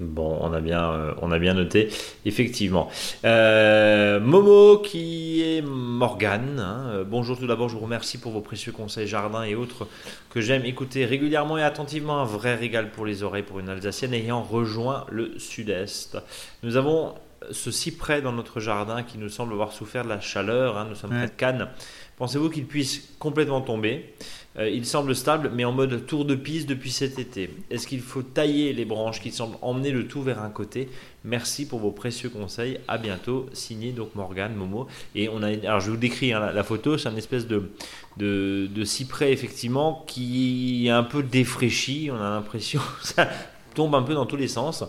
Bon, 0.01 0.38
on 0.40 0.51
a 0.55 0.61
bien, 0.61 0.90
euh, 0.90 1.14
on 1.21 1.31
a 1.31 1.38
bien 1.38 1.53
noté, 1.53 1.90
effectivement. 2.25 2.88
Euh, 3.27 4.19
Momo 4.19 4.79
qui 4.79 5.42
est 5.42 5.61
Morgane. 5.61 6.59
Hein. 6.59 6.87
Euh, 6.88 7.05
bonjour 7.05 7.38
tout 7.38 7.47
d'abord, 7.47 7.69
je 7.69 7.75
vous 7.75 7.83
remercie 7.83 8.16
pour 8.16 8.33
vos 8.33 8.40
précieux 8.40 8.73
conseils 8.73 9.07
jardin 9.07 9.42
et 9.42 9.55
autres 9.55 9.87
que 10.31 10.40
j'aime 10.40 10.64
écouter 10.64 11.05
régulièrement 11.05 11.59
et 11.59 11.62
attentivement. 11.62 12.19
Un 12.19 12.25
vrai 12.25 12.55
régal 12.55 12.90
pour 12.90 13.05
les 13.05 13.23
oreilles 13.23 13.42
pour 13.42 13.61
une 13.61 13.69
Alsacienne 13.69 14.14
ayant 14.14 14.42
rejoint 14.42 15.05
le 15.11 15.38
Sud-Est. 15.38 16.16
Nous 16.62 16.77
avons 16.77 17.12
ce 17.51 17.71
cyprès 17.71 18.23
dans 18.23 18.33
notre 18.33 18.59
jardin 18.59 19.03
qui 19.03 19.19
nous 19.19 19.29
semble 19.29 19.53
avoir 19.53 19.73
souffert 19.73 20.05
de 20.05 20.09
la 20.09 20.21
chaleur, 20.21 20.79
hein, 20.79 20.87
nous 20.88 20.95
sommes 20.95 21.11
près 21.11 21.27
de 21.27 21.33
Cannes, 21.33 21.69
pensez-vous 22.16 22.49
qu'il 22.49 22.66
puisse 22.66 23.11
complètement 23.19 23.61
tomber? 23.61 24.14
Euh, 24.59 24.71
il 24.71 24.87
semble 24.87 25.14
stable, 25.14 25.51
mais 25.55 25.64
en 25.64 25.73
mode 25.73 26.07
tour 26.07 26.25
de 26.25 26.35
piste 26.35 26.66
depuis 26.69 26.90
cet 26.90 27.19
été. 27.19 27.51
Est-ce 27.71 27.87
qu'il 27.87 28.01
faut 28.01 28.23
tailler 28.23 28.73
les 28.73 28.87
branches 28.87 29.21
qui 29.21 29.31
semblent 29.31 29.59
emmener 29.61 29.90
le 29.90 30.07
tout 30.07 30.23
vers 30.23 30.42
un 30.42 30.49
côté? 30.49 30.88
Merci 31.25 31.69
pour 31.69 31.81
vos 31.81 31.90
précieux 31.90 32.31
conseils. 32.31 32.79
À 32.88 32.97
bientôt. 32.97 33.47
Signé 33.53 33.92
donc 33.92 34.14
Morgan 34.14 34.55
Momo. 34.55 34.87
Et 35.14 35.29
on 35.29 35.42
a, 35.42 35.49
alors 35.49 35.81
je 35.81 35.90
vous 35.90 35.99
décris 35.99 36.33
hein, 36.33 36.53
la, 36.55 36.62
photo, 36.62 36.97
c'est 36.97 37.09
un 37.09 37.16
espèce 37.16 37.47
de, 37.47 37.71
de, 38.16 38.85
cyprès 38.85 39.33
effectivement 39.33 40.05
qui 40.07 40.87
est 40.87 40.90
un 40.90 41.03
peu 41.03 41.23
défraîchi. 41.23 42.09
On 42.11 42.16
a 42.16 42.31
l'impression 42.31 42.81
que 43.01 43.07
ça 43.07 43.29
tombe 43.75 43.95
un 43.95 44.03
peu 44.03 44.14
dans 44.14 44.27
tous 44.27 44.37
les 44.37 44.49
sens. 44.49 44.85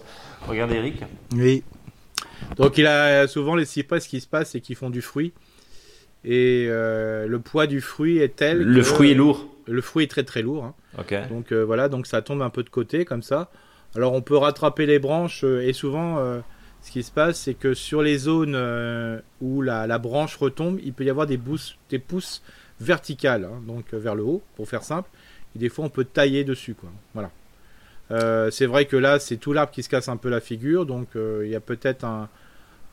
Regardez 0.48 0.76
Eric. 0.76 1.04
Oui. 1.36 1.64
Donc 2.56 2.78
il 2.78 2.88
a 2.88 3.28
souvent 3.28 3.56
les 3.56 3.66
cyprès, 3.66 4.00
ce 4.00 4.08
qui 4.08 4.22
se 4.22 4.28
passe, 4.28 4.52
c'est 4.52 4.62
qu'ils 4.62 4.78
font 4.78 4.90
du 4.90 5.02
fruit. 5.02 5.34
Et 6.24 6.68
euh, 6.70 7.28
le 7.28 7.40
poids 7.40 7.68
du 7.68 7.82
fruit 7.82 8.20
est 8.20 8.36
tel. 8.36 8.60
Le 8.60 8.84
fruit 8.84 9.12
est 9.12 9.16
lourd. 9.16 9.48
Le 9.68 9.82
fruit 9.82 10.06
est 10.06 10.08
très 10.08 10.24
très 10.24 10.42
lourd. 10.42 10.66
Hein. 10.66 10.74
Donc 11.30 11.52
euh, 11.52 11.64
voilà, 11.64 11.90
donc 11.90 12.08
ça 12.08 12.22
tombe 12.22 12.42
un 12.42 12.50
peu 12.50 12.64
de 12.64 12.70
côté 12.70 13.06
comme 13.06 13.22
ça. 13.22 13.50
Alors 13.96 14.14
on 14.14 14.22
peut 14.22 14.38
rattraper 14.38 14.86
les 14.86 15.00
branches 15.00 15.44
euh, 15.44 15.62
et 15.62 15.74
souvent 15.74 16.18
ce 16.82 16.92
qui 16.92 17.04
se 17.04 17.12
passe 17.12 17.40
c'est 17.40 17.54
que 17.54 17.74
sur 17.74 18.02
les 18.02 18.18
zones 18.18 18.56
où 19.42 19.62
la, 19.62 19.98
branche 19.98 20.36
retombe, 20.38 20.80
il 20.84 20.94
peut 20.94 21.04
y 21.04 21.10
avoir 21.10 21.26
des, 21.26 21.40
des 21.90 22.00
pousses 22.00 22.42
verticales, 22.80 23.46
hein, 23.46 23.62
donc 23.66 23.94
vers 23.94 24.16
le 24.16 24.24
haut 24.24 24.44
pour 24.56 24.70
faire 24.70 24.84
simple. 24.84 25.10
Et 25.56 25.60
des 25.60 25.70
fois 25.70 25.86
on 25.86 25.90
peut 25.90 26.06
tailler 26.06 26.44
dessus 26.44 26.76
quoi. 26.76 26.90
Voilà. 27.14 28.52
c'est 28.52 28.68
vrai 28.68 28.86
que 28.86 28.96
là 28.96 29.20
c'est 29.20 29.38
tout 29.38 29.54
l'arbre 29.54 29.72
qui 29.72 29.84
se 29.84 29.90
casse 29.90 30.08
un 30.08 30.18
peu 30.18 30.30
la 30.30 30.40
figure, 30.40 30.86
donc 30.86 31.10
il 31.16 31.50
y 31.50 31.56
a 31.56 31.62
peut-être 31.62 32.04
un 32.04 32.30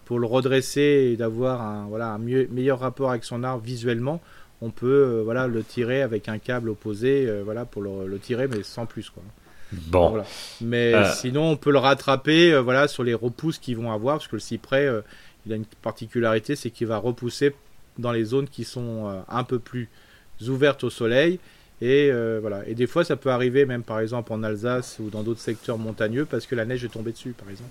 pour 0.05 0.19
le 0.19 0.27
redresser 0.27 1.11
et 1.13 1.17
d'avoir 1.17 1.63
un, 1.63 1.87
voilà, 1.87 2.09
un 2.13 2.19
mieux, 2.19 2.49
meilleur 2.51 2.81
rapport 2.81 3.11
avec 3.11 3.25
son 3.25 3.43
arbre 3.43 3.65
visuellement, 3.65 4.21
on 4.61 4.71
peut 4.71 4.87
euh, 4.87 5.23
voilà, 5.23 5.47
le 5.47 5.63
tirer 5.63 6.03
avec 6.03 6.29
un 6.29 6.39
câble 6.39 6.71
opposé 6.71 7.27
euh, 7.29 7.43
voilà, 7.45 7.65
pour 7.65 7.83
le, 7.83 8.19
tirer, 8.19 8.49
mais 8.49 8.63
sans 8.63 8.87
plus. 8.87 9.11
Quoi. 9.11 9.23
Bon. 9.73 10.23
Mais 10.61 10.95
euh. 10.95 11.13
sinon, 11.13 11.51
on 11.51 11.57
peut 11.57 11.73
le 11.73 11.79
rattraper 11.79 12.59
voilà, 12.61 12.89
sur 12.89 13.05
les 13.05 13.15
repousses 13.15 13.59
qu'ils 13.59 13.77
vont 13.77 13.93
avoir, 13.93 14.19
parce 14.19 14.29
que 14.29 14.37
le 14.37 14.41
cyprès, 14.41 14.89
il 15.47 15.53
a 15.53 15.57
une 15.57 15.67
particularité, 15.83 16.57
c'est 16.57 16.71
qu'il 16.71 16.87
va 16.87 16.99
repousser 16.99 17.55
dans 17.99 18.13
les 18.13 18.25
zones 18.25 18.49
qui 18.49 18.65
sont 18.65 19.25
un 19.29 19.45
peu 19.45 19.59
plus 19.59 19.89
ouvertes 20.49 20.85
au 20.85 20.91
soleil. 20.91 21.39
Et 21.81 22.11
voilà. 22.41 22.67
Et 22.69 22.75
des 22.75 22.87
fois, 22.87 23.05
ça 23.05 23.17
peut 23.17 23.31
arriver, 23.31 23.67
même 23.67 23.83
par 23.83 24.01
exemple 24.01 24.33
en 24.33 24.43
Alsace 24.43 24.99
ou 25.01 25.11
dans 25.11 25.23
d'autres 25.23 25.41
secteurs 25.41 25.79
montagneux, 25.79 26.25
parce 26.25 26.47
que 26.47 26.55
la 26.55 26.65
neige 26.65 26.85
est 26.85 26.89
tombée 26.89 27.13
dessus, 27.13 27.35
par 27.37 27.51
exemple. 27.51 27.71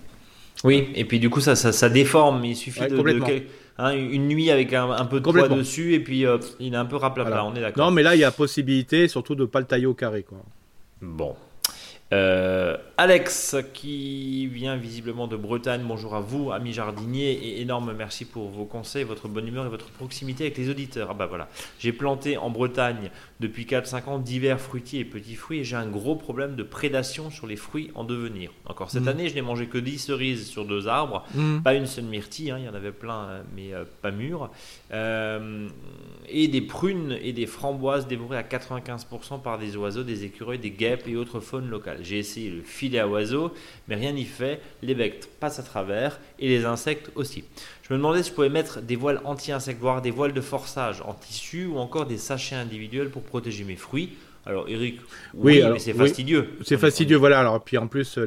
Oui, 0.64 0.90
et 0.96 1.06
puis 1.06 1.20
du 1.20 1.30
coup, 1.30 1.42
ça, 1.42 1.56
ça, 1.56 1.90
déforme. 1.90 2.44
Il 2.46 2.56
suffit 2.56 2.88
de, 2.88 3.44
hein, 3.78 3.92
une 3.92 4.28
nuit 4.28 4.50
avec 4.50 4.74
un, 4.74 5.06
peu 5.06 5.20
de 5.20 5.30
poids 5.30 5.50
dessus, 5.50 5.94
et 5.94 6.00
puis 6.00 6.26
euh, 6.26 6.38
il 6.60 6.74
est 6.74 6.78
un 6.78 6.86
peu 6.86 6.96
raplapla. 6.96 7.46
On 7.46 7.56
est 7.56 7.62
d'accord. 7.62 7.86
Non, 7.86 7.92
mais 7.92 8.04
là, 8.04 8.16
il 8.16 8.22
y 8.22 8.24
a 8.24 8.32
possibilité, 8.32 9.08
surtout 9.08 9.36
de 9.36 9.42
ne 9.42 9.48
pas 9.48 9.60
le 9.60 9.66
tailler 9.66 9.86
au 9.86 9.94
carré. 9.94 10.24
Quoi. 10.24 10.40
Bon. 11.02 11.36
Euh, 12.14 12.78
Alex, 12.98 13.56
qui 13.74 14.46
vient 14.46 14.76
visiblement 14.76 15.26
de 15.26 15.36
Bretagne, 15.36 15.82
bonjour 15.84 16.14
à 16.14 16.20
vous, 16.20 16.52
ami 16.52 16.74
jardinier, 16.74 17.32
et 17.32 17.62
énorme 17.62 17.92
merci 17.98 18.24
pour 18.24 18.50
vos 18.50 18.66
conseils, 18.66 19.04
votre 19.04 19.28
bonne 19.28 19.48
humeur 19.48 19.66
et 19.66 19.70
votre 19.70 19.88
proximité 19.88 20.44
avec 20.44 20.60
les 20.60 20.70
auditeurs. 20.70 21.08
Ah 21.10 21.16
bah 21.16 21.26
voilà, 21.26 21.50
j'ai 21.80 21.92
planté 21.92 22.38
en 22.38 22.52
Bretagne 22.52 23.10
depuis 23.40 23.66
4-5 23.66 24.06
ans 24.10 24.20
divers 24.20 24.62
fruitiers 24.62 25.00
et 25.00 25.06
petits 25.06 25.34
fruits, 25.34 25.62
et 25.62 25.64
j'ai 25.64 25.76
un 25.76 25.88
gros 25.88 26.16
problème 26.16 26.56
de 26.56 26.62
prédation 26.62 27.32
sur 27.32 27.48
les 27.48 27.56
fruits 27.56 27.90
en 27.96 28.04
devenir. 28.04 28.52
Encore 28.68 28.92
cette 28.92 29.06
mm. 29.06 29.08
année, 29.08 29.30
je 29.30 29.34
n'ai 29.34 29.42
mangé 29.42 29.66
que 29.66 29.80
10 29.80 29.98
cerises 29.98 30.48
sur 30.48 30.66
deux 30.66 30.88
arbres, 30.88 31.26
mm. 31.34 31.62
pas 31.62 31.74
une 31.74 31.88
seule 31.88 32.06
myrtille, 32.06 32.52
hein, 32.52 32.58
il 32.60 32.66
y 32.66 32.70
en 32.70 32.76
avait 32.76 32.92
plein, 32.92 33.24
euh, 33.24 33.42
mais 33.56 33.74
euh, 33.74 33.86
pas 34.04 34.12
mûres, 34.12 34.52
et 36.30 36.48
des 36.48 36.62
prunes 36.62 37.18
et 37.24 37.34
des 37.34 37.48
framboises 37.48 38.08
dévorées 38.08 38.38
à 38.38 38.44
95% 38.44 39.42
par 39.42 39.58
des 39.58 39.76
oiseaux, 39.78 40.04
des 40.04 40.26
écureuils, 40.26 40.60
des 40.60 40.72
guêpes 40.72 41.08
et 41.08 41.16
autres 41.16 41.40
faunes 41.40 41.70
locales. 41.70 42.03
J'ai 42.04 42.20
essayé 42.20 42.50
le 42.50 42.62
filet 42.62 43.00
à 43.00 43.08
oiseaux, 43.08 43.52
mais 43.88 43.96
rien 43.96 44.12
n'y 44.12 44.26
fait. 44.26 44.60
Les 44.82 44.94
vectres 44.94 45.28
passent 45.40 45.60
à 45.60 45.64
travers 45.64 46.20
et 46.40 46.48
les 46.48 46.66
insectes 46.66 47.12
aussi. 47.16 47.44
Je 47.82 47.94
me 47.94 47.98
demandais 47.98 48.24
si 48.24 48.30
je 48.30 48.36
pouvais 48.36 48.50
mettre 48.50 48.82
des 48.82 48.96
voiles 48.96 49.22
anti-insectes, 49.24 49.80
voire 49.80 50.02
des 50.02 50.12
voiles 50.12 50.34
de 50.34 50.42
forçage 50.42 51.02
en 51.02 51.14
tissu 51.14 51.66
ou 51.66 51.78
encore 51.78 52.06
des 52.06 52.18
sachets 52.18 52.56
individuels 52.56 53.10
pour 53.10 53.24
protéger 53.24 53.64
mes 53.64 53.76
fruits. 53.76 54.14
Alors, 54.46 54.68
Eric, 54.68 55.00
oui, 55.34 55.62
mais 55.64 55.80
c'est 55.80 55.94
fastidieux. 55.94 56.50
c'est 56.66 56.78
fastidieux, 56.78 57.18
voilà. 57.18 57.40
Alors, 57.40 57.64
puis 57.64 57.78
en 57.78 57.88
plus, 57.88 58.20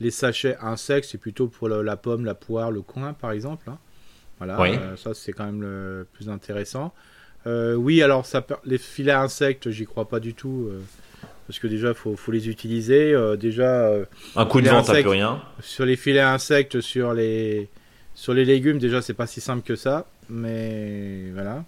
les 0.00 0.10
sachets 0.10 0.56
insectes, 0.60 1.08
c'est 1.10 1.18
plutôt 1.18 1.46
pour 1.46 1.68
la 1.68 1.96
pomme, 1.96 2.24
la 2.24 2.34
poire, 2.34 2.70
le 2.70 2.82
coin, 2.82 3.12
par 3.12 3.30
exemple. 3.30 3.70
Hein. 3.70 3.78
Voilà, 4.38 4.60
euh, 4.60 4.96
ça 4.96 5.14
c'est 5.14 5.32
quand 5.32 5.46
même 5.46 5.62
le 5.62 6.06
plus 6.12 6.28
intéressant. 6.28 6.92
Euh, 7.46 7.74
oui, 7.74 8.02
alors 8.02 8.26
ça, 8.26 8.44
les 8.64 8.78
filets 8.78 9.12
à 9.12 9.20
insectes, 9.20 9.70
j'y 9.70 9.84
crois 9.84 10.08
pas 10.08 10.18
du 10.18 10.34
tout. 10.34 10.68
Euh 10.70 10.80
parce 11.46 11.58
que 11.58 11.66
déjà 11.66 11.94
faut, 11.94 12.16
faut 12.16 12.32
les 12.32 12.48
utiliser. 12.48 13.12
Euh, 13.12 13.36
déjà 13.36 13.86
euh, 13.86 14.04
un 14.36 14.46
coup 14.46 14.60
de 14.60 14.68
vent, 14.68 14.82
t'as 14.82 15.00
plus 15.00 15.08
rien. 15.08 15.42
Sur 15.60 15.84
les 15.84 15.96
filets 15.96 16.20
insectes, 16.20 16.80
sur 16.80 17.12
les 17.12 17.68
sur 18.14 18.32
les 18.32 18.44
légumes, 18.44 18.78
déjà 18.78 19.02
c'est 19.02 19.14
pas 19.14 19.26
si 19.26 19.40
simple 19.40 19.62
que 19.62 19.76
ça, 19.76 20.06
mais 20.28 21.30
voilà. 21.32 21.64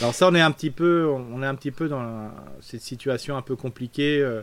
Alors 0.00 0.14
ça, 0.14 0.28
on 0.28 0.34
est 0.34 0.40
un 0.40 0.52
petit 0.52 0.70
peu, 0.70 1.06
on 1.06 1.42
est 1.42 1.46
un 1.46 1.54
petit 1.54 1.70
peu 1.70 1.88
dans 1.88 2.30
cette 2.60 2.80
situation 2.80 3.36
un 3.36 3.42
peu 3.42 3.56
compliquée 3.56 4.20
euh, 4.20 4.40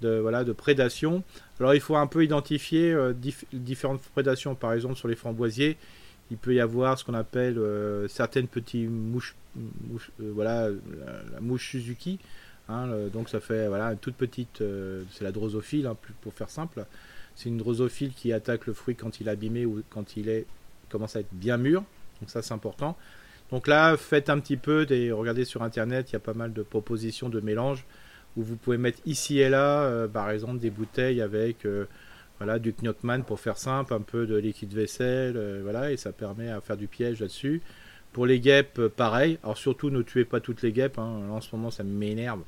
de 0.00 0.18
voilà 0.18 0.44
de 0.44 0.52
prédation. 0.52 1.22
Alors 1.58 1.74
il 1.74 1.80
faut 1.80 1.96
un 1.96 2.06
peu 2.06 2.24
identifier 2.24 2.96
différentes 3.52 4.00
prédations. 4.00 4.54
Par 4.54 4.72
exemple, 4.72 4.96
sur 4.96 5.08
les 5.08 5.16
framboisiers, 5.16 5.76
il 6.30 6.38
peut 6.38 6.54
y 6.54 6.60
avoir 6.60 6.98
ce 6.98 7.04
qu'on 7.04 7.14
appelle 7.14 7.60
certaines 8.08 8.48
petites 8.48 8.88
mouches, 8.88 9.36
voilà, 10.18 10.70
la, 10.70 11.40
mouche 11.40 11.70
Suzuki 11.70 12.18
Hein, 12.70 13.08
donc 13.12 13.28
ça 13.28 13.40
fait 13.40 13.66
voilà 13.68 13.86
une 13.92 13.98
toute 13.98 14.14
petite, 14.14 14.60
euh, 14.60 15.02
c'est 15.10 15.24
la 15.24 15.32
drosophile 15.32 15.86
hein, 15.86 15.96
pour 16.20 16.32
faire 16.32 16.50
simple. 16.50 16.84
C'est 17.34 17.48
une 17.48 17.58
drosophile 17.58 18.12
qui 18.12 18.32
attaque 18.32 18.66
le 18.66 18.72
fruit 18.72 18.94
quand 18.94 19.20
il 19.20 19.28
est 19.28 19.30
abîmé 19.30 19.66
ou 19.66 19.82
quand 19.90 20.16
il 20.16 20.28
est 20.28 20.46
commence 20.88 21.16
à 21.16 21.20
être 21.20 21.32
bien 21.32 21.56
mûr. 21.56 21.82
Donc 22.20 22.30
ça 22.30 22.42
c'est 22.42 22.54
important. 22.54 22.96
Donc 23.50 23.66
là 23.66 23.96
faites 23.96 24.30
un 24.30 24.38
petit 24.38 24.56
peu 24.56 24.86
des, 24.86 25.10
regardez 25.10 25.44
sur 25.44 25.62
internet, 25.62 26.10
il 26.10 26.12
y 26.12 26.16
a 26.16 26.20
pas 26.20 26.34
mal 26.34 26.52
de 26.52 26.62
propositions 26.62 27.28
de 27.28 27.40
mélange 27.40 27.84
où 28.36 28.42
vous 28.42 28.56
pouvez 28.56 28.78
mettre 28.78 29.00
ici 29.06 29.40
et 29.40 29.48
là, 29.48 29.82
euh, 29.82 30.06
par 30.06 30.30
exemple 30.30 30.58
des 30.58 30.70
bouteilles 30.70 31.20
avec 31.20 31.66
euh, 31.66 31.86
voilà 32.38 32.60
du 32.60 32.72
Knotman 32.72 33.24
pour 33.24 33.40
faire 33.40 33.58
simple, 33.58 33.92
un 33.94 34.00
peu 34.00 34.26
de 34.26 34.36
liquide 34.36 34.72
vaisselle, 34.72 35.60
voilà 35.62 35.90
et 35.90 35.96
ça 35.96 36.12
permet 36.12 36.50
à 36.50 36.60
faire 36.60 36.76
du 36.76 36.86
piège 36.86 37.20
là-dessus. 37.20 37.62
Pour 38.12 38.26
les 38.26 38.40
guêpes, 38.40 38.88
pareil. 38.88 39.38
Alors 39.44 39.56
surtout, 39.56 39.90
ne 39.90 40.02
tuez 40.02 40.24
pas 40.24 40.40
toutes 40.40 40.62
les 40.62 40.72
guêpes. 40.72 40.98
Hein. 40.98 41.28
En 41.30 41.40
ce 41.40 41.54
moment, 41.54 41.70
ça 41.70 41.84
m'énerve. 41.84 42.40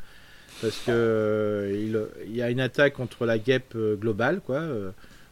Parce 0.61 0.79
que 0.79 0.91
euh, 0.91 2.07
il, 2.27 2.37
y 2.37 2.43
a 2.43 2.51
une 2.51 2.61
attaque 2.61 2.95
contre 2.95 3.27
la 3.27 3.39
guêpe 3.39 3.73
euh, 3.75 3.97
globale, 3.97 4.41
quoi. 4.41 4.57
Euh, 4.57 4.91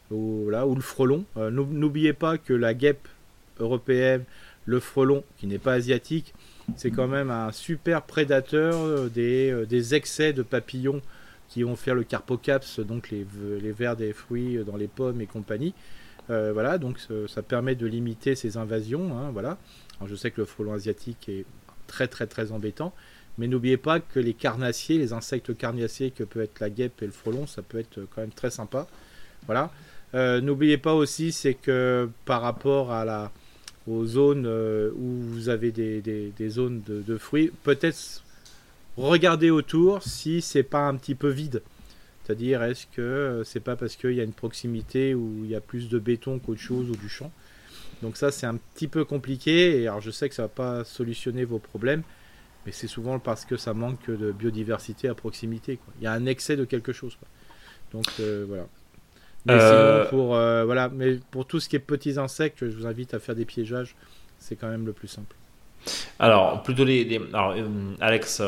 ou, 0.09 0.49
là, 0.49 0.67
ou 0.67 0.75
le 0.75 0.81
frelon. 0.81 1.23
N'oubliez 1.37 2.11
pas 2.11 2.37
que 2.37 2.51
la 2.51 2.73
guêpe 2.73 3.07
européenne, 3.59 4.25
le 4.65 4.81
frelon, 4.81 5.23
qui 5.37 5.47
n'est 5.47 5.57
pas 5.57 5.73
asiatique, 5.73 6.33
c'est 6.75 6.91
quand 6.91 7.07
même 7.07 7.31
un 7.31 7.53
super 7.53 8.01
prédateur 8.01 9.09
des, 9.09 9.95
excès 9.95 10.33
de 10.33 10.41
papillons 10.41 11.01
qui 11.47 11.63
vont 11.63 11.77
faire 11.77 11.95
le 11.95 12.03
carpocaps, 12.03 12.81
donc 12.81 13.09
les, 13.09 13.25
les 13.61 13.71
vers 13.71 13.95
des 13.95 14.11
fruits 14.11 14.59
dans 14.65 14.75
les 14.75 14.87
pommes 14.87 15.21
et 15.21 15.27
compagnie. 15.27 15.73
voilà, 16.27 16.77
donc 16.77 16.97
ça, 17.29 17.41
permet 17.41 17.75
de 17.75 17.87
limiter 17.87 18.35
ces 18.35 18.57
invasions. 18.57 19.17
Hein, 19.17 19.29
voilà 19.31 19.57
je 20.07 20.15
sais 20.15 20.31
que 20.31 20.41
le 20.41 20.45
frelon 20.45 20.73
asiatique 20.73 21.29
est 21.29 21.45
très 21.87 22.07
très 22.07 22.27
très 22.27 22.51
embêtant, 22.51 22.93
mais 23.41 23.47
n'oubliez 23.47 23.77
pas 23.77 23.99
que 23.99 24.19
les 24.19 24.35
carnassiers, 24.35 24.99
les 24.99 25.13
insectes 25.13 25.57
carnassiers 25.57 26.11
que 26.11 26.23
peut 26.23 26.41
être 26.41 26.59
la 26.59 26.69
guêpe 26.69 27.01
et 27.01 27.07
le 27.07 27.11
frelon, 27.11 27.47
ça 27.47 27.63
peut 27.63 27.79
être 27.79 28.01
quand 28.13 28.21
même 28.21 28.29
très 28.29 28.51
sympa. 28.51 28.85
Voilà. 29.47 29.71
Euh, 30.13 30.41
n'oubliez 30.41 30.77
pas 30.77 30.93
aussi, 30.93 31.31
c'est 31.31 31.55
que 31.55 32.07
par 32.25 32.43
rapport 32.43 32.91
à 32.91 33.03
la, 33.03 33.31
aux 33.87 34.05
zones 34.05 34.45
euh, 34.45 34.91
où 34.91 35.21
vous 35.23 35.49
avez 35.49 35.71
des, 35.71 36.49
zones 36.49 36.83
de, 36.85 37.17
fruits, 37.17 37.51
peut-être 37.63 38.23
regardez 38.95 39.49
autour 39.49 40.03
si 40.03 40.43
c'est 40.43 40.61
pas 40.61 40.87
un 40.87 40.95
petit 40.95 41.15
peu 41.15 41.29
vide. 41.29 41.63
C'est-à-dire, 42.23 42.61
est-ce 42.61 42.85
que 42.85 43.01
euh, 43.01 43.43
c'est 43.43 43.59
pas 43.59 43.75
parce 43.75 43.95
qu'il 43.95 44.13
y 44.13 44.21
a 44.21 44.23
une 44.23 44.33
proximité 44.33 45.15
où 45.15 45.41
il 45.43 45.49
y 45.49 45.55
a 45.55 45.61
plus 45.61 45.89
de 45.89 45.97
béton 45.97 46.37
qu'autre 46.37 46.61
chose 46.61 46.91
ou 46.91 46.95
du 46.95 47.09
champ 47.09 47.31
donc 48.01 48.17
ça, 48.17 48.31
c'est 48.31 48.47
un 48.47 48.57
petit 48.57 48.87
peu 48.87 49.05
compliqué. 49.05 49.79
Et 49.79 49.87
alors, 49.87 50.01
je 50.01 50.09
sais 50.09 50.27
que 50.27 50.33
ça 50.33 50.43
va 50.43 50.47
pas 50.47 50.83
solutionner 50.83 51.45
vos 51.45 51.59
problèmes, 51.59 52.01
mais 52.65 52.71
c'est 52.71 52.87
souvent 52.87 53.19
parce 53.19 53.45
que 53.45 53.57
ça 53.57 53.73
manque 53.73 54.09
de 54.09 54.31
biodiversité 54.31 55.07
à 55.07 55.15
proximité. 55.15 55.79
Il 55.99 56.03
y 56.03 56.07
a 56.07 56.11
un 56.11 56.25
excès 56.25 56.55
de 56.55 56.65
quelque 56.65 56.93
chose. 56.93 57.17
Donc 57.91 58.05
euh, 58.19 58.45
voilà. 58.47 58.65
Mais 59.45 59.53
euh, 59.59 60.05
pour 60.05 60.35
euh, 60.35 60.65
voilà, 60.65 60.89
mais 60.89 61.19
pour 61.31 61.47
tout 61.47 61.59
ce 61.59 61.67
qui 61.67 61.75
est 61.75 61.79
petits 61.79 62.19
insectes, 62.19 62.69
je 62.69 62.77
vous 62.77 62.85
invite 62.85 63.13
à 63.13 63.19
faire 63.19 63.35
des 63.35 63.45
piégeages. 63.45 63.95
C'est 64.37 64.55
quand 64.55 64.69
même 64.69 64.85
le 64.85 64.93
plus 64.93 65.07
simple. 65.07 65.35
Alors 66.19 66.61
plutôt 66.61 66.85
les, 66.85 67.19
alors, 67.33 67.55
Alex 67.99 68.41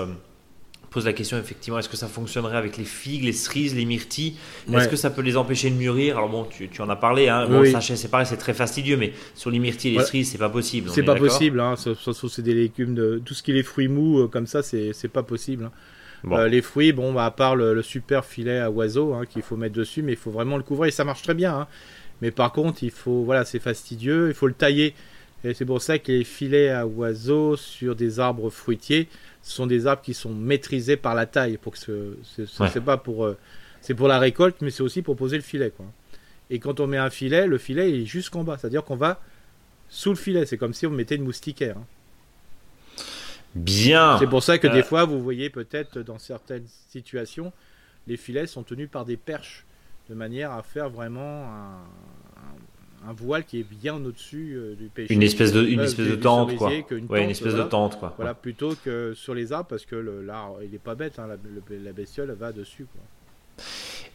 pose 0.93 1.05
la 1.05 1.13
question 1.13 1.37
effectivement 1.37 1.79
est-ce 1.79 1.89
que 1.89 1.97
ça 1.97 2.07
fonctionnerait 2.07 2.57
avec 2.57 2.77
les 2.77 2.85
figues, 2.85 3.23
les 3.23 3.33
cerises, 3.33 3.75
les 3.75 3.85
myrtilles 3.85 4.35
Est-ce 4.71 4.87
que 4.87 4.95
ça 4.95 5.09
peut 5.09 5.21
les 5.21 5.37
empêcher 5.37 5.69
de 5.69 5.75
mûrir 5.75 6.17
Alors 6.17 6.29
bon, 6.29 6.45
tu, 6.45 6.69
en 6.81 6.89
as 6.89 6.95
parlé. 6.95 7.27
Hein. 7.29 7.47
Bon, 7.47 7.65
sachet, 7.69 7.95
c'est 7.95 8.07
pareil, 8.07 8.27
c'est 8.27 8.37
très 8.37 8.53
fastidieux, 8.53 8.97
mais 8.97 9.13
sur 9.35 9.49
les 9.49 9.59
myrtilles 9.59 9.95
et 9.95 9.97
les 9.97 10.05
cerises, 10.05 10.31
c'est 10.31 10.37
pas 10.37 10.49
possible. 10.49 10.89
C'est 10.91 11.03
pas 11.03 11.15
possible. 11.15 11.59
Hein. 11.59 11.75
c'est 11.75 12.41
des 12.41 12.53
légumes 12.53 12.95
de 12.95 13.21
tout 13.23 13.33
ce 13.33 13.43
qui 13.43 13.51
est 13.51 13.55
les 13.55 13.63
fruits 13.63 13.87
mous 13.87 14.19
euh, 14.19 14.27
comme 14.27 14.47
ça, 14.47 14.61
c'est 14.63 15.11
pas 15.11 15.23
possible. 15.23 15.65
Hein. 15.65 15.71
Euh, 16.31 16.47
les 16.47 16.61
fruits, 16.61 16.93
bon, 16.93 17.13
bah, 17.13 17.25
à 17.25 17.31
part 17.31 17.55
le, 17.55 17.81
super 17.81 18.23
filet 18.23 18.59
à 18.59 18.71
oiseaux 18.71 19.13
hein, 19.13 19.25
qu'il 19.25 19.41
faut 19.41 19.57
mettre 19.57 19.75
dessus, 19.75 20.01
mais 20.01 20.13
il 20.13 20.17
faut 20.17 20.31
vraiment 20.31 20.57
le 20.57 20.63
couvrir 20.63 20.87
et 20.87 20.91
ça 20.91 21.03
marche 21.03 21.21
très 21.21 21.33
bien. 21.33 21.53
Hein. 21.53 21.67
Mais 22.21 22.31
par 22.31 22.53
contre, 22.53 22.83
il 22.83 22.91
faut, 22.91 23.23
voilà, 23.23 23.43
c'est 23.43 23.59
fastidieux, 23.59 24.29
il 24.29 24.33
faut 24.33 24.47
le 24.47 24.53
tailler. 24.53 24.93
Et 25.43 25.53
c'est 25.53 25.65
pour 25.65 25.81
ça 25.81 25.99
que 25.99 26.11
les 26.11 26.23
filets 26.23 26.69
à 26.69 26.87
oiseaux 26.87 27.57
sur 27.57 27.95
des 27.95 28.21
arbres 28.21 28.49
fruitiers, 28.49 29.09
ce 29.43 29.51
sont 29.51 29.67
des 29.67 29.85
arbres 29.85 30.01
qui 30.01 30.13
sont 30.13 30.33
maîtrisés 30.33 30.97
par 30.97 31.13
la 31.13 31.25
taille. 31.25 31.57
Pour 31.57 31.73
que 31.73 31.77
ce, 31.77 32.45
c'est 32.45 32.81
pas 32.83 32.97
pour, 32.97 33.25
euh, 33.25 33.37
c'est 33.81 33.93
pour 33.93 34.07
la 34.07 34.17
récolte, 34.17 34.61
mais 34.61 34.71
c'est 34.71 34.83
aussi 34.83 35.01
pour 35.01 35.15
poser 35.15 35.35
le 35.35 35.43
filet, 35.43 35.69
quoi. 35.69 35.85
Et 36.49 36.59
quand 36.59 36.79
on 36.79 36.87
met 36.87 36.97
un 36.97 37.09
filet, 37.09 37.45
le 37.45 37.57
filet 37.57 38.01
est 38.01 38.05
jusqu'en 38.05 38.43
bas, 38.43 38.57
c'est-à-dire 38.57 38.83
qu'on 38.83 38.95
va 38.95 39.21
sous 39.89 40.09
le 40.09 40.15
filet. 40.15 40.45
C'est 40.45 40.57
comme 40.57 40.73
si 40.73 40.87
on 40.87 40.91
mettait 40.91 41.15
une 41.15 41.23
moustiquaire. 41.23 41.77
Hein. 41.77 41.85
Bien. 43.55 44.17
C'est 44.19 44.27
pour 44.27 44.43
ça 44.43 44.57
que 44.57 44.67
des 44.67 44.79
euh. 44.79 44.83
fois, 44.83 45.05
vous 45.05 45.21
voyez 45.21 45.49
peut-être 45.49 45.99
dans 45.99 46.19
certaines 46.19 46.65
situations, 46.89 47.51
les 48.07 48.17
filets 48.17 48.47
sont 48.47 48.63
tenus 48.63 48.89
par 48.89 49.05
des 49.05 49.17
perches, 49.17 49.65
de 50.09 50.15
manière 50.15 50.51
à 50.51 50.63
faire 50.63 50.89
vraiment 50.89 51.45
un, 51.45 51.77
un 53.07 53.13
voile 53.13 53.43
qui 53.43 53.59
est 53.59 53.63
bien 53.63 53.95
au-dessus 54.03 54.53
euh, 54.55 54.75
du 54.75 54.87
pêcher. 54.87 55.13
Une 55.13 55.23
espèce 55.23 55.51
de, 55.51 55.63
une 55.63 55.81
espèce 55.81 56.07
de 56.07 56.15
tente, 56.15 56.55
quoi. 56.55 56.69
ouais, 56.69 57.23
une 57.23 57.29
espèce 57.29 57.55
de 57.55 57.63
tente, 57.63 57.99
quoi. 57.99 58.13
Voilà, 58.17 58.33
plutôt 58.33 58.73
que 58.83 59.13
sur 59.13 59.33
les 59.33 59.51
arbres, 59.51 59.67
parce 59.69 59.85
que 59.85 59.95
l'arbre, 59.95 60.59
il 60.63 60.73
est 60.73 60.79
pas 60.79 60.95
bête, 60.95 61.19
hein, 61.19 61.27
la, 61.27 61.37
la, 61.77 61.91
bestiole 61.93 62.31
va 62.31 62.51
dessus, 62.51 62.85
quoi. 62.85 63.01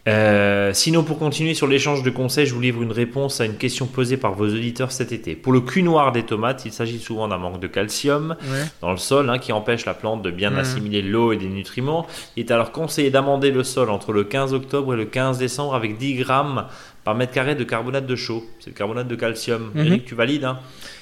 Euh, 0.09 0.73
sinon, 0.73 1.05
pour 1.05 1.19
continuer 1.19 1.53
sur 1.53 1.67
l'échange 1.67 2.03
de 2.03 2.09
conseils, 2.09 2.47
je 2.47 2.55
vous 2.55 2.61
livre 2.61 2.83
une 2.83 2.93
réponse 2.93 3.43
à 3.43 3.45
une 3.45 3.57
question 3.57 3.87
posée 3.87 4.17
par 4.17 4.33
vos 4.33 4.47
auditeurs 4.47 4.91
cet 4.91 5.13
été. 5.13 5.37
Pour 5.37 5.53
le 5.53 5.61
cul 5.61 5.83
noir 5.83 6.13
des 6.13 6.23
tomates, 6.23 6.65
il 6.65 6.73
s'agit 6.73 6.99
souvent 6.99 7.29
d'un 7.29 7.37
manque 7.37 7.61
de 7.61 7.67
calcium 7.67 8.37
dans 8.81 8.91
le 8.91 8.97
sol 8.97 9.29
hein, 9.29 9.39
qui 9.39 9.53
empêche 9.53 9.85
la 9.85 9.95
plante 9.95 10.23
de 10.23 10.31
bien 10.31 10.57
assimiler 10.57 11.03
l'eau 11.03 11.33
et 11.33 11.37
des 11.37 11.49
nutriments. 11.49 12.07
Il 12.37 12.47
est 12.47 12.51
alors 12.51 12.73
conseillé 12.73 13.11
d'amender 13.11 13.51
le 13.51 13.63
sol 13.65 13.91
entre 13.91 14.13
le 14.13 14.25
15 14.25 14.55
octobre 14.55 14.95
et 14.95 14.97
le 14.97 15.05
15 15.05 15.39
décembre 15.39 15.75
avec 15.75 15.99
10 15.99 16.15
grammes 16.15 16.67
par 17.05 17.15
mètre 17.15 17.33
carré 17.33 17.55
de 17.55 17.65
carbonate 17.65 18.07
de 18.07 18.17
chaux. 18.17 18.45
C'est 18.61 18.71
le 18.71 18.77
carbonate 18.77 19.09
de 19.09 19.15
calcium. 19.15 19.73
Mhm. 19.75 19.87
Eric, 19.87 20.05
tu 20.07 20.15
valides 20.15 20.45
hein? 20.45 20.59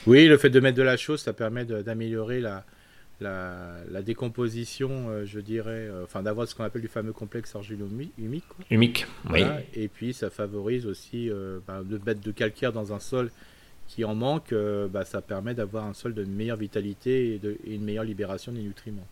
Oui, 0.06 0.26
le 0.26 0.36
fait 0.36 0.50
de 0.50 0.60
mettre 0.60 0.78
de 0.78 0.82
la 0.82 0.96
chaux, 0.96 1.16
ça 1.16 1.32
permet 1.32 1.64
d'améliorer 1.64 2.40
la, 2.40 2.64
la, 3.20 4.02
décomposition, 4.02 5.08
euh, 5.08 5.24
je 5.24 5.40
dirais, 5.40 5.88
euh, 5.88 6.04
enfin 6.04 6.22
d'avoir 6.22 6.46
ce 6.46 6.54
qu'on 6.54 6.64
appelle 6.64 6.82
du 6.82 6.88
fameux 6.88 7.12
complexe 7.12 7.54
argilo-humique. 7.54 8.44
Humique, 8.70 9.06
oui. 9.30 9.42
Et 9.74 9.88
puis 9.88 10.12
ça 10.12 10.30
favorise 10.30 10.86
aussi 10.86 11.30
euh, 11.30 11.58
bah, 11.66 11.82
de 11.84 11.98
mettre 12.04 12.20
de 12.20 12.30
calcaire 12.30 12.72
dans 12.72 12.92
un 12.92 13.00
sol 13.00 13.30
qui 13.88 14.04
en 14.04 14.16
manque, 14.16 14.52
bah, 14.90 15.04
ça 15.04 15.22
permet 15.22 15.54
d'avoir 15.54 15.84
un 15.84 15.94
sol 15.94 16.12
de 16.12 16.24
meilleure 16.24 16.56
vitalité 16.56 17.34
et, 17.34 17.38
de, 17.38 17.56
et 17.64 17.74
une 17.76 17.84
meilleure 17.84 18.02
libération 18.02 18.50
des 18.50 18.60
nutriments. 18.60 19.06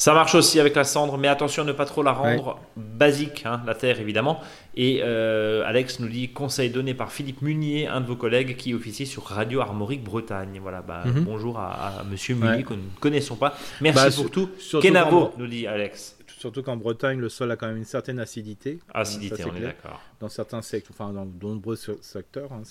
Ça 0.00 0.14
marche 0.14 0.34
aussi 0.34 0.58
avec 0.58 0.74
la 0.76 0.84
cendre, 0.84 1.18
mais 1.18 1.28
attention 1.28 1.62
à 1.62 1.66
ne 1.66 1.72
pas 1.72 1.84
trop 1.84 2.02
la 2.02 2.12
rendre 2.12 2.58
basique, 2.74 3.44
hein, 3.44 3.60
la 3.66 3.74
terre 3.74 4.00
évidemment. 4.00 4.40
Et 4.74 5.02
euh, 5.02 5.62
Alex 5.66 6.00
nous 6.00 6.08
dit 6.08 6.30
conseil 6.32 6.70
donné 6.70 6.94
par 6.94 7.12
Philippe 7.12 7.42
Munier, 7.42 7.86
un 7.86 8.00
de 8.00 8.06
vos 8.06 8.16
collègues 8.16 8.56
qui 8.56 8.72
officie 8.72 9.04
sur 9.04 9.24
Radio 9.24 9.60
Armorique 9.60 10.02
Bretagne. 10.02 10.58
Voilà, 10.58 10.80
bah, 10.80 11.02
mhm. 11.04 11.24
bonjour 11.24 11.58
à, 11.58 12.02
Monsieur 12.10 12.34
Munier 12.34 12.62
que 12.62 12.72
nous 12.72 12.80
ne 12.80 12.98
connaissons 12.98 13.36
pas. 13.36 13.54
Merci 13.82 14.06
bah, 14.06 14.10
pour 14.16 14.30
tout. 14.30 14.48
Kenavo 14.80 15.34
nous 15.36 15.46
dit 15.46 15.66
Alex. 15.66 16.16
Surtout 16.38 16.62
qu'en 16.62 16.78
Bretagne, 16.78 17.18
le 17.18 17.28
sol 17.28 17.50
a 17.50 17.56
quand 17.56 17.66
même 17.66 17.76
une 17.76 17.84
certaine 17.84 18.20
acidité. 18.20 18.78
Acidité, 18.94 19.44
on 19.44 19.54
est 19.54 19.60
d'accord. 19.60 20.00
Dans 20.18 20.30
certains 20.30 20.62
secteurs, 20.62 20.96
enfin 20.98 21.12
dans 21.12 21.26
de 21.26 21.44
nombreux 21.44 21.76
secteurs, 21.76 22.50
hein, 22.54 22.62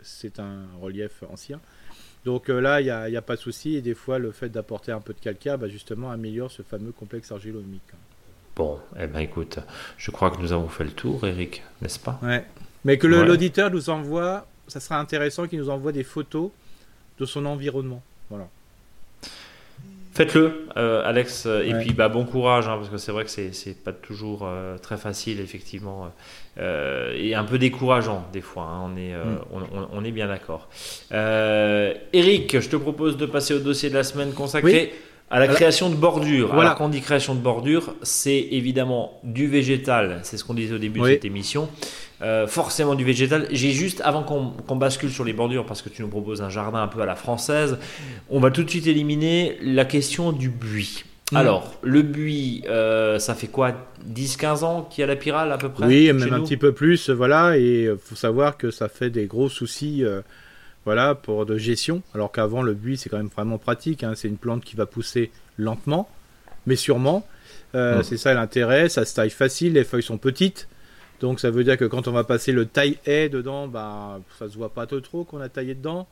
c'est 0.00 0.40
un, 0.40 0.44
un 0.44 0.80
relief 0.80 1.22
ancien. 1.30 1.60
Donc 2.24 2.50
euh, 2.50 2.60
là, 2.60 2.80
il 2.80 2.84
n'y 2.84 3.16
a, 3.16 3.22
pas 3.22 3.36
de 3.36 3.40
souci. 3.40 3.76
Et 3.76 3.82
des 3.82 3.94
fois, 3.94 4.18
le 4.18 4.30
fait 4.32 4.48
d'apporter 4.48 4.92
un 4.92 5.00
peu 5.00 5.12
de 5.12 5.18
calcaire, 5.18 5.58
bah, 5.58 5.68
justement, 5.68 6.10
améliore 6.10 6.50
ce 6.50 6.62
fameux 6.62 6.92
complexe 6.92 7.32
argilo-humique. 7.32 7.82
Bon, 8.54 8.78
eh 8.98 9.06
ben 9.06 9.20
écoute, 9.20 9.58
je 9.96 10.10
crois 10.10 10.30
que 10.30 10.40
nous 10.40 10.52
avons 10.52 10.68
fait 10.68 10.84
le 10.84 10.90
tour, 10.90 11.26
Eric, 11.26 11.62
n'est-ce 11.80 11.98
pas? 11.98 12.20
Ouais. 12.22 12.44
Mais 12.84 12.98
que 12.98 13.06
l'auditeur 13.06 13.70
nous 13.70 13.88
envoie, 13.88 14.46
ça 14.68 14.78
sera 14.78 14.98
intéressant 14.98 15.46
qu'il 15.46 15.58
nous 15.58 15.70
envoie 15.70 15.92
des 15.92 16.04
photos 16.04 16.50
de 17.18 17.24
son 17.24 17.46
environnement. 17.46 18.02
Voilà. 18.28 18.48
Faites-le, 20.12 20.66
euh, 20.76 21.02
Alex. 21.06 21.44
Euh, 21.46 21.62
et 21.62 21.72
puis, 21.82 21.94
bah, 21.94 22.10
bon 22.10 22.24
courage, 22.24 22.68
hein, 22.68 22.76
parce 22.76 22.90
que 22.90 22.98
c'est 22.98 23.12
vrai 23.12 23.24
que 23.24 23.30
c'est 23.30 23.82
pas 23.82 23.92
toujours 23.92 24.42
euh, 24.44 24.76
très 24.76 24.98
facile, 24.98 25.40
effectivement, 25.40 26.12
et 26.58 27.34
un 27.34 27.44
peu 27.44 27.58
décourageant 27.58 28.26
des 28.32 28.42
fois. 28.42 28.64
Hein, 28.64 28.92
on, 28.92 28.96
est, 28.96 29.14
mm. 29.14 29.88
on, 29.92 30.04
est 30.04 30.10
bien 30.10 30.28
d'accord. 30.28 30.68
Eric, 31.10 32.60
je 32.60 32.68
te 32.68 32.76
propose 32.76 33.16
de 33.16 33.26
passer 33.26 33.54
au 33.54 33.58
dossier 33.58 33.88
de 33.88 33.94
la 33.94 34.04
semaine 34.04 34.32
consacré. 34.32 34.92
À 35.30 35.38
la 35.38 35.48
création 35.48 35.88
de 35.88 35.94
bordures. 35.94 36.48
Voilà. 36.48 36.62
Alors, 36.62 36.78
quand 36.78 36.84
on 36.84 36.88
dit 36.90 37.00
création 37.00 37.34
de 37.34 37.40
bordures, 37.40 37.94
c'est 38.02 38.48
évidemment 38.50 39.18
du 39.24 39.46
végétal. 39.46 40.20
C'est 40.24 40.36
ce 40.36 40.44
qu'on 40.44 40.52
disait 40.52 40.74
au 40.74 40.78
début 40.78 41.00
de 41.00 41.06
cette 41.06 41.24
émission. 41.24 41.70
Euh, 42.22 42.46
forcément 42.46 42.94
du 42.94 43.04
végétal. 43.04 43.48
J'ai 43.50 43.72
juste, 43.72 44.00
avant 44.04 44.22
qu'on 44.22 44.76
bascule 44.76 45.10
sur 45.10 45.24
les 45.24 45.32
bordures, 45.32 45.66
parce 45.66 45.82
que 45.82 45.88
tu 45.88 46.02
nous 46.02 46.08
proposes 46.08 46.40
un 46.40 46.50
jardin 46.50 46.80
un 46.80 46.86
peu 46.86 47.00
à 47.00 47.06
la 47.06 47.16
française, 47.16 47.78
on 48.30 48.38
va 48.38 48.52
tout 48.52 48.62
de 48.62 48.70
suite 48.70 48.86
éliminer 48.86 49.58
la 49.60 49.84
question 49.84 50.30
du 50.30 50.48
buis. 50.48 51.02
Mm. 51.32 51.36
Alors, 51.36 51.74
le 51.82 52.02
buis, 52.02 52.62
euh, 52.68 53.18
ça 53.18 53.34
fait 53.34 53.48
quoi 53.48 53.72
10-15 54.08 54.62
ans 54.62 54.82
qu'il 54.88 55.00
y 55.00 55.04
a 55.04 55.08
la 55.08 55.16
pyrale 55.16 55.50
à 55.50 55.58
peu 55.58 55.68
près 55.68 55.84
Oui, 55.84 56.12
même 56.12 56.32
un 56.32 56.42
petit 56.42 56.56
peu 56.56 56.70
plus, 56.70 57.10
voilà. 57.10 57.58
Et 57.58 57.82
il 57.82 57.88
euh, 57.88 57.96
faut 57.96 58.14
savoir 58.14 58.56
que 58.56 58.70
ça 58.70 58.88
fait 58.88 59.10
des 59.10 59.26
gros 59.26 59.48
soucis 59.48 60.04
voilà, 60.84 61.16
pour 61.16 61.44
de 61.44 61.58
gestion. 61.58 62.02
Alors 62.14 62.30
qu'avant, 62.30 62.62
le 62.62 62.74
buis, 62.74 62.98
c'est 62.98 63.08
quand 63.08 63.16
même 63.16 63.30
vraiment 63.34 63.58
pratique. 63.58 64.04
Hein. 64.04 64.12
C'est 64.14 64.28
une 64.28 64.36
plante 64.36 64.62
qui 64.62 64.76
va 64.76 64.86
pousser 64.86 65.32
lentement, 65.58 66.08
mais 66.66 66.76
sûrement. 66.76 67.26
Mm. 67.74 68.02
C'est 68.04 68.16
ça 68.16 68.32
l'intérêt. 68.32 68.88
Ça 68.88 69.04
se 69.04 69.12
taille 69.12 69.30
facile, 69.30 69.72
les 69.72 69.82
feuilles 69.82 70.04
sont 70.04 70.18
petites. 70.18 70.68
Donc 71.22 71.38
ça 71.38 71.52
veut 71.52 71.62
dire 71.62 71.78
que 71.78 71.84
quand 71.84 72.08
on 72.08 72.12
va 72.12 72.24
passer 72.24 72.50
le 72.50 72.66
taille-haie 72.66 73.28
dedans, 73.28 73.68
bah, 73.68 74.20
ça 74.40 74.48
se 74.48 74.56
voit 74.56 74.74
pas 74.74 74.86
trop 74.86 75.22
qu'on 75.22 75.40
a 75.40 75.48
taillé 75.48 75.76
dedans. 75.76 76.08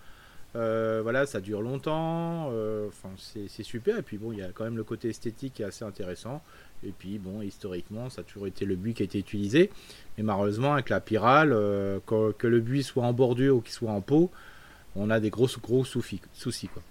Euh, 0.54 1.00
voilà, 1.02 1.26
ça 1.26 1.40
dure 1.40 1.62
longtemps. 1.62 2.50
Euh, 2.52 2.86
enfin, 2.86 3.08
c'est 3.18 3.64
super. 3.64 3.98
Et 3.98 4.02
puis 4.02 4.18
bon, 4.18 4.30
il 4.30 4.38
y 4.38 4.42
a 4.42 4.50
quand 4.54 4.62
même 4.62 4.76
le 4.76 4.84
côté 4.84 5.08
esthétique 5.08 5.54
qui 5.54 5.62
est 5.62 5.64
assez 5.66 5.84
intéressant. 5.84 6.42
Et 6.86 6.92
puis 6.96 7.18
bon, 7.18 7.42
historiquement, 7.42 8.08
ça 8.08 8.20
a 8.20 8.24
toujours 8.24 8.46
été 8.46 8.64
le 8.64 8.76
buis 8.76 8.94
qui 8.94 9.02
a 9.02 9.04
été 9.04 9.18
utilisé. 9.18 9.70
Mais 10.16 10.22
malheureusement, 10.22 10.74
avec 10.74 10.90
la 10.90 11.00
pyrale, 11.00 11.52
euh, 11.52 11.98
que, 12.06 12.46
le 12.46 12.60
buis 12.60 12.84
soit 12.84 13.02
en 13.02 13.12
bordure 13.12 13.56
ou 13.56 13.60
qu'il 13.62 13.72
soit 13.72 13.90
en 13.90 14.00
pot, 14.00 14.30
on 14.94 15.10
a 15.10 15.18
des 15.18 15.30
gros 15.30 15.48
gros 15.60 15.84
soucis. 15.84 16.20
soucis 16.32 16.68
quoi. 16.68 16.82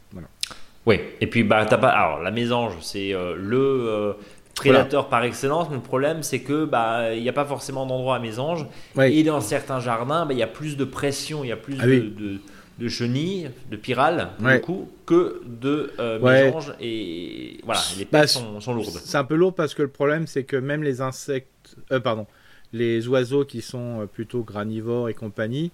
Oui, 0.85 0.99
et 1.21 1.27
puis 1.27 1.43
bah, 1.43 1.59
as 1.59 1.77
pas. 1.77 1.89
Alors, 1.89 2.21
la 2.21 2.31
mésange, 2.31 2.73
c'est 2.81 3.11
le 3.11 4.15
prédateur 4.59 5.09
par 5.09 5.23
excellence, 5.23 5.69
mais 5.69 5.75
le 5.75 5.81
problème 5.81 6.23
c'est 6.23 6.39
que 6.39 6.65
bah 6.65 7.13
il 7.13 7.21
n'y 7.21 7.29
a 7.29 7.33
pas 7.33 7.45
forcément 7.45 7.85
d'endroit 7.85 8.17
à 8.17 8.19
mésange 8.19 8.65
et 9.01 9.23
dans 9.23 9.41
certains 9.41 9.79
jardins 9.79 10.25
bah, 10.25 10.33
il 10.33 10.39
y 10.39 10.43
a 10.43 10.47
plus 10.47 10.77
de 10.77 10.83
pression, 10.83 11.43
il 11.43 11.47
y 11.47 11.51
a 11.51 11.57
plus 11.57 11.77
ah 11.79 11.85
de, 11.85 12.39
de, 12.77 12.87
chenilles, 12.87 13.51
de 13.71 13.77
pyrales 13.77 14.29
du 14.39 14.61
coup 14.61 14.89
que 15.05 15.41
de 15.45 15.91
euh, 15.99 16.19
mésanges 16.19 16.73
et 16.79 17.59
voilà 17.63 17.81
les 17.97 18.05
bah, 18.05 18.27
sont, 18.27 18.59
sont, 18.59 18.73
lourdes. 18.73 18.99
C'est 19.03 19.17
un 19.17 19.23
peu 19.23 19.35
lourd 19.35 19.53
parce 19.53 19.73
que 19.73 19.81
le 19.81 19.89
problème 19.89 20.27
c'est 20.27 20.43
que 20.43 20.55
même 20.55 20.83
les 20.83 21.01
insectes, 21.01 21.75
euh, 21.91 21.99
pardon, 21.99 22.27
les 22.73 23.07
oiseaux 23.07 23.45
qui 23.45 23.61
sont 23.61 24.01
euh, 24.01 24.05
plutôt 24.05 24.43
granivores 24.43 25.09
et 25.09 25.13
compagnie 25.13 25.71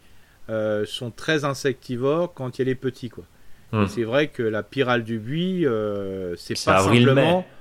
sont 0.85 1.09
très 1.09 1.43
insectivores 1.43 2.33
quand 2.35 2.57
il 2.57 2.61
y 2.61 2.63
a 2.63 2.65
les 2.65 2.75
petits 2.75 3.09
quoi. 3.09 3.23
Hmm. 3.71 3.87
C'est 3.87 4.03
vrai 4.03 4.27
que 4.27 4.43
la 4.43 4.61
pyrale 4.61 5.03
du 5.03 5.17
buis, 5.17 5.65
c'est 6.37 6.63
pas 6.63 6.81
simplement 6.83 7.39
euh, 7.39 7.51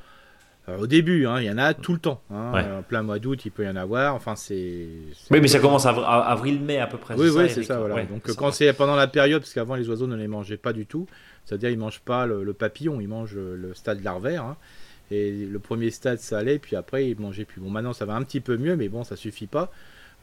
au 0.66 0.86
début, 0.86 1.26
hein, 1.26 1.40
il 1.40 1.46
y 1.46 1.50
en 1.50 1.58
a 1.58 1.74
tout 1.74 1.92
le 1.92 1.98
temps. 1.98 2.22
Hein. 2.30 2.78
En 2.78 2.82
plein 2.82 3.02
mois 3.02 3.18
d'août, 3.18 3.44
il 3.44 3.50
peut 3.50 3.64
y 3.64 3.68
en 3.68 3.76
avoir. 3.76 4.14
Enfin, 4.14 4.34
c'est. 4.34 4.86
Oui, 5.30 5.40
mais 5.40 5.48
ça 5.48 5.58
commence 5.58 5.84
à 5.86 5.90
avril-mai 5.90 6.78
à 6.78 6.86
peu 6.86 6.98
près. 6.98 7.14
Oui, 7.14 7.28
oui, 7.34 7.50
c'est 7.50 7.64
ça. 7.64 7.78
Voilà. 7.78 8.04
Donc, 8.04 8.34
quand 8.34 8.50
c'est 8.50 8.72
pendant 8.72 8.96
la 8.96 9.06
période, 9.06 9.42
parce 9.42 9.52
qu'avant 9.52 9.74
les 9.74 9.88
oiseaux 9.88 10.06
ne 10.06 10.16
les 10.16 10.28
mangeaient 10.28 10.56
pas 10.56 10.72
du 10.72 10.86
tout, 10.86 11.06
c'est-à-dire 11.44 11.70
ils 11.70 11.78
mangent 11.78 12.00
pas 12.00 12.26
le, 12.26 12.52
papillon, 12.52 13.00
ils 13.00 13.08
mangent 13.08 13.36
le 13.36 13.74
stade 13.74 14.02
larvaire. 14.02 14.44
Hein. 14.44 14.56
Et 15.10 15.30
le 15.30 15.58
premier 15.58 15.90
stade, 15.90 16.18
ça 16.18 16.38
allait, 16.38 16.58
puis 16.58 16.76
après, 16.76 17.10
ils 17.10 17.18
mangeaient 17.18 17.44
plus. 17.44 17.60
Bon, 17.60 17.70
maintenant, 17.70 17.92
ça 17.92 18.06
va 18.06 18.14
un 18.14 18.22
petit 18.22 18.40
peu 18.40 18.56
mieux, 18.56 18.76
mais 18.76 18.88
bon, 18.88 19.04
ça 19.04 19.16
suffit 19.16 19.46
pas. 19.46 19.70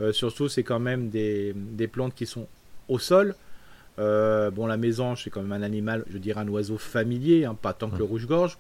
Euh, 0.02 0.12
surtout, 0.12 0.48
c'est 0.50 0.64
quand 0.64 0.80
même 0.80 1.10
des, 1.10 1.54
des, 1.56 1.88
plantes 1.88 2.16
qui 2.16 2.26
sont 2.26 2.48
au 2.88 2.98
sol. 2.98 3.36
Euh, 4.00 4.50
bon, 4.50 4.66
la 4.66 4.78
mésange, 4.78 5.24
c'est 5.24 5.30
quand 5.30 5.42
même 5.42 5.52
un 5.52 5.62
animal, 5.62 6.04
je 6.10 6.18
dirais 6.18 6.42
un 6.42 6.48
oiseau 6.48 6.78
familier, 6.78 7.48
pas 7.62 7.74
tant 7.74 7.89
que 7.89 7.98
le 7.98 8.04
rouge-gorge. 8.04 8.58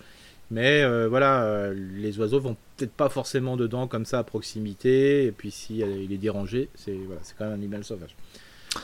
Mais 0.51 0.83
euh, 0.83 1.07
voilà, 1.07 1.43
euh, 1.43 1.73
les 1.73 2.19
oiseaux 2.19 2.41
vont 2.41 2.57
peut-être 2.75 2.91
pas 2.91 3.07
forcément 3.07 3.55
dedans 3.55 3.87
comme 3.87 4.05
ça 4.05 4.19
à 4.19 4.23
proximité. 4.23 5.25
Et 5.25 5.31
puis 5.31 5.49
si 5.49 5.77
il 5.77 6.11
est 6.11 6.17
dérangé, 6.17 6.69
c'est 6.75 6.93
voilà, 6.93 7.21
quand 7.37 7.45
même 7.45 7.53
un 7.53 7.55
animal 7.55 7.85
sauvage. 7.85 8.15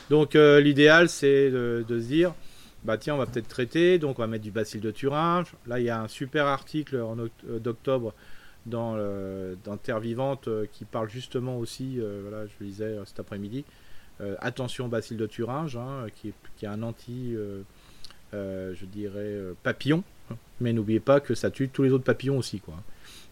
Donc 0.10 0.36
euh, 0.36 0.62
l'idéal 0.62 1.10
c'est 1.10 1.52
de, 1.52 1.84
se 1.90 1.94
dire, 2.08 2.34
bah 2.86 2.98
tiens, 2.98 3.16
on 3.16 3.18
va 3.18 3.26
peut-être 3.26 3.50
traiter. 3.50 4.00
Donc 4.00 4.18
on 4.18 4.22
va 4.22 4.28
mettre 4.28 4.46
du 4.46 4.52
bacille 4.52 4.80
de 4.80 4.92
Turin. 4.92 5.44
Là 5.68 5.80
il 5.82 5.86
y 5.86 5.90
a 5.90 6.02
un 6.02 6.08
super 6.08 6.46
article 6.46 7.04
d'octobre 7.60 8.14
dans, 8.66 8.98
dans 9.66 9.76
Terre 9.78 10.00
Vivante 10.00 10.48
qui 10.72 10.86
parle 10.86 11.10
justement 11.10 11.58
aussi, 11.58 12.00
voilà, 12.22 12.46
je 12.48 12.54
le 12.62 12.66
disais 12.66 12.98
cet 13.06 13.20
après-midi, 13.20 13.66
attention 14.40 14.88
bacille 14.88 15.18
de 15.18 15.26
Thuringe, 15.26 15.76
hein, 15.76 16.06
qui, 16.16 16.30
est, 16.30 16.34
qui 16.56 16.64
est 16.64 16.70
un 16.70 16.84
anti, 16.84 17.36
je 18.34 18.86
dirais, 18.86 19.38
papillon. 19.64 20.04
Mais 20.60 20.74
n'oubliez 20.74 21.00
pas 21.00 21.20
que 21.20 21.36
ça 21.36 21.52
tue 21.52 21.70
tous 21.70 21.84
les 21.84 21.92
autres 21.92 22.04
papillons 22.04 22.38
aussi. 22.38 22.60
Quoi. 22.60 22.76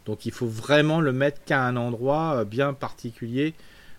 Donc 0.06 0.26
il 0.26 0.32
faut 0.32 0.48
vraiment 0.48 1.02
le 1.02 1.12
mettre 1.12 1.44
qu'à 1.44 1.64
un 1.64 1.76
endroit 1.76 2.46
bien 2.46 2.74
particulier, 2.74 3.54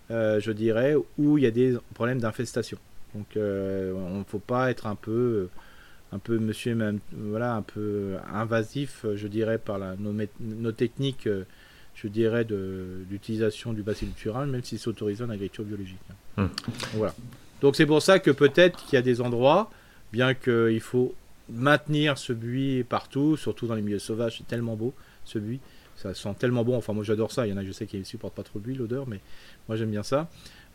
je 0.09 0.51
dirais, 0.51 0.95
où 1.17 1.37
il 1.37 1.43
y 1.43 1.47
a 1.47 1.51
des 1.51 1.77
problèmes 1.93 2.19
d'infestation. 2.19 2.77
Donc 3.13 3.27
on 3.35 4.19
ne 4.19 4.23
faut 4.25 4.39
pas 4.39 4.71
être 4.71 4.87
un 4.87 4.95
peu 4.95 5.49
un 6.11 6.19
peu 6.19 6.39
monsieur 6.39 6.75
même 6.75 6.99
voilà 7.11 7.55
un 7.55 7.61
peu 7.61 8.15
invasif 8.33 9.05
je 9.15 9.27
dirais 9.27 9.57
par 9.57 9.77
la, 9.77 9.95
nos, 9.97 10.71
techniques 10.71 11.27
je 11.95 12.07
dirais 12.07 12.45
de 12.45 13.03
l'utilisation 13.09 13.73
du 13.73 13.83
bacille 13.83 14.11
tural 14.11 14.47
même 14.47 14.63
si 14.63 14.77
c'est 14.77 14.87
autorisé 14.87 15.23
en 15.23 15.29
agriculture 15.29 15.65
biologique 15.65 15.99
hum. 16.37 16.49
voilà 16.93 17.13
donc 17.61 17.75
c'est 17.75 17.85
pour 17.85 18.01
ça 18.01 18.19
que 18.19 18.31
peut-être 18.31 18.77
qu'il 18.85 18.93
y 18.93 18.97
a 18.97 19.01
des 19.01 19.19
endroits 19.19 19.69
bien 20.13 20.33
qu'il 20.33 20.79
faut 20.81 21.13
maintenir 21.49 22.17
ce 22.17 22.33
buis 22.33 22.83
partout 22.83 23.37
surtout 23.37 23.67
dans 23.67 23.75
les 23.75 23.81
milieux 23.81 23.99
sauvages 23.99 24.37
c'est 24.37 24.47
tellement 24.47 24.75
beau 24.75 24.93
ce 25.25 25.39
buis 25.39 25.59
ça 25.95 26.13
sent 26.13 26.35
tellement 26.37 26.63
bon 26.63 26.75
enfin 26.75 26.93
moi 26.93 27.03
j'adore 27.03 27.31
ça 27.31 27.47
il 27.47 27.51
y 27.51 27.53
en 27.53 27.57
a 27.57 27.63
je 27.63 27.71
sais 27.71 27.85
qui 27.85 27.97
ne 27.97 28.03
supportent 28.03 28.35
pas 28.35 28.43
trop 28.43 28.59
le 28.59 28.63
buis 28.63 28.75
l'odeur 28.75 29.07
mais 29.07 29.19
moi 29.67 29.77
j'aime 29.77 29.91
bien 29.91 30.03
ça 30.03 30.29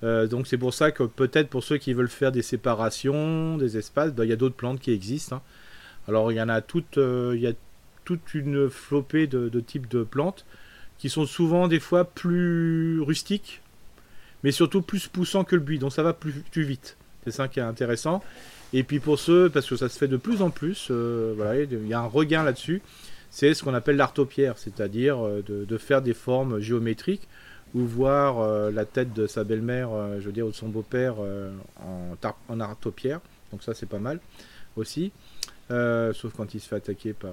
euh, 0.04 0.26
donc 0.26 0.46
c'est 0.46 0.58
pour 0.58 0.74
ça 0.74 0.90
que 0.90 1.04
peut-être 1.04 1.48
pour 1.48 1.62
ceux 1.62 1.78
qui 1.78 1.92
veulent 1.92 2.08
faire 2.08 2.32
des 2.32 2.42
séparations, 2.42 3.56
des 3.56 3.76
espaces, 3.76 4.12
bah, 4.12 4.24
il 4.24 4.30
y 4.30 4.32
a 4.32 4.36
d'autres 4.36 4.56
plantes 4.56 4.80
qui 4.80 4.90
existent. 4.90 5.36
Hein. 5.36 5.42
Alors 6.08 6.32
il 6.32 6.36
y 6.36 6.42
en 6.42 6.48
a 6.48 6.60
toute, 6.60 6.98
euh, 6.98 7.32
il 7.36 7.40
y 7.40 7.46
a 7.46 7.52
toute 8.04 8.34
une 8.34 8.68
flopée 8.68 9.26
de, 9.28 9.48
types 9.60 9.88
de 9.88 10.02
plantes 10.02 10.44
qui 10.98 11.08
sont 11.08 11.26
souvent 11.26 11.68
des 11.68 11.80
fois 11.80 12.04
plus 12.04 13.00
rustiques, 13.00 13.60
mais 14.42 14.50
surtout 14.50 14.82
plus 14.82 15.06
poussants 15.06 15.44
que 15.44 15.54
le 15.54 15.62
buis, 15.62 15.78
donc 15.78 15.92
ça 15.92 16.02
va 16.02 16.12
plus, 16.12 16.42
vite. 16.56 16.96
C'est 17.24 17.30
ça 17.30 17.46
qui 17.46 17.60
est 17.60 17.62
intéressant. 17.62 18.22
Et 18.72 18.82
puis 18.84 19.00
pour 19.00 19.18
ceux, 19.18 19.50
parce 19.50 19.68
que 19.68 19.76
ça 19.76 19.88
se 19.88 19.98
fait 19.98 20.08
de 20.08 20.16
plus 20.16 20.42
en 20.42 20.50
plus, 20.50 20.88
euh, 20.90 21.34
voilà, 21.36 21.60
il 21.62 21.86
y 21.86 21.94
a 21.94 22.00
un 22.00 22.06
regain 22.06 22.42
là-dessus, 22.42 22.82
c'est 23.30 23.54
ce 23.54 23.62
qu'on 23.62 23.74
appelle 23.74 23.96
l'artopierre, 23.96 24.58
c'est-à-dire 24.58 25.18
de, 25.46 25.78
faire 25.78 26.02
des 26.02 26.14
formes 26.14 26.60
géométriques 26.60 27.28
ou 27.74 27.80
voir 27.80 28.40
euh, 28.40 28.70
la 28.70 28.84
tête 28.84 29.12
de 29.12 29.26
sa 29.26 29.44
belle-mère, 29.44 29.90
euh, 29.92 30.20
je 30.20 30.26
veux 30.26 30.32
dire, 30.32 30.46
ou 30.46 30.50
de 30.50 30.54
son 30.54 30.68
beau-père 30.68 31.14
euh, 31.20 31.52
en, 31.80 32.16
en 32.48 32.60
artopierre. 32.60 33.20
Donc 33.50 33.62
ça, 33.62 33.74
c'est 33.74 33.88
pas 33.88 33.98
mal 33.98 34.20
aussi. 34.76 35.12
sauf 35.68 36.32
quand 36.36 36.54
il 36.54 36.60
se 36.60 36.68
fait 36.68 36.76
attaquer 36.76 37.12
par... 37.12 37.32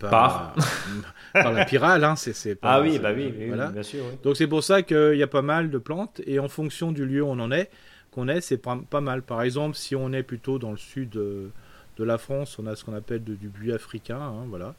Par, 0.00 0.54
par, 1.34 1.52
la 1.52 1.64
pyrale, 1.64 2.02
hein, 2.02 2.16
c'est 2.16 2.58
Ah 2.62 2.80
oui, 2.80 2.98
bah 2.98 3.10
oui, 3.14 3.30
bien 3.30 3.82
sûr. 3.82 4.04
Donc 4.24 4.36
c'est 4.36 4.48
pour 4.48 4.64
ça 4.64 4.82
qu'il 4.82 5.16
y 5.16 5.22
a 5.22 5.28
pas 5.28 5.42
mal 5.42 5.70
de 5.70 5.78
plantes 5.78 6.20
et 6.26 6.40
en 6.40 6.48
fonction 6.48 6.90
du 6.90 7.04
lieu 7.04 7.22
où 7.22 7.26
on 7.26 7.38
en 7.38 7.52
est, 7.52 7.70
qu'on 8.10 8.28
est, 8.28 8.40
c'est 8.40 8.58
pas, 8.58 9.00
mal. 9.00 9.22
Par 9.22 9.42
exemple, 9.42 9.76
si 9.76 9.94
on 9.94 10.12
est 10.12 10.22
plutôt 10.22 10.58
dans 10.58 10.70
le 10.70 10.76
sud 10.76 11.10
de, 11.10 11.50
la 11.98 12.16
France, 12.16 12.58
on 12.58 12.66
a 12.66 12.76
ce 12.76 12.84
qu'on 12.86 12.94
appelle 12.94 13.22
du 13.22 13.48
buis 13.48 13.72
africain, 13.72 14.18
hein, 14.18 14.46
voilà. 14.48 14.74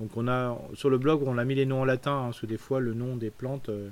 Donc 0.00 0.16
on 0.16 0.28
a 0.28 0.58
sur 0.74 0.90
le 0.90 0.98
blog 0.98 1.22
on 1.26 1.38
a 1.38 1.44
mis 1.44 1.54
les 1.54 1.66
noms 1.66 1.82
en 1.82 1.84
latin, 1.84 2.12
hein, 2.12 2.24
parce 2.24 2.40
que 2.40 2.46
des 2.46 2.58
fois 2.58 2.80
le 2.80 2.94
nom 2.94 3.16
des 3.16 3.30
plantes 3.30 3.68
euh, 3.68 3.88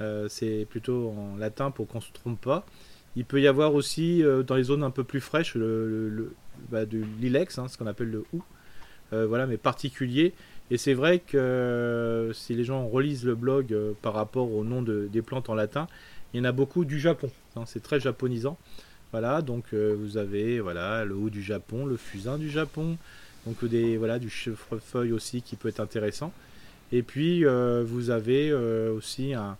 euh, 0.00 0.26
c'est 0.28 0.66
plutôt 0.68 1.14
en 1.16 1.36
latin 1.36 1.70
pour 1.70 1.86
qu'on 1.86 2.00
se 2.00 2.12
trompe 2.12 2.40
pas. 2.40 2.66
Il 3.16 3.24
peut 3.24 3.40
y 3.40 3.46
avoir 3.46 3.74
aussi 3.74 4.22
euh, 4.22 4.42
dans 4.42 4.54
les 4.54 4.64
zones 4.64 4.84
un 4.84 4.90
peu 4.90 5.04
plus 5.04 5.20
fraîches 5.20 5.54
le, 5.54 6.34
bah, 6.70 6.86
de 6.86 7.02
l'ilex, 7.20 7.58
hein, 7.58 7.68
ce 7.68 7.76
qu'on 7.78 7.86
appelle 7.86 8.10
le 8.10 8.24
ou, 8.32 8.42
voilà, 9.12 9.46
mais 9.46 9.56
particulier. 9.56 10.34
Et 10.70 10.78
c'est 10.78 10.94
vrai 10.94 11.18
que 11.18 12.30
si 12.32 12.54
les 12.54 12.62
gens 12.62 12.86
relisent 12.86 13.24
le 13.24 13.34
blog 13.34 13.76
par 14.02 14.14
rapport 14.14 14.52
au 14.52 14.62
nom 14.62 14.82
des 14.82 15.22
plantes 15.22 15.50
en 15.50 15.54
latin, 15.54 15.88
il 16.32 16.38
y 16.38 16.40
en 16.40 16.44
a 16.44 16.52
beaucoup 16.52 16.84
du 16.84 17.00
Japon. 17.00 17.30
Hein, 17.56 17.64
c'est 17.66 17.82
très 17.82 18.00
japonisant. 18.00 18.58
Voilà, 19.12 19.42
donc 19.42 19.74
vous 19.74 20.18
avez 20.18 20.60
voilà 20.60 21.04
le 21.04 21.16
ou 21.16 21.30
du 21.30 21.42
Japon, 21.42 21.84
le 21.84 21.96
fusain 21.96 22.38
du 22.38 22.48
Japon, 22.48 22.96
donc 23.44 23.64
des 23.64 23.96
voilà 23.96 24.20
du 24.20 24.30
chevrefeuille 24.30 25.12
aussi 25.12 25.42
qui 25.42 25.56
peut 25.56 25.68
être 25.68 25.80
intéressant. 25.80 26.32
Et 26.92 27.02
puis 27.02 27.44
euh, 27.44 27.84
vous 27.86 28.10
avez 28.10 28.50
euh, 28.50 28.92
aussi 28.92 29.34
un, 29.34 29.56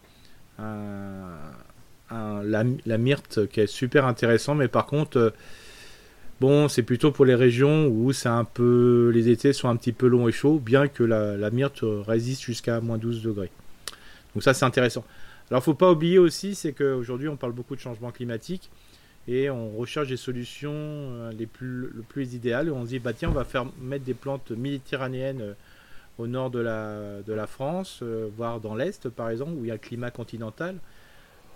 la, 2.08 2.98
myrte 2.98 3.46
qui 3.48 3.60
est 3.60 3.66
super 3.66 4.04
intéressant, 4.06 4.54
mais 4.54 4.68
par 4.68 4.86
contre 4.86 5.16
euh, 5.16 5.30
bon 6.40 6.68
c'est 6.68 6.82
plutôt 6.82 7.12
pour 7.12 7.24
les 7.24 7.36
régions 7.36 7.86
où 7.86 8.12
c'est 8.12 8.28
un 8.28 8.44
peu 8.44 9.10
les 9.14 9.28
étés 9.28 9.52
sont 9.52 9.68
un 9.68 9.76
petit 9.76 9.92
peu 9.92 10.08
longs 10.08 10.28
et 10.28 10.32
chauds, 10.32 10.58
bien 10.58 10.88
que 10.88 11.04
la, 11.04 11.50
myrte 11.50 11.80
résiste 11.82 12.42
jusqu'à 12.42 12.80
moins 12.80 12.98
12 12.98 13.22
degrés. 13.22 13.50
Donc 14.34 14.42
ça 14.42 14.52
c'est 14.52 14.64
intéressant. 14.64 15.04
Alors 15.50 15.64
faut 15.64 15.74
pas 15.74 15.90
oublier 15.90 16.18
aussi 16.18 16.54
c'est 16.54 16.72
qu'aujourd'hui 16.72 17.28
on 17.28 17.36
parle 17.36 17.52
beaucoup 17.52 17.74
de 17.74 17.80
changement 17.80 18.12
climatique 18.12 18.70
et 19.28 19.50
on 19.50 19.70
recherche 19.76 20.08
des 20.08 20.16
solutions 20.16 20.72
euh, 20.74 21.32
les 21.32 21.46
plus, 21.46 21.88
le 21.88 22.02
plus 22.02 22.34
idéales. 22.34 22.70
On 22.72 22.84
se 22.84 22.90
dit, 22.90 22.98
bah 22.98 23.12
tiens, 23.12 23.28
on 23.28 23.32
va 23.32 23.44
faire 23.44 23.66
mettre 23.80 24.04
des 24.04 24.14
plantes 24.14 24.50
méditerranéennes 24.50 25.42
euh, 25.42 25.54
au 26.18 26.26
nord 26.26 26.50
de 26.50 26.58
la, 26.58 27.46
France, 27.46 28.00
euh, 28.02 28.28
voire 28.36 28.60
dans 28.60 28.74
l'Est 28.74 29.08
par 29.08 29.30
exemple, 29.30 29.52
où 29.52 29.64
il 29.64 29.68
y 29.68 29.70
a 29.70 29.74
le 29.74 29.78
climat 29.78 30.10
continental. 30.10 30.76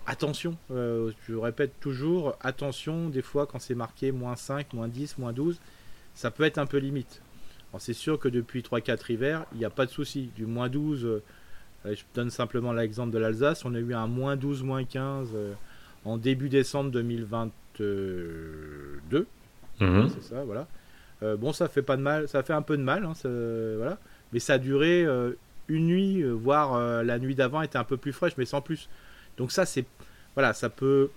Attention, 0.07 0.55
je 0.69 1.33
répète 1.33 1.79
toujours, 1.79 2.37
attention, 2.39 3.09
des 3.09 3.23
fois 3.23 3.47
quand 3.47 3.57
c'est 3.57 3.73
marqué 3.73 4.11
moins 4.11 4.35
5, 4.35 4.73
moins 4.73 4.87
10, 4.87 5.17
moins 5.17 5.33
12, 5.33 5.59
ça 6.13 6.29
peut 6.29 6.43
être 6.43 6.59
un 6.59 6.67
peu 6.67 6.77
limite. 6.77 7.23
C'est 7.79 7.93
sûr 7.93 8.19
que 8.19 8.29
depuis 8.29 8.61
3-4 8.61 9.11
hivers, 9.11 9.45
il 9.53 9.57
n'y 9.57 9.65
a 9.65 9.71
pas 9.71 9.87
de 9.87 9.91
souci. 9.91 10.29
Du 10.35 10.45
moins 10.45 10.69
12, 10.69 11.23
je 11.93 12.03
donne 12.13 12.29
simplement 12.29 12.73
l'exemple 12.73 13.11
de 13.11 13.19
l'Alsace, 13.19 13.65
on 13.65 13.75
a 13.75 13.79
eu 13.79 13.93
un 13.93 14.07
moins 14.07 14.35
12, 14.35 14.63
moins 14.63 14.83
15 14.83 15.29
en 16.05 16.17
début 16.17 16.49
décembre 16.49 16.91
2022. 16.91 19.27
Mhm. 19.79 20.09
C'est 20.09 20.23
ça, 20.23 20.43
voilà. 20.43 20.67
Euh, 21.23 21.37
bon, 21.37 21.53
ça 21.53 21.67
fait 21.67 21.81
pas 21.81 21.97
de 21.97 22.01
mal, 22.01 22.27
ça 22.27 22.43
fait 22.43 22.53
un 22.53 22.61
peu 22.61 22.77
de 22.77 22.83
mal, 22.83 23.05
hein, 23.05 23.13
voilà. 23.77 23.97
Mais 24.31 24.39
ça 24.39 24.53
a 24.53 24.57
duré 24.57 25.03
euh, 25.03 25.31
une 25.67 25.87
nuit, 25.87 26.21
euh, 26.21 26.31
voire 26.31 27.03
la 27.03 27.19
nuit 27.19 27.35
d'avant 27.35 27.61
était 27.61 27.77
un 27.77 27.83
peu 27.83 27.97
plus 27.97 28.13
fraîche, 28.13 28.33
mais 28.37 28.45
sans 28.45 28.61
plus. 28.61 28.89
Donc 29.37 29.51
ça, 29.51 29.65
c'est, 29.65 29.85
voilà, 30.35 30.53
ça 30.53 30.69
peut 30.69 31.09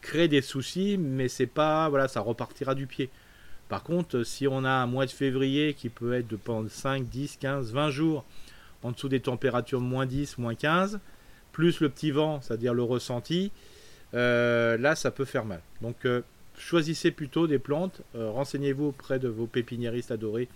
créer 0.00 0.28
des 0.28 0.42
soucis, 0.42 0.96
mais 0.98 1.28
c'est 1.28 1.46
pas, 1.46 1.88
voilà, 1.88 2.08
ça 2.08 2.20
repartira 2.20 2.74
du 2.74 2.86
pied. 2.86 3.10
Par 3.68 3.82
contre, 3.82 4.22
si 4.22 4.48
on 4.48 4.64
a 4.64 4.70
un 4.70 4.86
mois 4.86 5.06
de 5.06 5.10
février 5.10 5.74
qui 5.74 5.88
peut 5.88 6.14
être 6.14 6.28
de 6.28 6.36
pendant 6.36 6.68
5, 6.68 7.04
10, 7.04 7.36
15, 7.36 7.72
20 7.72 7.90
jours 7.90 8.24
en 8.82 8.92
dessous 8.92 9.08
des 9.08 9.20
températures 9.20 9.80
moins 9.80 10.06
10, 10.06 10.38
moins 10.38 10.54
15, 10.54 11.00
plus 11.52 11.80
le 11.80 11.88
petit 11.88 12.10
vent, 12.10 12.40
c'est-à-dire 12.40 12.74
le 12.74 12.82
ressenti, 12.82 13.50
euh, 14.14 14.76
là 14.78 14.94
ça 14.94 15.10
peut 15.10 15.24
faire 15.24 15.44
mal. 15.44 15.60
Donc 15.82 16.04
euh, 16.04 16.22
choisissez 16.56 17.10
plutôt 17.10 17.46
des 17.46 17.58
plantes, 17.58 18.02
euh, 18.14 18.30
renseignez-vous 18.30 18.86
auprès 18.86 19.18
de 19.18 19.28
vos 19.28 19.46
pépiniéristes 19.46 20.10
adorés 20.10 20.48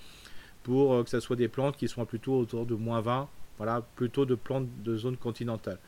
pour 0.63 1.03
que 1.03 1.11
ce 1.11 1.19
soit 1.19 1.35
des 1.35 1.49
plantes 1.49 1.77
qui 1.77 1.89
soient 1.89 2.07
plutôt 2.07 2.39
autour 2.39 2.67
de 2.67 2.75
moins 2.77 3.01
20, 3.01 3.29
voilà, 3.59 3.85
plutôt 3.97 4.27
de 4.27 4.37
plantes 4.37 4.69
de 4.85 4.97
zone 4.97 5.17
continentale. 5.17 5.79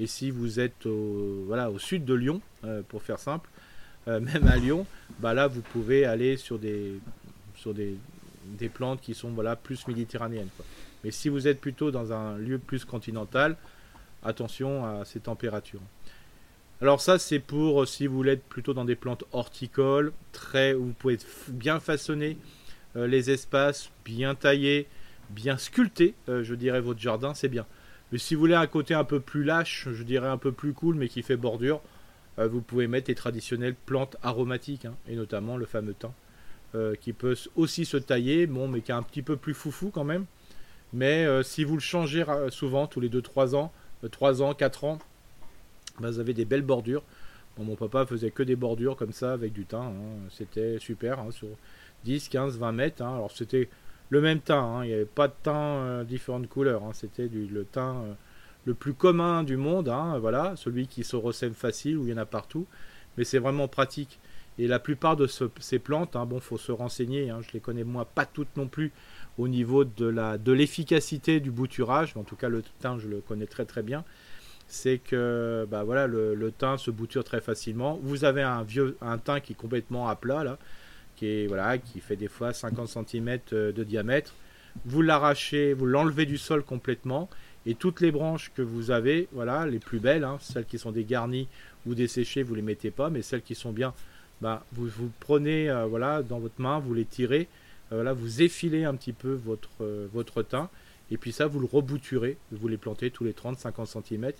Et 0.00 0.08
si 0.08 0.32
vous 0.32 0.58
êtes 0.58 0.86
au, 0.86 1.44
voilà, 1.46 1.70
au 1.70 1.78
sud 1.78 2.04
de 2.04 2.14
Lyon, 2.14 2.40
pour 2.88 3.04
faire 3.04 3.20
simple, 3.20 3.48
même 4.08 4.48
à 4.48 4.56
Lyon, 4.56 4.88
bah 5.20 5.34
là 5.34 5.46
vous 5.46 5.60
pouvez 5.60 6.04
aller 6.04 6.36
sur 6.36 6.58
des, 6.58 6.98
sur 7.54 7.74
des, 7.74 7.94
des 8.44 8.68
plantes 8.68 9.00
qui 9.00 9.14
sont 9.14 9.30
voilà, 9.30 9.54
plus 9.54 9.86
méditerranéennes. 9.86 10.48
Mais 11.04 11.10
si 11.10 11.28
vous 11.28 11.46
êtes 11.46 11.60
plutôt 11.60 11.90
dans 11.90 12.12
un 12.12 12.38
lieu 12.38 12.58
plus 12.58 12.84
continental, 12.84 13.56
attention 14.24 14.86
à 14.86 15.04
ces 15.04 15.20
températures. 15.20 15.82
Alors 16.80 17.00
ça 17.00 17.18
c'est 17.18 17.38
pour 17.38 17.82
euh, 17.82 17.86
si 17.86 18.06
vous 18.06 18.16
voulez 18.16 18.32
être 18.32 18.44
plutôt 18.44 18.74
dans 18.74 18.84
des 18.84 18.96
plantes 18.96 19.24
horticoles, 19.32 20.12
très 20.32 20.74
où 20.74 20.86
vous 20.86 20.92
pouvez 20.92 21.18
bien 21.48 21.78
façonner 21.78 22.36
euh, 22.96 23.06
les 23.06 23.30
espaces, 23.30 23.90
bien 24.04 24.34
tailler, 24.34 24.88
bien 25.30 25.56
sculpter, 25.56 26.14
euh, 26.28 26.42
je 26.42 26.54
dirais 26.54 26.80
votre 26.80 27.00
jardin, 27.00 27.34
c'est 27.34 27.48
bien. 27.48 27.66
Mais 28.10 28.18
si 28.18 28.34
vous 28.34 28.40
voulez 28.40 28.54
un 28.54 28.66
côté 28.66 28.94
un 28.94 29.04
peu 29.04 29.20
plus 29.20 29.44
lâche, 29.44 29.88
je 29.92 30.02
dirais 30.02 30.28
un 30.28 30.36
peu 30.38 30.52
plus 30.52 30.72
cool, 30.72 30.96
mais 30.96 31.08
qui 31.08 31.22
fait 31.22 31.36
bordure, 31.36 31.80
vous 32.36 32.60
pouvez 32.60 32.88
mettre 32.88 33.08
les 33.08 33.14
traditionnelles 33.14 33.76
plantes 33.86 34.16
aromatiques, 34.22 34.86
hein, 34.86 34.94
et 35.08 35.14
notamment 35.14 35.56
le 35.56 35.66
fameux 35.66 35.94
thym, 35.94 36.12
qui 37.00 37.12
peut 37.12 37.36
aussi 37.56 37.84
se 37.84 37.96
tailler, 37.96 38.46
bon, 38.46 38.68
mais 38.68 38.80
qui 38.82 38.90
est 38.90 38.94
un 38.94 39.02
petit 39.02 39.22
peu 39.22 39.36
plus 39.36 39.54
foufou 39.54 39.90
quand 39.90 40.04
même. 40.04 40.26
Mais 40.94 41.26
si 41.42 41.64
vous 41.64 41.74
le 41.74 41.80
changez 41.80 42.24
souvent, 42.50 42.86
tous 42.86 43.00
les 43.00 43.08
2-3 43.08 43.54
ans, 43.56 43.72
3 44.10 44.42
ans, 44.42 44.54
4 44.54 44.84
ans, 44.84 44.98
bah, 46.00 46.10
vous 46.10 46.18
avez 46.18 46.34
des 46.34 46.44
belles 46.44 46.62
bordures. 46.62 47.02
mon 47.58 47.76
papa 47.76 48.04
faisait 48.04 48.30
que 48.30 48.42
des 48.42 48.56
bordures 48.56 48.96
comme 48.96 49.12
ça 49.12 49.32
avec 49.32 49.52
du 49.52 49.64
thym. 49.64 49.78
Hein. 49.78 50.28
C'était 50.30 50.78
super 50.78 51.20
hein, 51.20 51.30
sur 51.30 51.48
10, 52.04 52.28
15, 52.28 52.58
20 52.58 52.72
mètres. 52.72 53.02
Hein. 53.02 53.14
Alors 53.14 53.30
c'était 53.30 53.68
le 54.10 54.20
même 54.20 54.40
thym. 54.40 54.80
Il 54.82 54.88
n'y 54.88 54.94
avait 54.94 55.04
pas 55.04 55.28
de 55.28 55.34
thym 55.42 55.52
euh, 55.54 56.04
différentes 56.04 56.48
couleurs. 56.48 56.82
C'était 56.94 57.28
le 57.28 57.64
thym 57.64 57.80
euh, 57.80 58.14
le 58.64 58.74
plus 58.74 58.94
commun 58.94 59.44
du 59.44 59.56
monde. 59.56 59.92
Voilà, 60.20 60.54
celui 60.56 60.88
qui 60.88 61.04
se 61.04 61.16
ressème 61.16 61.54
facile 61.54 61.98
où 61.98 62.06
il 62.06 62.10
y 62.10 62.14
en 62.14 62.18
a 62.18 62.26
partout. 62.26 62.66
Mais 63.16 63.24
c'est 63.24 63.38
vraiment 63.38 63.68
pratique. 63.68 64.18
Et 64.58 64.66
la 64.66 64.78
plupart 64.78 65.16
de 65.16 65.26
ces 65.26 65.78
plantes, 65.80 66.16
bon, 66.28 66.38
faut 66.38 66.58
se 66.58 66.70
renseigner, 66.70 67.32
je 67.40 67.52
les 67.52 67.60
connais 67.60 67.82
moi 67.82 68.04
pas 68.04 68.24
toutes 68.24 68.56
non 68.56 68.68
plus 68.68 68.92
au 69.38 69.48
niveau 69.48 69.84
de 69.84 70.06
la 70.06 70.38
de 70.38 70.52
l'efficacité 70.52 71.40
du 71.40 71.50
bouturage, 71.50 72.16
en 72.16 72.22
tout 72.22 72.36
cas 72.36 72.48
le 72.48 72.62
thym 72.80 72.98
je 72.98 73.08
le 73.08 73.20
connais 73.20 73.46
très 73.46 73.64
très 73.64 73.82
bien, 73.82 74.04
c'est 74.68 74.98
que 74.98 75.66
bah 75.70 75.84
voilà 75.84 76.06
le, 76.06 76.34
le, 76.34 76.52
thym 76.52 76.78
se 76.78 76.90
bouture 76.90 77.24
très 77.24 77.40
facilement. 77.40 77.98
Vous 78.02 78.24
avez 78.24 78.42
un 78.42 78.62
vieux 78.62 78.96
un 79.00 79.18
thym 79.18 79.40
qui 79.40 79.52
est 79.52 79.56
complètement 79.56 80.08
à 80.08 80.16
plat 80.16 80.44
là, 80.44 80.58
qui 81.16 81.26
est 81.26 81.46
voilà 81.46 81.78
qui 81.78 82.00
fait 82.00 82.16
des 82.16 82.28
fois 82.28 82.52
50 82.52 82.88
cm 82.88 83.38
euh, 83.52 83.72
de 83.72 83.84
diamètre. 83.84 84.34
Vous 84.84 85.02
l'arrachez, 85.02 85.72
vous 85.72 85.86
l'enlevez 85.86 86.26
du 86.26 86.36
sol 86.36 86.64
complètement 86.64 87.28
et 87.66 87.74
toutes 87.74 88.00
les 88.00 88.10
branches 88.10 88.50
que 88.54 88.62
vous 88.62 88.90
avez, 88.90 89.28
voilà 89.32 89.66
les 89.66 89.78
plus 89.78 89.98
belles, 90.00 90.24
hein, 90.24 90.38
celles 90.40 90.66
qui 90.66 90.78
sont 90.78 90.90
dégarnies 90.90 91.48
ou 91.86 91.94
desséchées, 91.94 92.42
vous 92.42 92.54
les 92.54 92.62
mettez 92.62 92.90
pas, 92.90 93.08
mais 93.08 93.22
celles 93.22 93.42
qui 93.42 93.54
sont 93.54 93.72
bien, 93.72 93.94
bah 94.40 94.64
vous 94.72 94.86
vous 94.86 95.10
prenez 95.20 95.70
euh, 95.70 95.86
voilà 95.86 96.22
dans 96.22 96.40
votre 96.40 96.60
main, 96.60 96.78
vous 96.78 96.92
les 96.92 97.04
tirez 97.04 97.48
voilà, 97.90 98.12
vous 98.12 98.42
effilez 98.42 98.84
un 98.84 98.94
petit 98.94 99.12
peu 99.12 99.32
votre, 99.32 99.70
euh, 99.82 100.06
votre 100.12 100.42
thym, 100.42 100.68
et 101.10 101.16
puis 101.16 101.32
ça, 101.32 101.46
vous 101.46 101.60
le 101.60 101.66
rebouturez, 101.66 102.36
vous 102.50 102.68
les 102.68 102.78
plantez 102.78 103.10
tous 103.10 103.24
les 103.24 103.32
30-50 103.32 104.02
cm. 104.02 104.32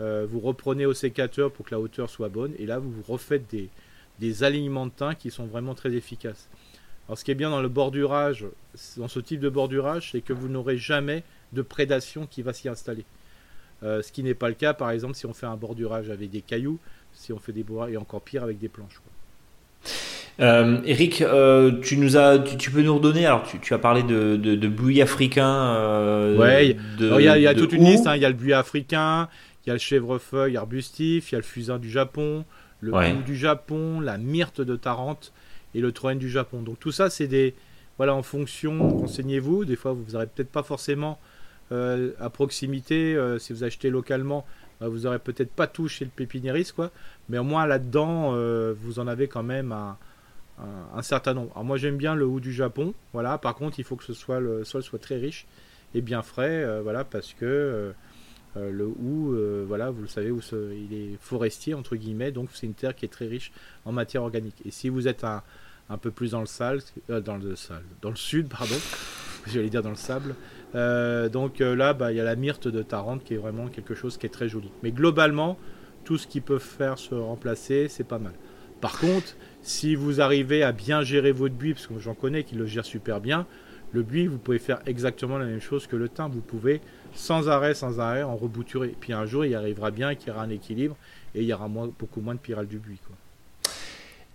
Euh, 0.00 0.26
vous 0.30 0.40
reprenez 0.40 0.86
au 0.86 0.94
sécateur 0.94 1.50
pour 1.50 1.66
que 1.66 1.74
la 1.74 1.80
hauteur 1.80 2.10
soit 2.10 2.28
bonne, 2.28 2.52
et 2.58 2.66
là, 2.66 2.78
vous 2.78 3.02
refaites 3.06 3.44
des, 3.50 4.42
alignements 4.42 4.86
de 4.86 4.92
thym 4.92 5.14
qui 5.14 5.30
sont 5.30 5.46
vraiment 5.46 5.74
très 5.74 5.92
efficaces. 5.92 6.48
Alors, 7.08 7.18
ce 7.18 7.24
qui 7.24 7.30
est 7.30 7.36
bien 7.36 7.50
dans 7.50 7.62
le 7.62 7.68
bordurage, 7.68 8.46
dans 8.96 9.08
ce 9.08 9.20
type 9.20 9.40
de 9.40 9.48
bordurage, 9.48 10.12
c'est 10.12 10.20
que 10.20 10.32
vous 10.32 10.48
n'aurez 10.48 10.76
jamais 10.76 11.22
de 11.52 11.62
prédation 11.62 12.26
qui 12.26 12.42
va 12.42 12.52
s'y 12.52 12.68
installer. 12.68 13.04
Euh, 13.82 14.02
ce 14.02 14.10
qui 14.10 14.22
n'est 14.22 14.34
pas 14.34 14.48
le 14.48 14.54
cas, 14.54 14.74
par 14.74 14.90
exemple, 14.90 15.14
si 15.14 15.26
on 15.26 15.34
fait 15.34 15.46
un 15.46 15.56
bordurage 15.56 16.10
avec 16.10 16.30
des 16.30 16.40
cailloux, 16.40 16.78
si 17.12 17.32
on 17.32 17.38
fait 17.38 17.52
des 17.52 17.62
bois, 17.62 17.90
et 17.90 17.96
encore 17.96 18.22
pire 18.22 18.42
avec 18.42 18.58
des 18.58 18.68
planches. 18.68 19.00
Euh, 20.38 20.80
Eric, 20.84 21.22
euh, 21.22 21.80
tu 21.80 21.96
nous 21.96 22.16
as, 22.16 22.38
tu, 22.38 22.70
peux 22.70 22.82
nous 22.82 22.94
redonner 22.94 23.24
Alors, 23.24 23.44
tu, 23.44 23.74
as 23.74 23.78
parlé 23.78 24.02
de, 24.02 24.36
de, 24.36 24.68
buis 24.68 25.00
africain. 25.00 25.48
Euh, 25.48 26.36
ouais. 26.36 26.76
Il 26.98 27.22
y 27.22 27.46
a, 27.46 27.54
toute 27.54 27.72
une 27.72 27.84
liste. 27.84 28.06
Hein. 28.06 28.16
Il 28.16 28.22
y 28.22 28.24
a 28.24 28.28
le 28.28 28.34
buis 28.34 28.52
africain, 28.52 29.28
il 29.64 29.68
y 29.68 29.70
a 29.70 29.74
le 29.74 29.78
chèvrefeuille 29.78 30.56
arbustif, 30.56 31.32
il 31.32 31.34
y 31.34 31.36
a 31.36 31.38
le 31.38 31.44
fusain 31.44 31.78
du 31.78 31.90
Japon, 31.90 32.44
le 32.80 32.92
ouais. 32.92 33.14
du 33.24 33.34
Japon, 33.34 34.00
la 34.00 34.18
myrte 34.18 34.60
de 34.60 34.76
Tarente 34.76 35.32
et 35.74 35.80
le 35.80 35.92
troène 35.92 36.18
du 36.18 36.28
Japon. 36.28 36.60
Donc 36.60 36.78
tout 36.80 36.92
ça, 36.92 37.08
c'est 37.08 37.28
des, 37.28 37.54
voilà, 37.96 38.14
en 38.14 38.22
fonction. 38.22 38.98
Renseignez-vous. 38.98 39.64
Des 39.64 39.76
fois, 39.76 39.92
vous 39.92 40.12
n'aurez 40.12 40.26
peut-être 40.26 40.50
pas 40.50 40.62
forcément 40.62 41.18
à 41.70 42.30
proximité. 42.30 43.18
si 43.38 43.54
vous 43.54 43.64
achetez 43.64 43.88
localement, 43.88 44.44
bah, 44.82 44.88
vous 44.88 45.06
aurez 45.06 45.18
peut-être 45.18 45.50
pas 45.50 45.66
tout 45.66 45.88
chez 45.88 46.04
le 46.04 46.10
pépiniériste, 46.14 46.72
quoi. 46.72 46.90
Mais 47.30 47.38
au 47.38 47.44
moins 47.44 47.64
là-dedans, 47.64 48.36
vous 48.82 48.98
en 48.98 49.06
avez 49.06 49.28
quand 49.28 49.42
même 49.42 49.72
un 49.72 49.96
un, 50.58 51.02
certain 51.02 51.34
nombre. 51.34 51.50
Alors 51.52 51.64
moi 51.64 51.76
j'aime 51.76 51.96
bien 51.96 52.14
le 52.14 52.24
hou 52.26 52.40
du 52.40 52.52
Japon, 52.52 52.94
voilà. 53.12 53.38
Par 53.38 53.54
contre 53.54 53.78
il 53.78 53.84
faut 53.84 53.96
que 53.96 54.04
ce 54.04 54.14
soit 54.14 54.40
le 54.40 54.64
sol 54.64 54.82
soit 54.82 54.98
très 54.98 55.16
riche 55.16 55.46
et 55.94 56.00
bien 56.00 56.22
frais, 56.22 56.62
euh, 56.62 56.82
voilà, 56.82 57.04
parce 57.04 57.32
que 57.32 57.44
euh, 57.44 57.92
euh, 58.56 58.70
le 58.70 58.86
hou, 58.86 59.36
voilà, 59.66 59.90
vous 59.90 60.02
le 60.02 60.08
savez, 60.08 60.32
il 60.52 60.94
est 60.94 61.16
forestier 61.20 61.74
entre 61.74 61.96
guillemets, 61.96 62.32
donc 62.32 62.50
c'est 62.52 62.66
une 62.66 62.74
terre 62.74 62.94
qui 62.94 63.04
est 63.04 63.08
très 63.08 63.26
riche 63.26 63.52
en 63.84 63.92
matière 63.92 64.22
organique. 64.22 64.56
Et 64.64 64.70
si 64.70 64.88
vous 64.88 65.08
êtes 65.08 65.24
un, 65.24 65.42
un 65.90 65.98
peu 65.98 66.10
plus 66.10 66.32
dans 66.32 66.40
le 66.40 66.46
sale, 66.46 66.80
dans 67.08 67.36
le 67.36 67.54
sale, 67.56 67.82
dans 68.00 68.10
le 68.10 68.16
sud, 68.16 68.48
pardon, 68.48 68.76
j'allais 69.46 69.68
dire 69.68 69.82
dans 69.82 69.90
le 69.90 69.96
sable. 69.96 70.34
donc 71.30 71.58
là, 71.60 71.92
bah, 71.92 72.12
il 72.12 72.16
y 72.16 72.20
a 72.20 72.24
la 72.24 72.36
myrte 72.36 72.68
de 72.68 72.82
Tarente 72.82 73.24
qui 73.24 73.34
est 73.34 73.38
vraiment 73.38 73.68
quelque 73.68 73.94
chose 73.94 74.16
qui 74.16 74.26
est 74.26 74.30
très 74.30 74.48
joli. 74.48 74.70
Mais 74.82 74.90
globalement, 74.90 75.58
tout 76.04 76.18
ce 76.18 76.26
qui 76.26 76.40
peut 76.40 76.58
faire 76.58 76.98
se 76.98 77.14
remplacer, 77.14 77.88
c'est 77.88 78.04
pas 78.04 78.18
mal. 78.18 78.32
Par 78.80 78.98
contre, 78.98 79.34
si 79.62 79.94
vous 79.94 80.20
arrivez 80.20 80.62
à 80.62 80.72
bien 80.72 81.02
gérer 81.02 81.32
votre 81.32 81.54
buis, 81.54 81.74
parce 81.74 81.86
que 81.86 81.98
j'en 81.98 82.14
connais 82.14 82.44
qui 82.44 82.54
le 82.54 82.66
gèrent 82.66 82.84
super 82.84 83.20
bien, 83.20 83.46
le 83.92 84.02
buis, 84.02 84.26
vous 84.26 84.38
pouvez 84.38 84.58
faire 84.58 84.80
exactement 84.86 85.38
la 85.38 85.46
même 85.46 85.60
chose 85.60 85.86
que 85.86 85.96
le 85.96 86.08
thym. 86.08 86.28
Vous 86.28 86.40
pouvez 86.40 86.80
sans 87.14 87.48
arrêt, 87.48 87.74
sans 87.74 87.98
arrêt, 88.00 88.22
en 88.22 88.36
rebouturer. 88.36 88.94
Puis 88.98 89.12
un 89.12 89.26
jour, 89.26 89.44
il 89.44 89.54
arrivera 89.54 89.90
bien 89.90 90.14
qu'il 90.14 90.28
y 90.28 90.30
aura 90.32 90.42
un 90.42 90.50
équilibre 90.50 90.96
et 91.34 91.40
il 91.42 91.46
y 91.46 91.52
aura 91.52 91.68
beaucoup 91.68 92.20
moins 92.20 92.34
de 92.34 92.40
pyrale 92.40 92.66
du 92.66 92.78
buis. 92.78 92.98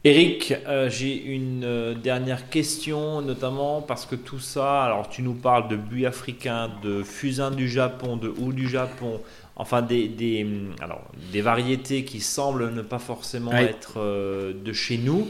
Eric, 0.04 0.56
euh, 0.66 0.90
j'ai 0.90 1.16
une 1.16 1.64
euh, 1.64 1.94
dernière 1.94 2.50
question, 2.50 3.22
notamment 3.22 3.84
parce 3.84 4.08
que 4.08 4.16
tout 4.16 4.40
ça, 4.40 4.84
alors 4.84 5.10
tu 5.10 5.22
nous 5.22 5.36
parles 5.36 5.68
de 5.68 5.76
buis 5.76 6.08
africain, 6.08 6.72
de 6.82 7.04
fusain 7.04 7.52
du 7.52 7.70
Japon, 7.70 8.18
de 8.18 8.34
hou 8.40 8.52
du 8.52 8.68
Japon, 8.68 9.22
enfin 9.56 9.82
des, 9.82 10.08
des, 10.08 10.46
alors, 10.82 11.02
des 11.32 11.42
variétés 11.42 12.04
qui 12.04 12.20
semblent 12.20 12.72
ne 12.72 12.82
pas 12.82 13.00
forcément 13.00 13.54
être 13.54 13.96
euh, 13.98 14.54
de 14.54 14.74
chez 14.74 14.98
nous. 14.98 15.28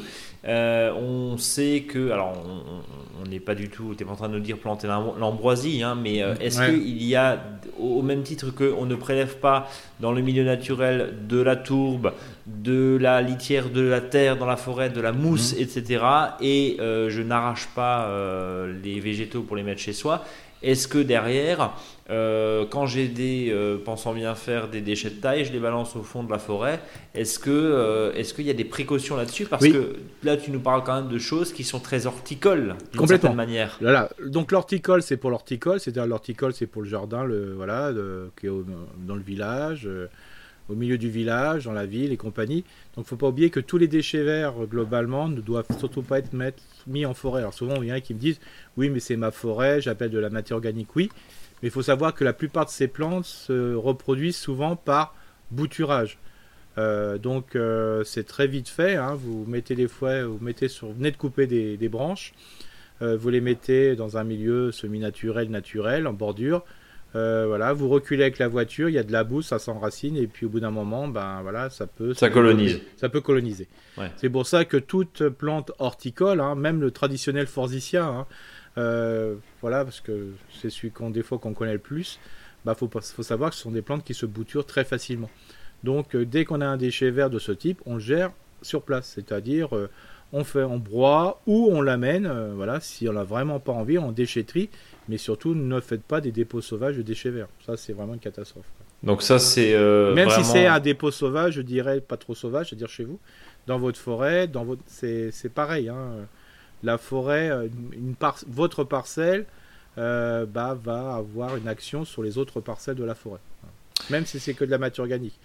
Euh, 0.47 0.91
on 0.93 1.38
sait 1.38 1.82
que, 1.88 2.09
alors 2.09 2.34
on 3.24 3.30
n'est 3.30 3.39
pas 3.39 3.53
du 3.53 3.69
tout, 3.69 3.93
tu 3.95 4.03
n'es 4.03 4.07
pas 4.07 4.13
en 4.13 4.15
train 4.15 4.30
de 4.30 4.34
nous 4.34 4.39
dire 4.39 4.57
planter 4.57 4.88
l'ambroisie, 4.88 5.84
hein, 5.84 5.95
mais 5.95 6.24
euh, 6.24 6.34
est-ce 6.39 6.65
qu'il 6.65 7.03
y 7.03 7.15
a, 7.15 7.39
au 7.80 8.01
même 8.01 8.24
titre 8.24 8.49
qu'on 8.49 8.88
ne 8.88 8.95
prélève 8.95 9.38
pas 9.38 9.69
dans 9.99 10.11
le 10.11 10.22
milieu 10.22 10.43
naturel 10.43 11.13
de 11.28 11.39
la 11.39 11.55
tourbe, 11.55 12.13
de 12.47 12.97
la 12.99 13.22
litière, 13.22 13.69
de 13.69 13.82
la 13.82 14.01
terre 14.01 14.36
dans 14.36 14.47
la 14.47 14.57
forêt, 14.57 14.89
de 14.89 14.99
la 14.99 15.11
mousse, 15.11 15.53
etc., 15.59 16.03
et 16.41 16.78
je 16.80 17.22
n'arrache 17.22 17.67
pas 17.76 18.09
les 18.84 18.99
végétaux 18.99 19.43
pour 19.43 19.55
les 19.55 19.63
mettre 19.63 19.82
chez 19.82 19.93
soi, 19.93 20.26
est-ce 20.64 20.88
que 20.88 20.99
derrière, 20.99 21.76
euh, 22.09 22.66
quand 22.70 22.86
j'ai 22.86 23.07
des, 23.07 23.49
euh, 23.51 23.78
pensant 23.78 24.14
bien 24.14 24.36
faire, 24.36 24.68
des 24.68 24.82
déchets 24.82 25.09
de 25.09 25.16
taille, 25.16 25.45
je 25.45 25.51
les 25.51 25.59
balance 25.59 25.95
au 25.95 26.03
fond 26.03 26.24
de 26.24 26.32
la 26.32 26.38
forêt 26.38 26.80
Est-ce 27.16 27.39
que, 27.39 27.49
euh, 27.49 28.14
est-ce 28.14 28.34
qu'il 28.34 28.45
y 28.45 28.49
a 28.49 28.53
des 28.53 28.66
précautions 28.66 29.16
là-dessus 29.16 29.45
Parce 29.45 29.68
que 29.68 29.95
là, 30.24 30.38
tu 30.38 30.51
nous 30.51 30.59
parles 30.59 30.84
quand 30.84 30.95
même 30.95 31.12
de 31.12 31.20
choses 31.20 31.53
qui 31.53 31.64
sont 31.64 31.80
très 31.80 32.05
horticoles 32.05 32.76
d'une 32.93 33.07
certaine 33.07 33.36
manière. 33.36 33.78
Voilà. 33.82 34.09
Donc 34.26 34.51
l'horticole, 34.51 35.01
c'est 35.01 35.18
pour 35.18 35.32
l'horticole, 35.32 35.80
c'est-à-dire 35.80 36.05
l'horticole, 36.05 36.53
c'est 36.53 36.68
pour 36.68 36.82
le 36.82 36.89
jardin, 36.89 37.24
le 37.24 37.53
voilà, 37.53 37.91
qui 38.39 38.47
est 38.47 38.51
dans 39.07 39.16
le 39.16 39.22
village 39.22 39.88
au 40.70 40.76
milieu 40.76 40.97
du 40.97 41.09
village, 41.09 41.66
dans 41.66 41.74
la 41.74 41.86
ville 41.86 42.12
et 42.14 42.18
compagnie. 42.18 42.64
Donc, 42.95 42.97
il 42.97 42.99
ne 43.01 43.05
faut 43.05 43.18
pas 43.18 43.28
oublier 43.28 43.49
que 43.49 43.59
tous 43.59 43.78
les 43.78 43.88
déchets 43.88 44.24
verts, 44.24 44.53
globalement, 44.70 45.28
ne 45.28 45.41
doivent 45.41 45.66
surtout 45.78 46.01
pas 46.01 46.20
être 46.20 46.34
mis 46.91 47.05
en 47.05 47.13
forêt. 47.13 47.41
Alors, 47.41 47.53
souvent, 47.53 47.81
il 47.81 47.89
y 47.89 47.91
en 47.91 47.95
a 47.95 48.01
qui 48.01 48.13
me 48.13 48.19
disent 48.19 48.39
Oui, 48.77 48.89
mais 48.89 48.99
c'est 48.99 49.15
ma 49.15 49.31
forêt, 49.31 49.81
j'appelle 49.81 50.11
de 50.11 50.19
la 50.19 50.29
matière 50.29 50.57
organique. 50.57 50.95
Oui, 50.95 51.09
mais 51.61 51.69
il 51.69 51.71
faut 51.71 51.81
savoir 51.81 52.13
que 52.13 52.23
la 52.23 52.33
plupart 52.33 52.65
de 52.65 52.71
ces 52.71 52.87
plantes 52.87 53.25
se 53.25 53.73
reproduisent 53.73 54.37
souvent 54.37 54.75
par 54.75 55.15
bouturage. 55.51 56.17
Euh, 56.77 57.17
donc, 57.17 57.55
euh, 57.55 58.03
c'est 58.03 58.23
très 58.23 58.47
vite 58.47 58.69
fait. 58.69 58.95
Hein. 58.95 59.15
Vous 59.15 59.45
mettez 59.47 59.75
les 59.75 59.87
fouets, 59.87 60.23
vous 60.23 60.39
mettez 60.41 60.67
sur, 60.67 60.91
venez 60.91 61.11
de 61.11 61.17
couper 61.17 61.47
des, 61.47 61.89
branches. 61.89 62.33
Euh, 63.01 63.17
vous 63.17 63.29
les 63.29 63.41
mettez 63.41 63.95
dans 63.95 64.17
un 64.17 64.23
milieu 64.23 64.71
semi-naturel, 64.71 65.49
naturel, 65.49 66.07
en 66.07 66.13
bordure. 66.13 66.63
Euh, 67.16 67.45
voilà, 67.47 67.74
vous 67.74 67.89
reculez 67.89 68.24
avec 68.24 68.39
la 68.39 68.47
voiture, 68.47 68.88
il 68.88 68.93
y 68.93 68.97
a 68.97 69.03
de 69.03 69.12
la 69.12 69.24
boue, 69.24 69.41
ça 69.41 69.59
s'enracine 69.59 70.16
et 70.16 70.28
puis 70.28 70.45
au 70.45 70.49
bout 70.49 70.62
d'un 70.62 70.72
moment, 70.72 71.09
ben 71.09 71.41
voilà, 71.41 71.70
ça 71.70 71.86
peut 71.86 72.14
ça 72.14 72.30
colonise. 72.30 72.80
Ça 72.95 73.09
peut 73.09 73.20
coloniser. 73.20 73.68
C'est 74.16 74.30
pour 74.30 74.47
ça 74.47 74.64
que 74.64 74.78
toute 74.78 75.28
plante 75.30 75.72
horticole, 75.80 76.39
hein, 76.39 76.55
même 76.55 76.80
le 76.80 76.91
traditionnel 76.91 77.47
forsythia, 77.47 78.05
hein, 78.05 78.28
euh, 78.78 79.36
voilà, 79.59 79.84
parce 79.84 79.99
que 79.99 80.30
c'est 80.62 80.70
celui 80.70 80.91
qu'on 80.91 81.09
des 81.09 81.24
fois 81.24 81.38
qu'on 81.38 81.53
connaît 81.53 81.74
le 81.74 81.80
plus, 81.80 82.20
bah 82.64 82.76
faut, 82.76 82.89
faut 82.89 83.24
savoir 83.24 83.49
que 83.49 83.57
ce 83.57 83.64
sont 83.64 83.72
des 83.72 83.82
plantes 83.82 84.05
qui 84.05 84.14
se 84.14 84.26
bouturent 84.26 84.66
très 84.66 84.86
facilement. 84.86 85.30
Donc 85.84 86.16
euh, 86.16 86.26
dès 86.26 86.45
qu'on 86.45 86.62
a 86.62 86.66
un 86.66 86.78
déchet 86.78 87.12
vert 87.12 87.30
de 87.30 87.39
ce 87.39 87.51
type, 87.51 87.82
on 87.86 87.95
le 87.95 87.99
gère 87.99 88.32
sur 88.62 88.84
place, 88.84 89.12
c'est-à-dire 89.16 89.70
on 90.34 90.43
fait, 90.43 90.63
on 90.63 90.77
broie 90.77 91.41
ou 91.45 91.69
on 91.71 91.82
l'amène, 91.82 92.32
voilà, 92.55 92.79
si 92.79 93.07
on 93.09 93.13
n'a 93.13 93.23
vraiment 93.23 93.59
pas 93.59 93.73
envie, 93.73 93.97
en 93.97 94.11
déchetterie 94.11 94.69
mais 95.07 95.17
surtout 95.17 95.53
ne 95.55 95.79
faites 95.79 96.03
pas 96.03 96.21
des 96.21 96.32
dépôts 96.32 96.61
sauvages 96.61 96.95
de 96.95 97.01
déchets 97.01 97.32
verts. 97.32 97.49
Ça, 97.65 97.77
c'est 97.77 97.93
vraiment 97.93 98.13
une 98.13 98.19
catastrophe. 98.19 98.65
Donc 99.03 99.23
ça, 99.23 99.39
c'est 99.39 99.73
euh, 99.73 100.13
même 100.13 100.29
si 100.29 100.43
c'est 100.43 100.67
un 100.67 100.79
dépôt 100.79 101.11
sauvage, 101.11 101.55
je 101.55 101.61
dirais 101.61 102.01
pas 102.01 102.17
trop 102.17 102.36
sauvage, 102.36 102.69
c'est-à-dire 102.69 102.89
chez 102.89 103.03
vous, 103.03 103.19
dans 103.67 103.79
votre 103.79 103.99
forêt, 103.99 104.47
dans 104.47 104.63
votre, 104.63 104.82
c'est 104.88 105.53
pareil. 105.53 105.89
Hein. 105.89 106.27
La 106.84 106.97
forêt, 106.97 107.49
euh, 107.49 107.67
une 107.91 108.15
par... 108.15 108.38
votre 108.47 108.84
parcelle, 108.84 109.45
euh, 109.97 110.45
bah, 110.45 110.77
va 110.82 111.15
avoir 111.15 111.57
une 111.57 111.67
action 111.67 112.05
sur 112.05 112.23
les 112.23 112.38
autres 112.38 112.61
parcelles 112.61 112.95
de 112.95 113.03
la 113.03 113.15
forêt, 113.15 113.41
même 114.09 114.25
si 114.25 114.39
c'est 114.39 114.53
que 114.53 114.63
de 114.63 114.71
la 114.71 114.77
matière 114.77 115.03
organique. 115.03 115.38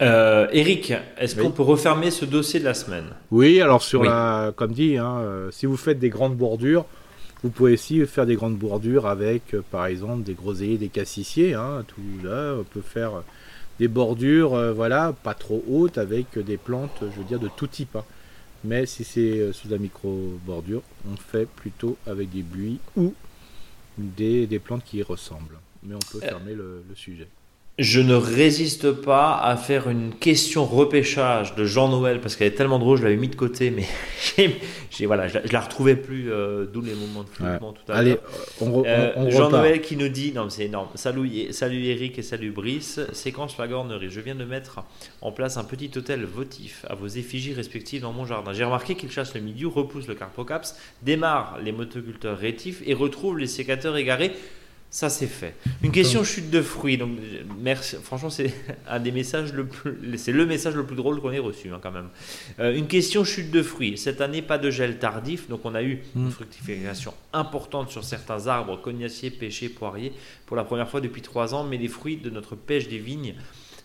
Eric, 0.00 0.92
est-ce 1.18 1.36
qu'on 1.36 1.50
peut 1.50 1.62
refermer 1.62 2.10
ce 2.10 2.24
dossier 2.24 2.58
de 2.60 2.64
la 2.64 2.74
semaine? 2.74 3.06
Oui, 3.30 3.60
alors 3.60 3.82
sur 3.82 4.02
la, 4.02 4.52
comme 4.56 4.72
dit, 4.72 4.96
hein, 4.96 5.22
si 5.50 5.66
vous 5.66 5.76
faites 5.76 5.98
des 5.98 6.08
grandes 6.08 6.36
bordures, 6.36 6.86
vous 7.42 7.50
pouvez 7.50 7.72
aussi 7.72 8.04
faire 8.06 8.26
des 8.26 8.34
grandes 8.34 8.58
bordures 8.58 9.06
avec, 9.06 9.54
euh, 9.54 9.62
par 9.70 9.86
exemple, 9.86 10.24
des 10.24 10.34
groseilliers, 10.34 10.76
des 10.76 10.88
cassissiers. 10.88 11.54
Hein, 11.54 11.84
tout 11.86 12.02
là, 12.22 12.56
on 12.60 12.64
peut 12.64 12.82
faire 12.82 13.22
des 13.78 13.88
bordures, 13.88 14.54
euh, 14.54 14.72
voilà, 14.72 15.14
pas 15.22 15.32
trop 15.32 15.64
hautes, 15.66 15.96
avec 15.96 16.38
des 16.38 16.58
plantes, 16.58 16.98
je 17.00 17.18
veux 17.18 17.24
dire, 17.24 17.40
de 17.40 17.48
tout 17.48 17.66
type. 17.66 17.96
Hein. 17.96 18.04
Mais 18.62 18.84
si 18.84 19.04
c'est 19.04 19.40
euh, 19.40 19.52
sous 19.54 19.68
la 19.68 19.78
micro-bordure, 19.78 20.82
on 21.10 21.16
fait 21.16 21.46
plutôt 21.46 21.96
avec 22.06 22.30
des 22.30 22.42
buis 22.42 22.78
ou 22.94 23.14
des, 23.96 24.60
plantes 24.62 24.84
qui 24.84 24.98
y 24.98 25.02
ressemblent. 25.02 25.58
Mais 25.82 25.94
on 25.94 26.12
peut 26.12 26.20
fermer 26.20 26.52
le, 26.52 26.84
sujet. 26.94 27.26
Je 27.80 28.02
ne 28.02 28.12
résiste 28.12 28.92
pas 28.92 29.38
à 29.38 29.56
faire 29.56 29.88
une 29.88 30.12
question 30.14 30.66
repêchage 30.66 31.54
de 31.54 31.64
Jean-Noël 31.64 32.20
parce 32.20 32.36
qu'elle 32.36 32.48
est 32.48 32.54
tellement 32.54 32.78
drôle, 32.78 32.98
je 32.98 33.04
l'avais 33.04 33.16
mis 33.16 33.28
de 33.28 33.36
côté, 33.36 33.70
mais 33.70 33.86
j'ai, 34.90 35.06
voilà, 35.06 35.28
je, 35.28 35.38
la, 35.38 35.44
la 35.50 35.60
retrouvais 35.60 35.96
plus, 35.96 36.30
euh, 36.30 36.66
d'où 36.70 36.82
les 36.82 36.92
moments 36.92 37.22
de 37.22 37.30
flottement 37.30 37.72
tout 37.72 37.90
à 37.90 38.02
l'heure. 38.02 38.18
Euh, 38.60 39.30
Jean-Noël 39.30 39.80
qui 39.80 39.96
nous 39.96 40.10
dit, 40.10 40.32
non 40.34 40.44
mais 40.44 40.50
c'est 40.50 40.66
énorme, 40.66 40.88
salut, 40.94 41.54
salut 41.54 41.82
Eric 41.86 42.18
et 42.18 42.22
salut 42.22 42.50
Brice, 42.50 43.00
séquence 43.14 43.54
flagornerie, 43.54 44.10
je 44.10 44.20
viens 44.20 44.34
de 44.34 44.44
mettre 44.44 44.80
en 45.22 45.32
place 45.32 45.56
un 45.56 45.64
petit 45.64 45.90
hôtel 45.96 46.26
votif 46.26 46.84
à 46.86 46.94
vos 46.94 47.06
effigies 47.06 47.54
respectives 47.54 48.02
dans 48.02 48.12
mon 48.12 48.26
jardin. 48.26 48.52
J'ai 48.52 48.64
remarqué 48.64 48.94
qu'il 48.94 49.10
chasse 49.10 49.32
le 49.34 49.40
milieu, 49.40 49.68
repousse 49.68 50.06
le 50.06 50.14
carpocaps, 50.14 50.76
démarre 51.00 51.58
les 51.64 51.72
motoculteurs 51.72 52.36
rétifs 52.36 52.82
et 52.84 52.92
retrouve 52.92 53.38
les 53.38 53.46
sécateurs 53.46 53.96
égarés. 53.96 54.32
Ça 54.92 55.08
c'est 55.08 55.28
fait. 55.28 55.54
Une 55.82 55.92
question 55.92 56.24
chute 56.24 56.50
de 56.50 56.60
fruits. 56.62 56.98
Donc 56.98 57.10
merci. 57.60 57.96
Franchement 58.02 58.30
c'est 58.30 58.52
un 58.88 58.98
des 58.98 59.12
messages 59.12 59.52
le 59.52 59.66
plus, 59.66 60.18
c'est 60.18 60.32
le 60.32 60.46
message 60.46 60.74
le 60.74 60.84
plus 60.84 60.96
drôle 60.96 61.20
qu'on 61.20 61.30
ait 61.30 61.38
reçu 61.38 61.70
hein, 61.72 61.78
quand 61.80 61.92
même. 61.92 62.08
Euh, 62.58 62.74
une 62.74 62.88
question 62.88 63.22
chute 63.24 63.50
de 63.52 63.62
fruits. 63.62 63.96
Cette 63.96 64.20
année 64.20 64.42
pas 64.42 64.58
de 64.58 64.70
gel 64.70 64.98
tardif, 64.98 65.48
donc 65.48 65.60
on 65.64 65.74
a 65.74 65.82
eu 65.82 66.02
une 66.16 66.26
Mm. 66.26 66.30
fructification 66.30 67.14
importante 67.32 67.90
sur 67.90 68.02
certains 68.04 68.46
arbres, 68.48 68.80
cognaciers, 68.80 69.30
pêchers, 69.30 69.68
poiriers, 69.68 70.12
pour 70.46 70.56
la 70.56 70.64
première 70.64 70.88
fois 70.88 71.00
depuis 71.00 71.22
trois 71.22 71.54
ans. 71.54 71.62
Mais 71.64 71.76
les 71.76 71.88
fruits 71.88 72.16
de 72.16 72.30
notre 72.30 72.56
pêche 72.56 72.88
des 72.88 72.98
vignes 72.98 73.34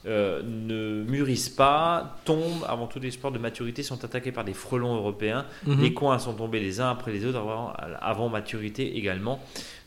euh, 0.07 0.43
ne 0.43 1.03
mûrissent 1.09 1.49
pas, 1.49 2.19
tombent 2.25 2.63
avant 2.67 2.85
tout 2.85 3.03
espoir 3.03 3.33
de 3.33 3.39
maturité, 3.39 3.81
sont 3.81 4.05
attaqués 4.05 4.31
par 4.31 4.43
des 4.43 4.53
frelons 4.53 4.95
européens. 4.95 5.45
Mhm. 5.65 5.81
Les 5.81 5.93
coins 5.93 6.19
sont 6.19 6.33
tombés 6.33 6.59
les 6.59 6.79
uns 6.79 6.91
après 6.91 7.11
les 7.11 7.25
autres 7.25 7.39
avant, 7.39 7.73
avant 8.01 8.29
maturité 8.29 8.97
également. 8.97 9.39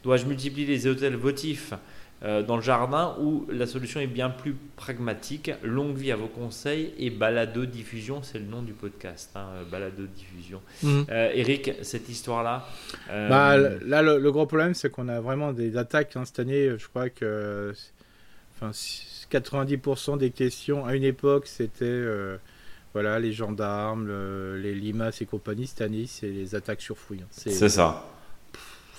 Dois-je 0.03 0.26
multiplier 0.26 0.66
les 0.66 0.86
hôtels 0.86 1.16
votifs 1.16 1.74
euh, 2.24 2.42
dans 2.42 2.57
le 2.57 2.62
jardin 2.62 3.16
ou 3.20 3.46
la 3.51 3.66
solution 3.66 4.01
est 4.01 4.07
bien 4.09 4.30
plus 4.30 4.55
pragmatique? 4.76 5.51
Longue 5.62 5.96
vie 5.96 6.11
à 6.12 6.16
vos 6.16 6.26
conseils 6.28 6.92
et 6.99 7.11
balado 7.11 7.64
diffusion, 7.66 8.22
c'est 8.22 8.38
le 8.38 8.44
nom 8.46 8.62
du 8.62 8.72
podcast, 8.72 9.30
hein, 9.36 9.46
balado 9.70 10.05
diffusion. 10.07 10.61
Mhm. 10.82 11.07
Euh, 11.11 11.30
Eric, 11.34 11.72
cette 11.82 12.09
histoire-là. 12.09 12.66
euh, 13.11 13.28
Bah, 13.28 13.57
là, 13.57 14.03
le, 14.03 14.18
le 14.18 14.32
gros 14.32 14.46
problème, 14.46 14.74
c'est 14.74 14.90
qu'on 14.90 15.09
a 15.09 15.20
vraiment 15.20 15.53
des 15.53 15.76
attaques 15.76 16.16
hein, 16.16 16.24
cette 16.24 16.38
année. 16.40 16.70
Je 16.78 16.88
crois 16.88 17.09
que 17.11 17.72
enfin, 18.57 18.72
90% 19.30 20.18
des 20.18 20.30
questions 20.30 20.84
à 20.86 20.94
une 20.96 21.05
époque, 21.05 21.46
c'était 21.46 21.84
euh, 21.84 22.36
voilà, 22.94 23.18
les 23.18 23.32
gendarmes, 23.32 24.07
le- 24.07 24.59
les 24.59 24.74
limaces 24.74 25.20
et 25.22 25.26
compagnie. 25.26 25.66
Cette 25.66 25.82
année, 25.82 26.07
c'est 26.07 26.28
les 26.28 26.55
attaques 26.55 26.80
sur 26.80 26.96
fouilles. 26.96 27.20
hein. 27.22 27.28
C'est 27.30 27.68
ça. 27.68 28.05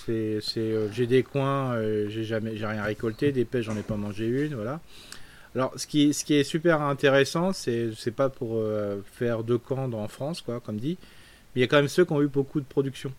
Euh, 0.09 0.87
j'ai 0.91 1.07
des 1.07 1.23
coins, 1.23 1.73
euh, 1.73 2.07
j'ai 2.09 2.23
jamais, 2.23 2.55
j'ai 2.57 2.65
rien 2.65 2.83
récolté. 2.83 3.31
Des 3.31 3.45
pêches, 3.45 3.65
j'en 3.65 3.77
ai 3.77 3.83
pas 3.83 3.95
mangé 3.95 4.27
une. 4.27 4.55
Voilà. 4.55 4.79
Alors, 5.55 5.73
ce 5.75 5.87
qui, 5.87 6.09
est 6.09 6.43
super 6.43 6.81
intéressant, 6.81 7.53
c'est, 7.53 7.89
c'est 7.95 8.11
pas 8.11 8.29
pour 8.29 8.57
euh, 8.57 8.99
faire 9.13 9.43
deux 9.43 9.57
camps 9.57 9.91
en 9.91 10.07
France, 10.07 10.41
quoi, 10.41 10.59
comme 10.59 10.77
dit, 10.77 10.97
mais 11.53 11.59
il 11.59 11.61
y 11.61 11.63
a 11.63 11.67
quand 11.67 11.77
même 11.77 11.87
ceux 11.87 12.05
qui 12.05 12.13
ont 12.13 12.21
eu 12.21 12.27
beaucoup 12.27 12.59
de 12.59 12.65
production. 12.65 13.11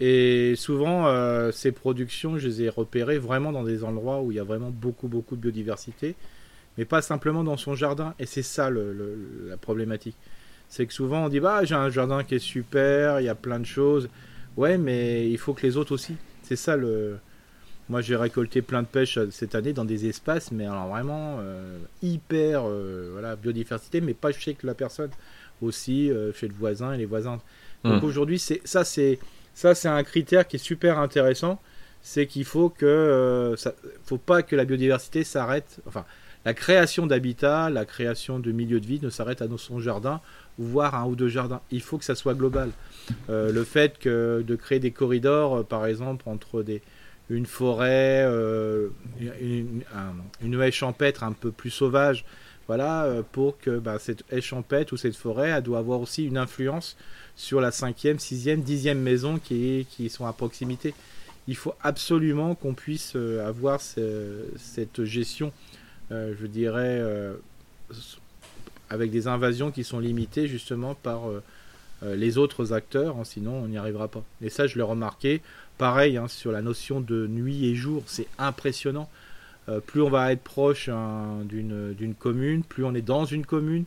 Et 0.00 0.54
souvent, 0.54 1.12
ces 1.50 1.72
productions, 1.72 2.38
je 2.38 2.46
les 2.46 2.62
ai 2.62 2.68
repérées 2.68 3.18
vraiment 3.18 3.50
dans 3.50 3.64
des 3.64 3.82
endroits 3.82 4.20
où 4.22 4.30
il 4.30 4.36
y 4.36 4.40
a 4.40 4.44
vraiment 4.44 4.70
beaucoup, 4.70 5.08
beaucoup 5.08 5.34
de 5.34 5.40
biodiversité, 5.40 6.14
mais 6.76 6.84
pas 6.84 7.02
simplement 7.02 7.42
dans 7.42 7.56
son 7.56 7.74
jardin. 7.74 8.14
Et 8.20 8.26
c'est 8.26 8.44
ça 8.44 8.70
le- 8.70 9.48
la 9.48 9.56
problématique. 9.56 10.14
C'est 10.68 10.86
que 10.86 10.92
souvent, 10.92 11.24
on 11.24 11.28
dit 11.28 11.40
bah 11.40 11.64
j'ai 11.64 11.74
un 11.74 11.90
jardin 11.90 12.22
qui 12.24 12.34
est 12.36 12.38
super, 12.38 13.20
il 13.20 13.24
y 13.24 13.28
a 13.28 13.34
plein 13.34 13.58
de 13.58 13.66
choses. 13.66 14.08
Ouais, 14.58 14.76
mais 14.76 15.30
il 15.30 15.38
faut 15.38 15.54
que 15.54 15.62
les 15.62 15.76
autres 15.76 15.92
aussi. 15.92 16.16
C'est 16.42 16.56
ça 16.56 16.76
le. 16.76 17.18
Moi, 17.88 18.00
j'ai 18.02 18.16
récolté 18.16 18.60
plein 18.60 18.82
de 18.82 18.88
pêches 18.88 19.16
euh, 19.16 19.30
cette 19.30 19.54
année 19.54 19.72
dans 19.72 19.84
des 19.84 20.06
espaces, 20.08 20.50
mais 20.52 20.66
alors 20.66 20.88
vraiment 20.88 21.36
euh, 21.40 21.78
hyper 22.02 22.64
euh, 22.66 23.08
voilà 23.12 23.34
biodiversité, 23.36 24.02
mais 24.02 24.12
pas 24.14 24.32
chez 24.32 24.54
que 24.54 24.66
la 24.66 24.74
personne, 24.74 25.10
aussi 25.62 26.10
euh, 26.10 26.32
chez 26.34 26.48
le 26.48 26.54
voisin 26.54 26.92
et 26.92 26.98
les 26.98 27.06
voisins. 27.06 27.40
Donc 27.84 28.02
Mm. 28.02 28.06
aujourd'hui, 28.06 28.38
c'est 28.40 28.60
ça, 28.64 28.84
c'est 28.84 29.20
ça, 29.54 29.74
c'est 29.76 29.88
un 29.88 30.02
critère 30.02 30.46
qui 30.46 30.56
est 30.56 30.58
super 30.72 30.98
intéressant. 30.98 31.60
C'est 32.02 32.26
qu'il 32.26 32.44
faut 32.44 32.68
que 32.68 33.54
ça, 33.56 33.74
faut 34.04 34.18
pas 34.18 34.42
que 34.42 34.56
la 34.56 34.64
biodiversité 34.64 35.22
s'arrête. 35.24 35.80
Enfin, 35.86 36.04
la 36.44 36.54
création 36.54 37.06
d'habitat, 37.06 37.68
la 37.70 37.84
création 37.84 38.38
de 38.38 38.52
milieux 38.52 38.80
de 38.80 38.86
vie 38.86 39.00
ne 39.02 39.10
s'arrête 39.10 39.42
à 39.42 39.46
son 39.58 39.80
jardin, 39.80 40.20
voire 40.58 40.94
un 40.94 41.04
ou 41.06 41.14
deux 41.16 41.28
jardins. 41.28 41.60
Il 41.70 41.82
faut 41.82 41.98
que 41.98 42.04
ça 42.04 42.14
soit 42.14 42.34
global. 42.34 42.70
Euh, 43.28 43.52
le 43.52 43.64
fait 43.64 43.98
que 43.98 44.42
de 44.46 44.56
créer 44.56 44.78
des 44.78 44.90
corridors, 44.92 45.56
euh, 45.58 45.62
par 45.62 45.86
exemple, 45.86 46.28
entre 46.28 46.62
des 46.62 46.82
une 47.30 47.44
forêt, 47.44 48.24
euh, 48.26 48.88
une, 49.20 49.82
un- 49.94 50.14
une 50.42 50.58
haie 50.62 50.70
champêtre 50.72 51.22
un 51.24 51.32
peu 51.32 51.50
plus 51.52 51.68
sauvage, 51.70 52.24
voilà, 52.68 53.06
pour 53.32 53.58
que 53.58 53.78
bah, 53.78 53.98
cette 53.98 54.24
haie 54.30 54.40
champêtre 54.40 54.94
ou 54.94 54.96
cette 54.96 55.16
forêt, 55.16 55.50
elle 55.50 55.62
doit 55.62 55.78
avoir 55.78 56.00
aussi 56.00 56.24
une 56.24 56.38
influence 56.38 56.96
sur 57.36 57.60
la 57.60 57.70
cinquième, 57.70 58.18
sixième, 58.18 58.62
dixième 58.62 59.00
maison 59.00 59.38
qui, 59.38 59.86
qui 59.90 60.08
sont 60.08 60.24
à 60.26 60.32
proximité. 60.32 60.94
Il 61.48 61.56
faut 61.56 61.74
absolument 61.82 62.54
qu'on 62.54 62.72
puisse 62.74 63.14
avoir 63.44 63.80
ce- 63.80 64.44
cette 64.56 65.04
gestion, 65.04 65.52
je 66.10 66.46
dirais, 66.46 66.98
euh, 67.00 67.34
avec 68.90 69.10
des 69.10 69.26
invasions 69.28 69.70
qui 69.70 69.84
sont 69.84 70.00
limitées 70.00 70.46
justement 70.46 70.94
par 70.94 71.28
euh, 71.28 71.42
euh, 72.02 72.16
les 72.16 72.38
autres 72.38 72.72
acteurs, 72.72 73.16
hein, 73.18 73.24
sinon 73.24 73.52
on 73.52 73.68
n'y 73.68 73.78
arrivera 73.78 74.08
pas. 74.08 74.22
Et 74.42 74.50
ça, 74.50 74.66
je 74.66 74.76
l'ai 74.76 74.82
remarqué. 74.82 75.42
Pareil 75.76 76.16
hein, 76.16 76.28
sur 76.28 76.52
la 76.52 76.62
notion 76.62 77.00
de 77.00 77.26
nuit 77.26 77.66
et 77.66 77.74
jour, 77.74 78.02
c'est 78.06 78.26
impressionnant. 78.38 79.08
Euh, 79.68 79.80
plus 79.80 80.00
on 80.02 80.10
va 80.10 80.32
être 80.32 80.42
proche 80.42 80.88
hein, 80.88 81.40
d'une 81.44 82.14
commune, 82.18 82.62
plus 82.62 82.84
on 82.84 82.94
est 82.94 83.02
dans 83.02 83.24
une 83.24 83.44
commune, 83.44 83.84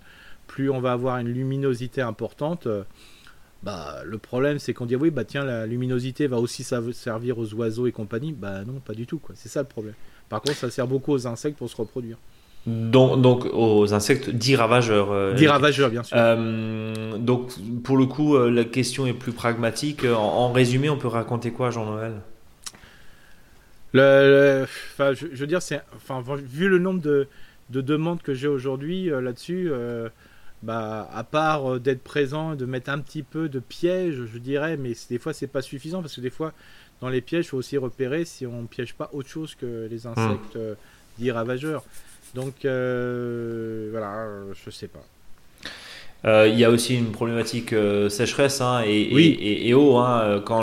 plus 0.48 0.70
on 0.70 0.80
va 0.80 0.92
avoir 0.94 1.18
une 1.18 1.30
luminosité 1.30 2.02
importante. 2.02 2.68
euh, 2.68 2.84
bah, 3.64 4.02
le 4.06 4.18
problème, 4.18 4.58
c'est 4.58 4.74
qu'on 4.74 4.88
dit 4.88 4.96
oui, 4.96 5.12
bah 5.12 5.24
tiens, 5.24 5.44
la 5.44 5.68
luminosité 5.68 6.28
va 6.28 6.38
aussi 6.40 6.64
servir 6.64 7.38
aux 7.38 7.54
oiseaux 7.54 7.88
et 7.88 7.92
compagnie. 7.92 8.34
Bah 8.34 8.64
non, 8.66 8.80
pas 8.80 8.94
du 8.94 9.06
tout. 9.06 9.22
C'est 9.36 9.50
ça 9.50 9.62
le 9.62 9.68
problème. 9.68 9.94
Par 10.32 10.42
contre, 10.42 10.58
ça 10.58 10.72
sert 10.72 10.88
beaucoup 10.88 11.12
aux 11.12 11.28
insectes 11.28 11.58
pour 11.60 11.70
se 11.70 11.76
reproduire. 11.76 12.18
Donc, 12.66 13.22
donc 13.22 13.46
aux 13.54 13.94
insectes 13.94 14.30
dits 14.30 14.56
ravageurs. 14.56 15.12
euh, 15.12 15.34
Des 15.36 15.48
ravageurs, 15.48 15.90
bien 15.92 16.04
sûr. 16.04 16.16
Euh, 16.20 17.18
donc, 17.18 17.52
pour 17.84 17.98
le 17.98 18.06
coup, 18.06 18.36
euh, 18.36 18.50
la 18.50 18.64
question 18.64 19.06
est 19.06 19.14
plus 19.14 19.34
pragmatique. 19.34 20.06
En, 20.06 20.18
en 20.22 20.52
résumé, 20.52 20.90
on 20.90 20.98
peut 20.98 21.08
raconter 21.08 21.52
quoi, 21.52 21.70
Jean-Noël? 21.70 22.14
Le, 23.94 24.00
le- 24.62 24.64
enfin, 24.94 25.14
je, 25.14 25.28
je 25.34 25.40
veux 25.42 25.48
dire, 25.48 25.62
c'est, 25.62 25.82
enfin, 25.96 26.24
vu 26.38 26.70
le 26.70 26.80
nombre 26.80 27.02
de, 27.02 27.28
de 27.72 27.82
demandes 27.82 28.22
que 28.22 28.34
j'ai 28.34 28.48
aujourd'hui 28.48 29.12
euh, 29.12 29.22
là-dessus, 29.22 29.70
bah, 30.64 31.10
à 31.14 31.24
part 31.24 31.80
d'être 31.80 32.04
présent, 32.04 32.56
de 32.56 32.66
mettre 32.66 32.90
un 32.92 33.00
petit 33.00 33.24
peu 33.24 33.50
de 33.50 33.60
piège, 33.60 34.26
je 34.32 34.38
dirais, 34.38 34.78
mais 34.78 34.94
des 35.10 35.18
fois 35.18 35.34
c'est 35.34 35.48
pas 35.48 35.64
suffisant 35.64 36.02
parce 36.02 36.16
que 36.16 36.22
des 36.22 36.30
fois 36.30 36.54
dans 37.02 37.10
les 37.10 37.22
pièges, 37.22 37.46
il 37.46 37.50
faut 37.50 37.58
aussi 37.58 37.78
repérer 37.78 38.26
si 38.26 38.46
on 38.46 38.66
piège 38.66 38.94
pas 38.94 39.10
autre 39.14 39.30
chose 39.30 39.56
que 39.60 39.88
les 39.90 40.06
insectes 40.08 40.56
euh, 40.56 40.76
dits 41.18 41.32
ravageurs. 41.32 41.84
Donc 42.36 42.64
euh, 42.66 43.90
voilà, 43.92 44.28
je 44.66 44.70
sais 44.70 44.88
pas. 44.88 45.04
Euh, 46.24 46.48
Il 46.48 46.60
y 46.60 46.64
a 46.64 46.70
aussi 46.70 46.96
une 46.96 47.12
problématique 47.12 47.74
euh, 47.74 48.08
sécheresse 48.08 48.62
hein, 48.62 48.84
et, 48.86 49.10
Oui. 49.12 49.36
et, 49.42 49.70
et 49.70 49.74
eau. 49.74 49.98
Hein, 49.98 50.40
quand 50.46 50.62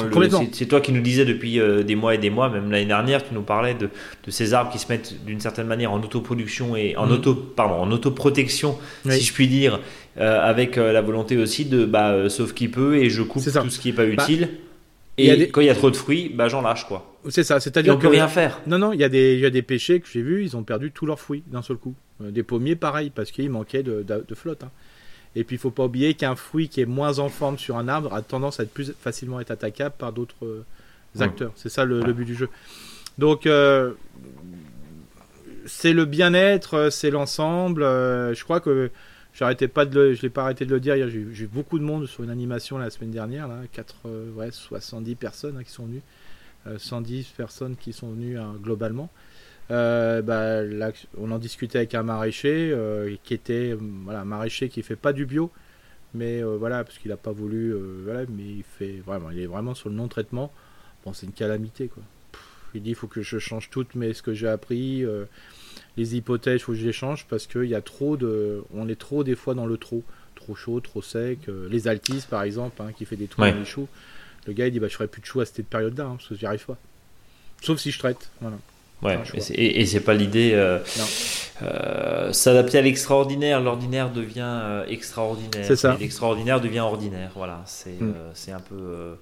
c'est, 0.53 0.67
toi 0.67 0.81
qui 0.81 0.93
nous 0.93 1.01
disais 1.01 1.25
depuis 1.25 1.59
euh, 1.59 1.83
des 1.83 1.97
mois 1.97 2.15
et 2.15 2.19
des 2.19 2.31
mois, 2.31 2.49
même 2.49 2.71
l'année 2.71 2.87
dernière, 2.87 3.27
tu 3.27 3.35
nous 3.35 3.43
parlais 3.43 3.75
de, 3.75 3.91
de 4.25 4.31
ces 4.31 4.55
arbres 4.55 4.71
qui 4.71 4.79
se 4.79 4.87
mettent 4.89 5.25
d'une 5.25 5.41
certaine 5.41 5.67
manière 5.67 5.91
en 5.93 6.01
autoproduction 6.01 6.77
et 6.77 6.97
en 6.97 7.11
auto, 7.11 7.35
pardon, 7.35 7.75
en 7.75 7.91
autoprotection, 7.91 8.79
Oui. 9.05 9.15
si 9.19 9.25
je 9.25 9.33
puis 9.33 9.49
dire, 9.49 9.81
avec 10.17 10.77
la 10.77 11.01
volonté 11.01 11.37
aussi 11.37 11.65
de 11.65 11.85
bah, 11.85 12.29
sauf 12.31 12.53
qui 12.55 12.69
peut 12.69 12.97
et 12.97 13.11
je 13.11 13.23
coupe 13.23 13.43
tout 13.43 13.51
ce 13.71 13.81
qui 13.81 13.89
est 13.89 13.93
pas 13.93 14.07
Bah, 14.07 14.23
utile. 14.25 14.49
Et 15.19 15.37
des- 15.37 15.49
quand 15.49 15.61
il 15.61 15.67
y 15.67 15.71
a 15.71 15.75
trop 15.75 15.91
de 15.91 15.97
fruits, 15.97 16.31
bah, 16.35 16.49
j'en 16.49 16.63
lâche 16.63 16.87
quoi. 16.87 17.15
C'est 17.29 17.43
ça, 17.45 17.61
c'est-à-dire 17.61 17.95
on 17.95 17.97
que 17.97 18.03
peut 18.03 18.09
rien 18.09 18.29
faire. 18.29 18.61
Non, 18.67 18.79
non, 18.79 18.93
il 18.93 19.01
y, 19.01 19.05
a 19.05 19.09
des- 19.09 19.35
il 19.35 19.41
y 19.41 19.47
a 19.47 19.51
des 19.51 19.63
pêchers 19.63 20.01
que 20.01 20.07
j'ai 20.11 20.23
vus, 20.23 20.43
ils 20.45 20.57
ont 20.57 20.63
perdu 20.63 20.91
tous 20.93 21.05
leurs 21.07 21.19
fruits 21.21 21.43
d'un 21.49 21.63
seul 21.63 21.77
coup. 21.77 21.95
Euh, 22.23 22.31
des 22.31 22.43
pommiers, 22.43 22.77
pareil, 22.77 23.11
parce 23.15 23.31
qu'il 23.31 23.51
manquait 23.51 23.83
de, 23.83 24.03
de- 24.03 24.25
de 24.27 24.35
flotte. 24.35 24.63
hein. 24.65 24.71
Et 25.37 25.45
puis, 25.45 25.57
il 25.57 25.59
faut 25.59 25.71
pas 25.71 25.85
oublier 25.85 26.15
qu'un 26.15 26.35
fruit 26.37 26.69
qui 26.69 26.81
est 26.81 26.87
moins 26.87 27.19
en 27.19 27.29
forme 27.29 27.59
sur 27.59 27.77
un 27.77 27.87
arbre 27.87 28.15
a 28.15 28.23
tendance 28.23 28.61
à 28.61 28.63
être 28.63 28.73
plus 28.73 28.93
facilement 29.01 29.41
être 29.41 29.51
attaquable 29.51 29.95
par 29.99 30.13
d'autres 30.13 30.35
euh, 30.45 30.65
acteurs. 31.21 31.53
C'est 31.57 31.69
ça 31.69 31.85
le, 31.85 32.01
le 32.01 32.13
but 32.13 32.25
du 32.25 32.35
jeu. 32.35 32.49
Donc, 33.19 33.47
euh, 33.47 33.93
c'est 35.67 35.93
le 35.93 36.05
bien-être, 36.05 36.89
c'est 36.91 37.11
l'ensemble. 37.11 37.83
euh, 37.83 38.35
je 38.35 38.43
crois 38.45 38.61
que 38.61 38.91
pas 39.69 39.85
de 39.85 39.95
le, 39.95 40.15
je 40.15 40.23
l'ai 40.23 40.31
pas 40.31 40.43
arrêté 40.43 40.67
de 40.67 40.71
le 40.75 40.81
dire. 40.81 40.95
J'ai 41.09 41.19
eu- 41.19 41.51
beaucoup 41.53 41.79
de 41.79 41.85
monde 41.85 42.07
sur 42.07 42.25
une 42.25 42.31
animation 42.31 42.79
la 42.79 42.91
semaine 42.91 43.11
dernière, 43.11 43.49
là, 43.49 43.61
4, 43.73 43.95
euh, 44.07 44.33
ouais, 44.33 44.51
70 44.51 45.15
personnes 45.15 45.57
hein, 45.59 45.65
qui 45.65 45.71
sont 45.73 45.87
venues. 45.87 46.03
Euh, 46.67 46.79
110 46.79 47.27
personnes 47.37 47.77
qui 47.77 47.93
sont 47.93 48.11
venues 48.11 48.39
hein, 48.39 48.55
globalement. 48.63 49.11
Euh, 49.71 50.23
bah, 50.23 50.91
on 51.19 51.31
en 51.31 51.39
discutait 51.39 51.79
avec 51.79 51.95
un 51.95 52.03
maraîcher 52.03 52.71
euh, 52.73 53.15
qui 53.23 53.35
était 53.35 53.73
euh, 53.73 53.79
voilà, 54.05 54.23
un 54.23 54.25
maraîcher 54.25 54.69
qui 54.71 54.83
fait 54.83 54.97
pas 54.97 55.13
du 55.13 55.27
bio, 55.27 55.51
mais 56.15 56.43
euh, 56.43 56.57
voilà 56.57 56.85
parce 56.85 56.99
qu'il 56.99 57.13
a 57.13 57.17
pas 57.19 57.33
voulu, 57.33 57.73
euh, 57.75 58.03
voilà, 58.05 58.23
mais 58.31 58.45
il 58.45 58.63
fait 58.65 59.01
vraiment, 59.07 59.31
il 59.31 59.41
est 59.41 59.47
vraiment 59.47 59.75
sur 59.75 59.91
le 59.91 59.95
non 59.95 60.09
traitement. 60.09 60.53
Bon, 61.05 61.13
c'est 61.13 61.27
une 61.27 61.33
calamité 61.33 61.89
quoi. 61.89 62.03
Il 62.75 62.83
dit 62.83 62.91
il 62.91 62.97
faut 62.97 63.09
que 63.09 63.23
je 63.23 63.39
change 63.39 63.71
toutes 63.71 63.95
mes 63.95 64.15
ce 64.15 64.23
que 64.23 64.35
j'ai 64.35 64.49
appris, 64.49 65.05
euh, 65.05 65.25
les 65.97 66.17
hypothèses, 66.17 66.57
il 66.61 66.63
faut 66.65 66.73
que 66.73 66.79
je 66.79 66.87
les 66.87 66.93
change 66.93 67.27
parce 67.29 67.47
qu'il 67.47 67.65
y 67.65 67.75
a 67.75 67.81
trop 67.81 68.17
de, 68.17 68.63
on 68.75 68.89
est 68.89 68.99
trop 68.99 69.25
des 69.25 69.35
fois 69.35 69.55
dans 69.55 69.67
le 69.67 69.77
trop, 69.77 70.03
trop 70.37 70.55
chaud, 70.55 70.81
trop 70.81 71.03
sec. 71.03 71.39
euh, 71.49 71.69
les 71.71 71.89
altis 71.89 72.25
par 72.29 72.43
exemple, 72.43 72.81
hein, 72.83 72.93
qui 72.97 73.05
fait 73.05 73.17
des 73.17 73.27
trous 73.27 73.43
Ouais. 73.43 73.53
dans 73.53 73.59
les 73.59 73.65
choux. 73.65 73.89
Le 74.47 74.53
gars 74.53 74.67
il 74.67 74.73
dit 74.73 74.79
bah 74.81 74.89
je 74.89 74.95
ferai 74.95 75.09
plus 75.09 75.21
de 75.21 75.27
choux 75.27 75.41
à 75.41 75.45
cette 75.47 75.67
période-là 75.67 76.05
hein, 76.05 76.15
parce 76.17 76.29
que 76.29 76.35
j'y 76.37 76.47
arrive 76.47 76.65
pas. 76.65 76.77
Sauf 77.61 77.79
si 77.81 77.91
je 77.91 77.99
traite, 77.99 78.31
voilà. 78.41 78.57
Ouais, 79.03 79.17
et 79.35 79.87
c'est- 79.87 80.01
pas 80.01 80.15
l'idée. 80.15 80.51
euh, 80.55 80.79
euh, 81.63 82.33
S'adapter 82.33 82.79
à 82.79 82.83
l'extraordinaire, 82.83 83.61
l'ordinaire 83.61 84.11
devient 84.11 84.41
euh, 84.45 84.85
extraordinaire. 84.87 85.65
C'est 85.65 85.77
ça. 85.77 85.97
L'extraordinaire 85.99 86.61
devient 86.61 86.81
ordinaire. 86.81 87.31
Voilà, 87.35 87.63
c'est 87.67 87.91
Mm. 88.01 88.15
euh, 88.17 88.31
c'est 88.35 88.53
un 88.53 88.61
peu. 88.61 89.15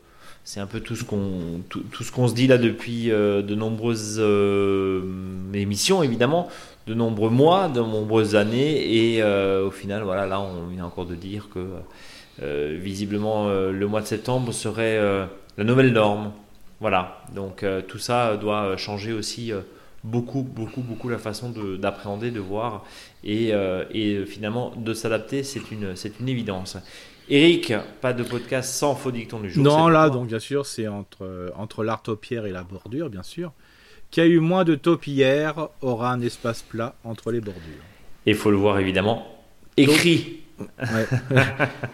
C'est 0.47 0.61
un 0.61 0.67
peu 0.67 0.79
tout 0.79 0.95
ce 0.95 1.03
qu'on 1.03 1.61
tout, 1.69 1.83
ce 2.05 2.13
qu'on 2.13 2.29
se 2.29 2.35
dit 2.35 2.47
là 2.47 2.57
depuis 2.57 3.11
euh, 3.11 3.43
de 3.43 3.57
nombreuses 3.57 4.19
euh, 4.21 5.03
émissions 5.53 6.05
évidemment, 6.05 6.49
de 6.87 6.95
nombreux 6.95 7.31
mois, 7.31 7.69
de 7.69 7.81
nombreuses 7.81 8.37
années 8.37 9.15
et 9.15 9.23
euh, 9.23 9.67
au 9.67 9.73
final 9.73 10.05
voilà 10.05 10.25
là 10.25 10.41
on 10.41 10.69
vient 10.69 10.85
encore 10.85 11.05
de 11.05 11.17
dire 11.17 11.49
que 11.53 11.61
visiblement 12.79 13.49
le 13.49 13.87
mois 13.87 14.03
de 14.03 14.07
septembre 14.07 14.53
serait 14.53 14.99
la 15.59 15.65
nouvelle 15.65 15.93
norme. 15.93 16.33
Voilà, 16.81 17.25
donc 17.35 17.65
tout 17.89 17.99
ça 17.99 18.37
doit 18.37 18.77
changer 18.77 19.15
aussi 19.15 19.53
beaucoup, 20.05 20.43
beaucoup, 20.43 20.83
beaucoup 20.83 21.09
la 21.09 21.17
façon 21.17 21.49
de- 21.51 21.79
d'appréhender, 21.79 22.31
de, 22.31 22.41
voir 22.41 22.85
et, 23.25 23.53
et 23.91 24.27
finalement 24.27 24.75
de 24.77 24.93
s'adapter, 24.93 25.43
c'est 25.45 25.71
une, 25.71 25.97
c'est 25.97 26.21
une 26.21 26.29
évidence. 26.29 26.77
Eric, 27.29 27.73
pas 28.01 28.13
de 28.13 28.23
podcast 28.23 28.73
sans 28.73 28.95
faux 28.95 29.11
dicton 29.11 29.41
du 29.41 29.51
jour. 29.51 29.65
Non, 29.65 29.89
là, 29.89 30.11
donc 30.11 30.29
bien 30.29 30.39
sûr, 30.39 30.65
c'est 30.65 30.87
entre, 30.87 31.25
euh, 31.25 31.51
entre 31.57 31.83
l'art 31.83 32.03
taupière 32.03 32.47
et 32.47 32.53
la 32.53 32.63
bordure, 32.63 33.11
bien 33.11 33.23
sûr. 33.25 33.53
Qui 34.11 34.21
a 34.21 34.27
eu 34.27 34.39
moins 34.39 34.63
de 34.65 34.77
taupière 34.77 35.69
aura 35.83 36.13
un 36.13 36.21
espace 36.21 36.63
plat 36.63 36.95
entre 37.03 37.33
les 37.33 37.41
bordures. 37.41 37.63
Et 38.27 38.31
il 38.31 38.37
faut 38.37 38.51
le 38.53 38.57
voir 38.57 38.79
évidemment 38.79 39.27
écrit. 39.77 40.41
Ouais. 40.79 41.07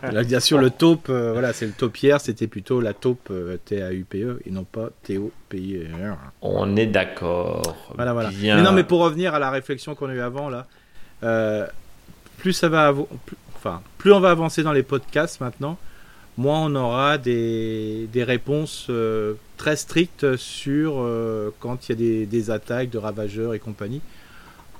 Là, 0.13 0.23
bien 0.23 0.39
sûr, 0.39 0.59
le 0.59 0.71
taupe, 0.71 1.07
euh, 1.09 1.33
voilà, 1.33 1.53
c'est 1.53 1.67
le 1.67 1.73
taupière, 1.73 2.21
c'était 2.21 2.47
plutôt 2.47 2.81
la 2.81 2.93
taupe 2.93 3.29
euh, 3.33 3.57
T-A-U-P-E 3.65 4.41
et 4.47 4.51
non 4.53 4.63
pas 4.65 4.91
T-O-P-I-E. 5.03 5.87
On 6.43 6.77
est 6.77 6.87
d'accord. 6.87 7.87
Voilà, 7.97 8.13
voilà. 8.13 8.29
Bien. 8.31 8.57
Mais 8.57 8.63
non, 8.63 8.71
mais 8.73 8.85
pour 8.85 9.01
revenir 9.01 9.35
à 9.35 9.39
la 9.41 9.51
réflexion 9.51 9.95
qu'on 9.97 10.11
a 10.11 10.15
eue 10.15 10.21
avant, 10.21 10.49
là, 10.49 10.69
euh, 11.25 11.67
plus 12.39 12.53
ça 12.53 12.69
va, 12.69 12.93
avo- 12.93 13.09
plus, 13.27 13.37
enfin, 13.65 13.83
plus 13.99 14.13
on 14.13 14.21
va 14.21 14.31
avancer 14.31 14.63
dans 14.63 14.73
les 14.73 14.83
podcasts 14.83 15.41
maintenant, 15.41 15.79
moins 16.37 16.67
on 16.67 16.75
aura 16.75 17.19
des, 17.19 18.09
des 18.13 18.25
réponses 18.25 18.87
euh, 18.91 19.35
très 19.57 19.77
strictes 19.77 20.37
sur 20.37 20.97
euh, 20.99 21.51
quand 21.61 21.89
il 21.89 21.93
y 21.93 21.93
a 21.93 21.97
des, 21.97 22.27
des 22.27 22.51
attaques 22.51 22.91
de 22.91 22.99
ravageurs 22.99 23.55
et 23.55 23.59
compagnie. 23.59 24.01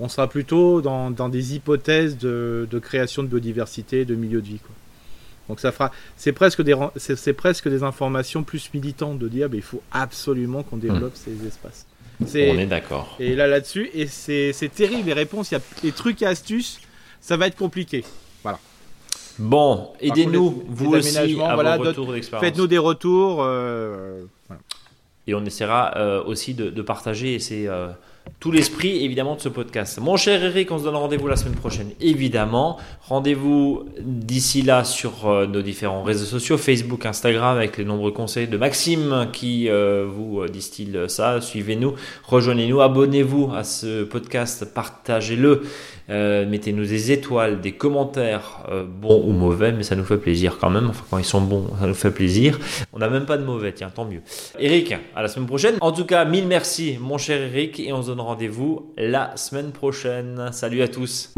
On 0.01 0.09
sera 0.09 0.27
plutôt 0.29 0.81
dans, 0.81 1.11
dans 1.11 1.29
des 1.29 1.55
hypothèses 1.55 2.19
de, 2.19 2.67
de 2.69 2.79
création 2.79 3.23
de 3.23 3.29
biodiversité, 3.29 4.05
de 4.05 4.15
milieu 4.15 4.41
de 4.41 4.47
vie. 4.47 4.59
Quoi. 4.59 4.75
Donc 5.49 5.61
ça 5.61 5.71
fera, 5.71 5.93
c'est 6.17 6.33
presque 6.33 6.63
des, 6.63 6.75
c'est 6.97 7.17
c'est 7.17 7.35
presque 7.35 7.69
des 7.69 7.83
informations 7.83 8.43
plus 8.43 8.71
militantes 8.75 9.19
de 9.19 9.29
dire, 9.29 9.49
bah, 9.49 9.57
il 9.57 9.63
faut 9.63 9.83
absolument 9.93 10.63
qu'on 10.63 10.79
développe 10.79 11.15
ces 11.15 11.47
espaces. 11.47 11.87
On 12.21 12.59
est 12.59 12.67
d'accord. 12.67 13.17
et 13.19 13.35
là, 13.35 13.47
là-dessus, 13.47 13.91
et 13.95 14.07
c'est 14.07 14.53
c'est 14.53 14.73
terrible, 14.73 15.07
les 15.07 15.13
réponses, 15.13 15.51
il 15.51 15.55
y 15.55 15.57
a 15.59 15.61
les 15.83 15.93
trucs 15.93 16.23
et 16.23 16.27
astuces, 16.27 16.81
ça 17.21 17.37
va 17.37 17.49
être 17.49 17.57
compliqué. 17.57 18.05
Bon, 19.43 19.89
aidez-nous, 20.01 20.63
vous 20.69 20.95
aussi, 20.95 21.19
à 21.41 21.55
voilà, 21.55 21.77
vos 21.77 21.83
de- 21.85 21.89
retours 21.89 22.13
d'expérience. 22.13 22.45
Faites-nous 22.47 22.67
des 22.69 22.79
retours. 22.79 23.43
euh, 23.43 24.23
voilà. 24.47 24.63
Et 25.27 25.35
on 25.35 25.45
essaiera 25.45 25.93
euh, 25.97 26.23
aussi 26.25 26.55
de, 26.55 26.69
de 26.71 26.83
partager, 26.83 27.35
et 27.35 27.39
c'est 27.39 27.69
euh, 27.69 27.89
tout 28.41 28.51
l'esprit 28.51 29.05
évidemment 29.05 29.37
de 29.37 29.41
ce 29.41 29.49
podcast. 29.49 29.99
Mon 30.01 30.17
cher 30.17 30.43
Eric, 30.43 30.71
on 30.73 30.79
se 30.79 30.85
donne 30.85 30.97
rendez-vous 30.97 31.29
la 31.29 31.37
semaine 31.37 31.55
prochaine, 31.55 31.91
évidemment. 32.01 32.77
Rendez-vous 33.09 33.85
d'ici 34.01 34.63
là 34.63 34.83
sur 34.85 35.29
nos 35.49 35.63
différents 35.63 36.03
réseaux 36.03 36.25
sociaux, 36.25 36.59
Facebook, 36.59 37.07
Instagram, 37.07 37.57
avec 37.57 37.79
les 37.79 37.85
nombreux 37.85 38.11
conseils 38.11 38.49
de 38.49 38.57
Maxime 38.57 39.29
qui 39.33 39.69
vous 39.69 40.45
distille 40.49 40.99
ça. 41.07 41.41
Suivez-nous, 41.41 41.95
rejoignez-nous, 42.25 42.81
abonnez-vous 42.81 43.51
à 43.55 43.63
ce 43.63 44.03
podcast, 44.03 44.73
partagez-le. 44.75 45.63
Euh, 46.11 46.47
Mettez-nous 46.47 46.85
des 46.85 47.13
étoiles, 47.13 47.61
des 47.61 47.73
commentaires, 47.73 48.65
euh, 48.71 48.85
bons 48.85 49.23
ou 49.27 49.33
mauvais, 49.33 49.73
mais 49.73 49.83
ça 49.83 49.97
nous 49.97 50.05
fait 50.05 50.17
plaisir 50.19 50.59
quand 50.61 50.71
même. 50.71 50.89
Enfin, 50.91 51.05
quand 51.11 51.19
ils 51.19 51.25
sont 51.25 51.41
bons, 51.41 51.67
ça 51.81 51.87
nous 51.87 51.95
fait 51.95 52.11
plaisir. 52.11 52.59
On 52.93 52.99
n'a 52.99 53.09
même 53.09 53.27
pas 53.27 53.39
de 53.39 53.45
mauvais, 53.45 53.73
tiens, 53.73 53.91
tant 53.95 54.05
mieux. 54.05 54.21
Eric, 54.59 54.95
à 55.15 55.23
la 55.23 55.29
semaine 55.29 55.47
prochaine. 55.47 55.77
En 55.81 55.93
tout 55.93 56.05
cas, 56.05 56.25
mille 56.25 56.47
merci, 56.47 56.99
mon 57.01 57.19
cher 57.19 57.41
Eric, 57.41 57.81
et 57.81 57.93
on 57.93 58.03
se 58.03 58.09
donne 58.09 58.21
rendez-vous 58.21 58.93
la 58.97 59.37
semaine 59.37 59.71
prochaine. 59.71 60.51
Salut 60.53 60.83
à 60.83 60.89
tous. 60.89 61.33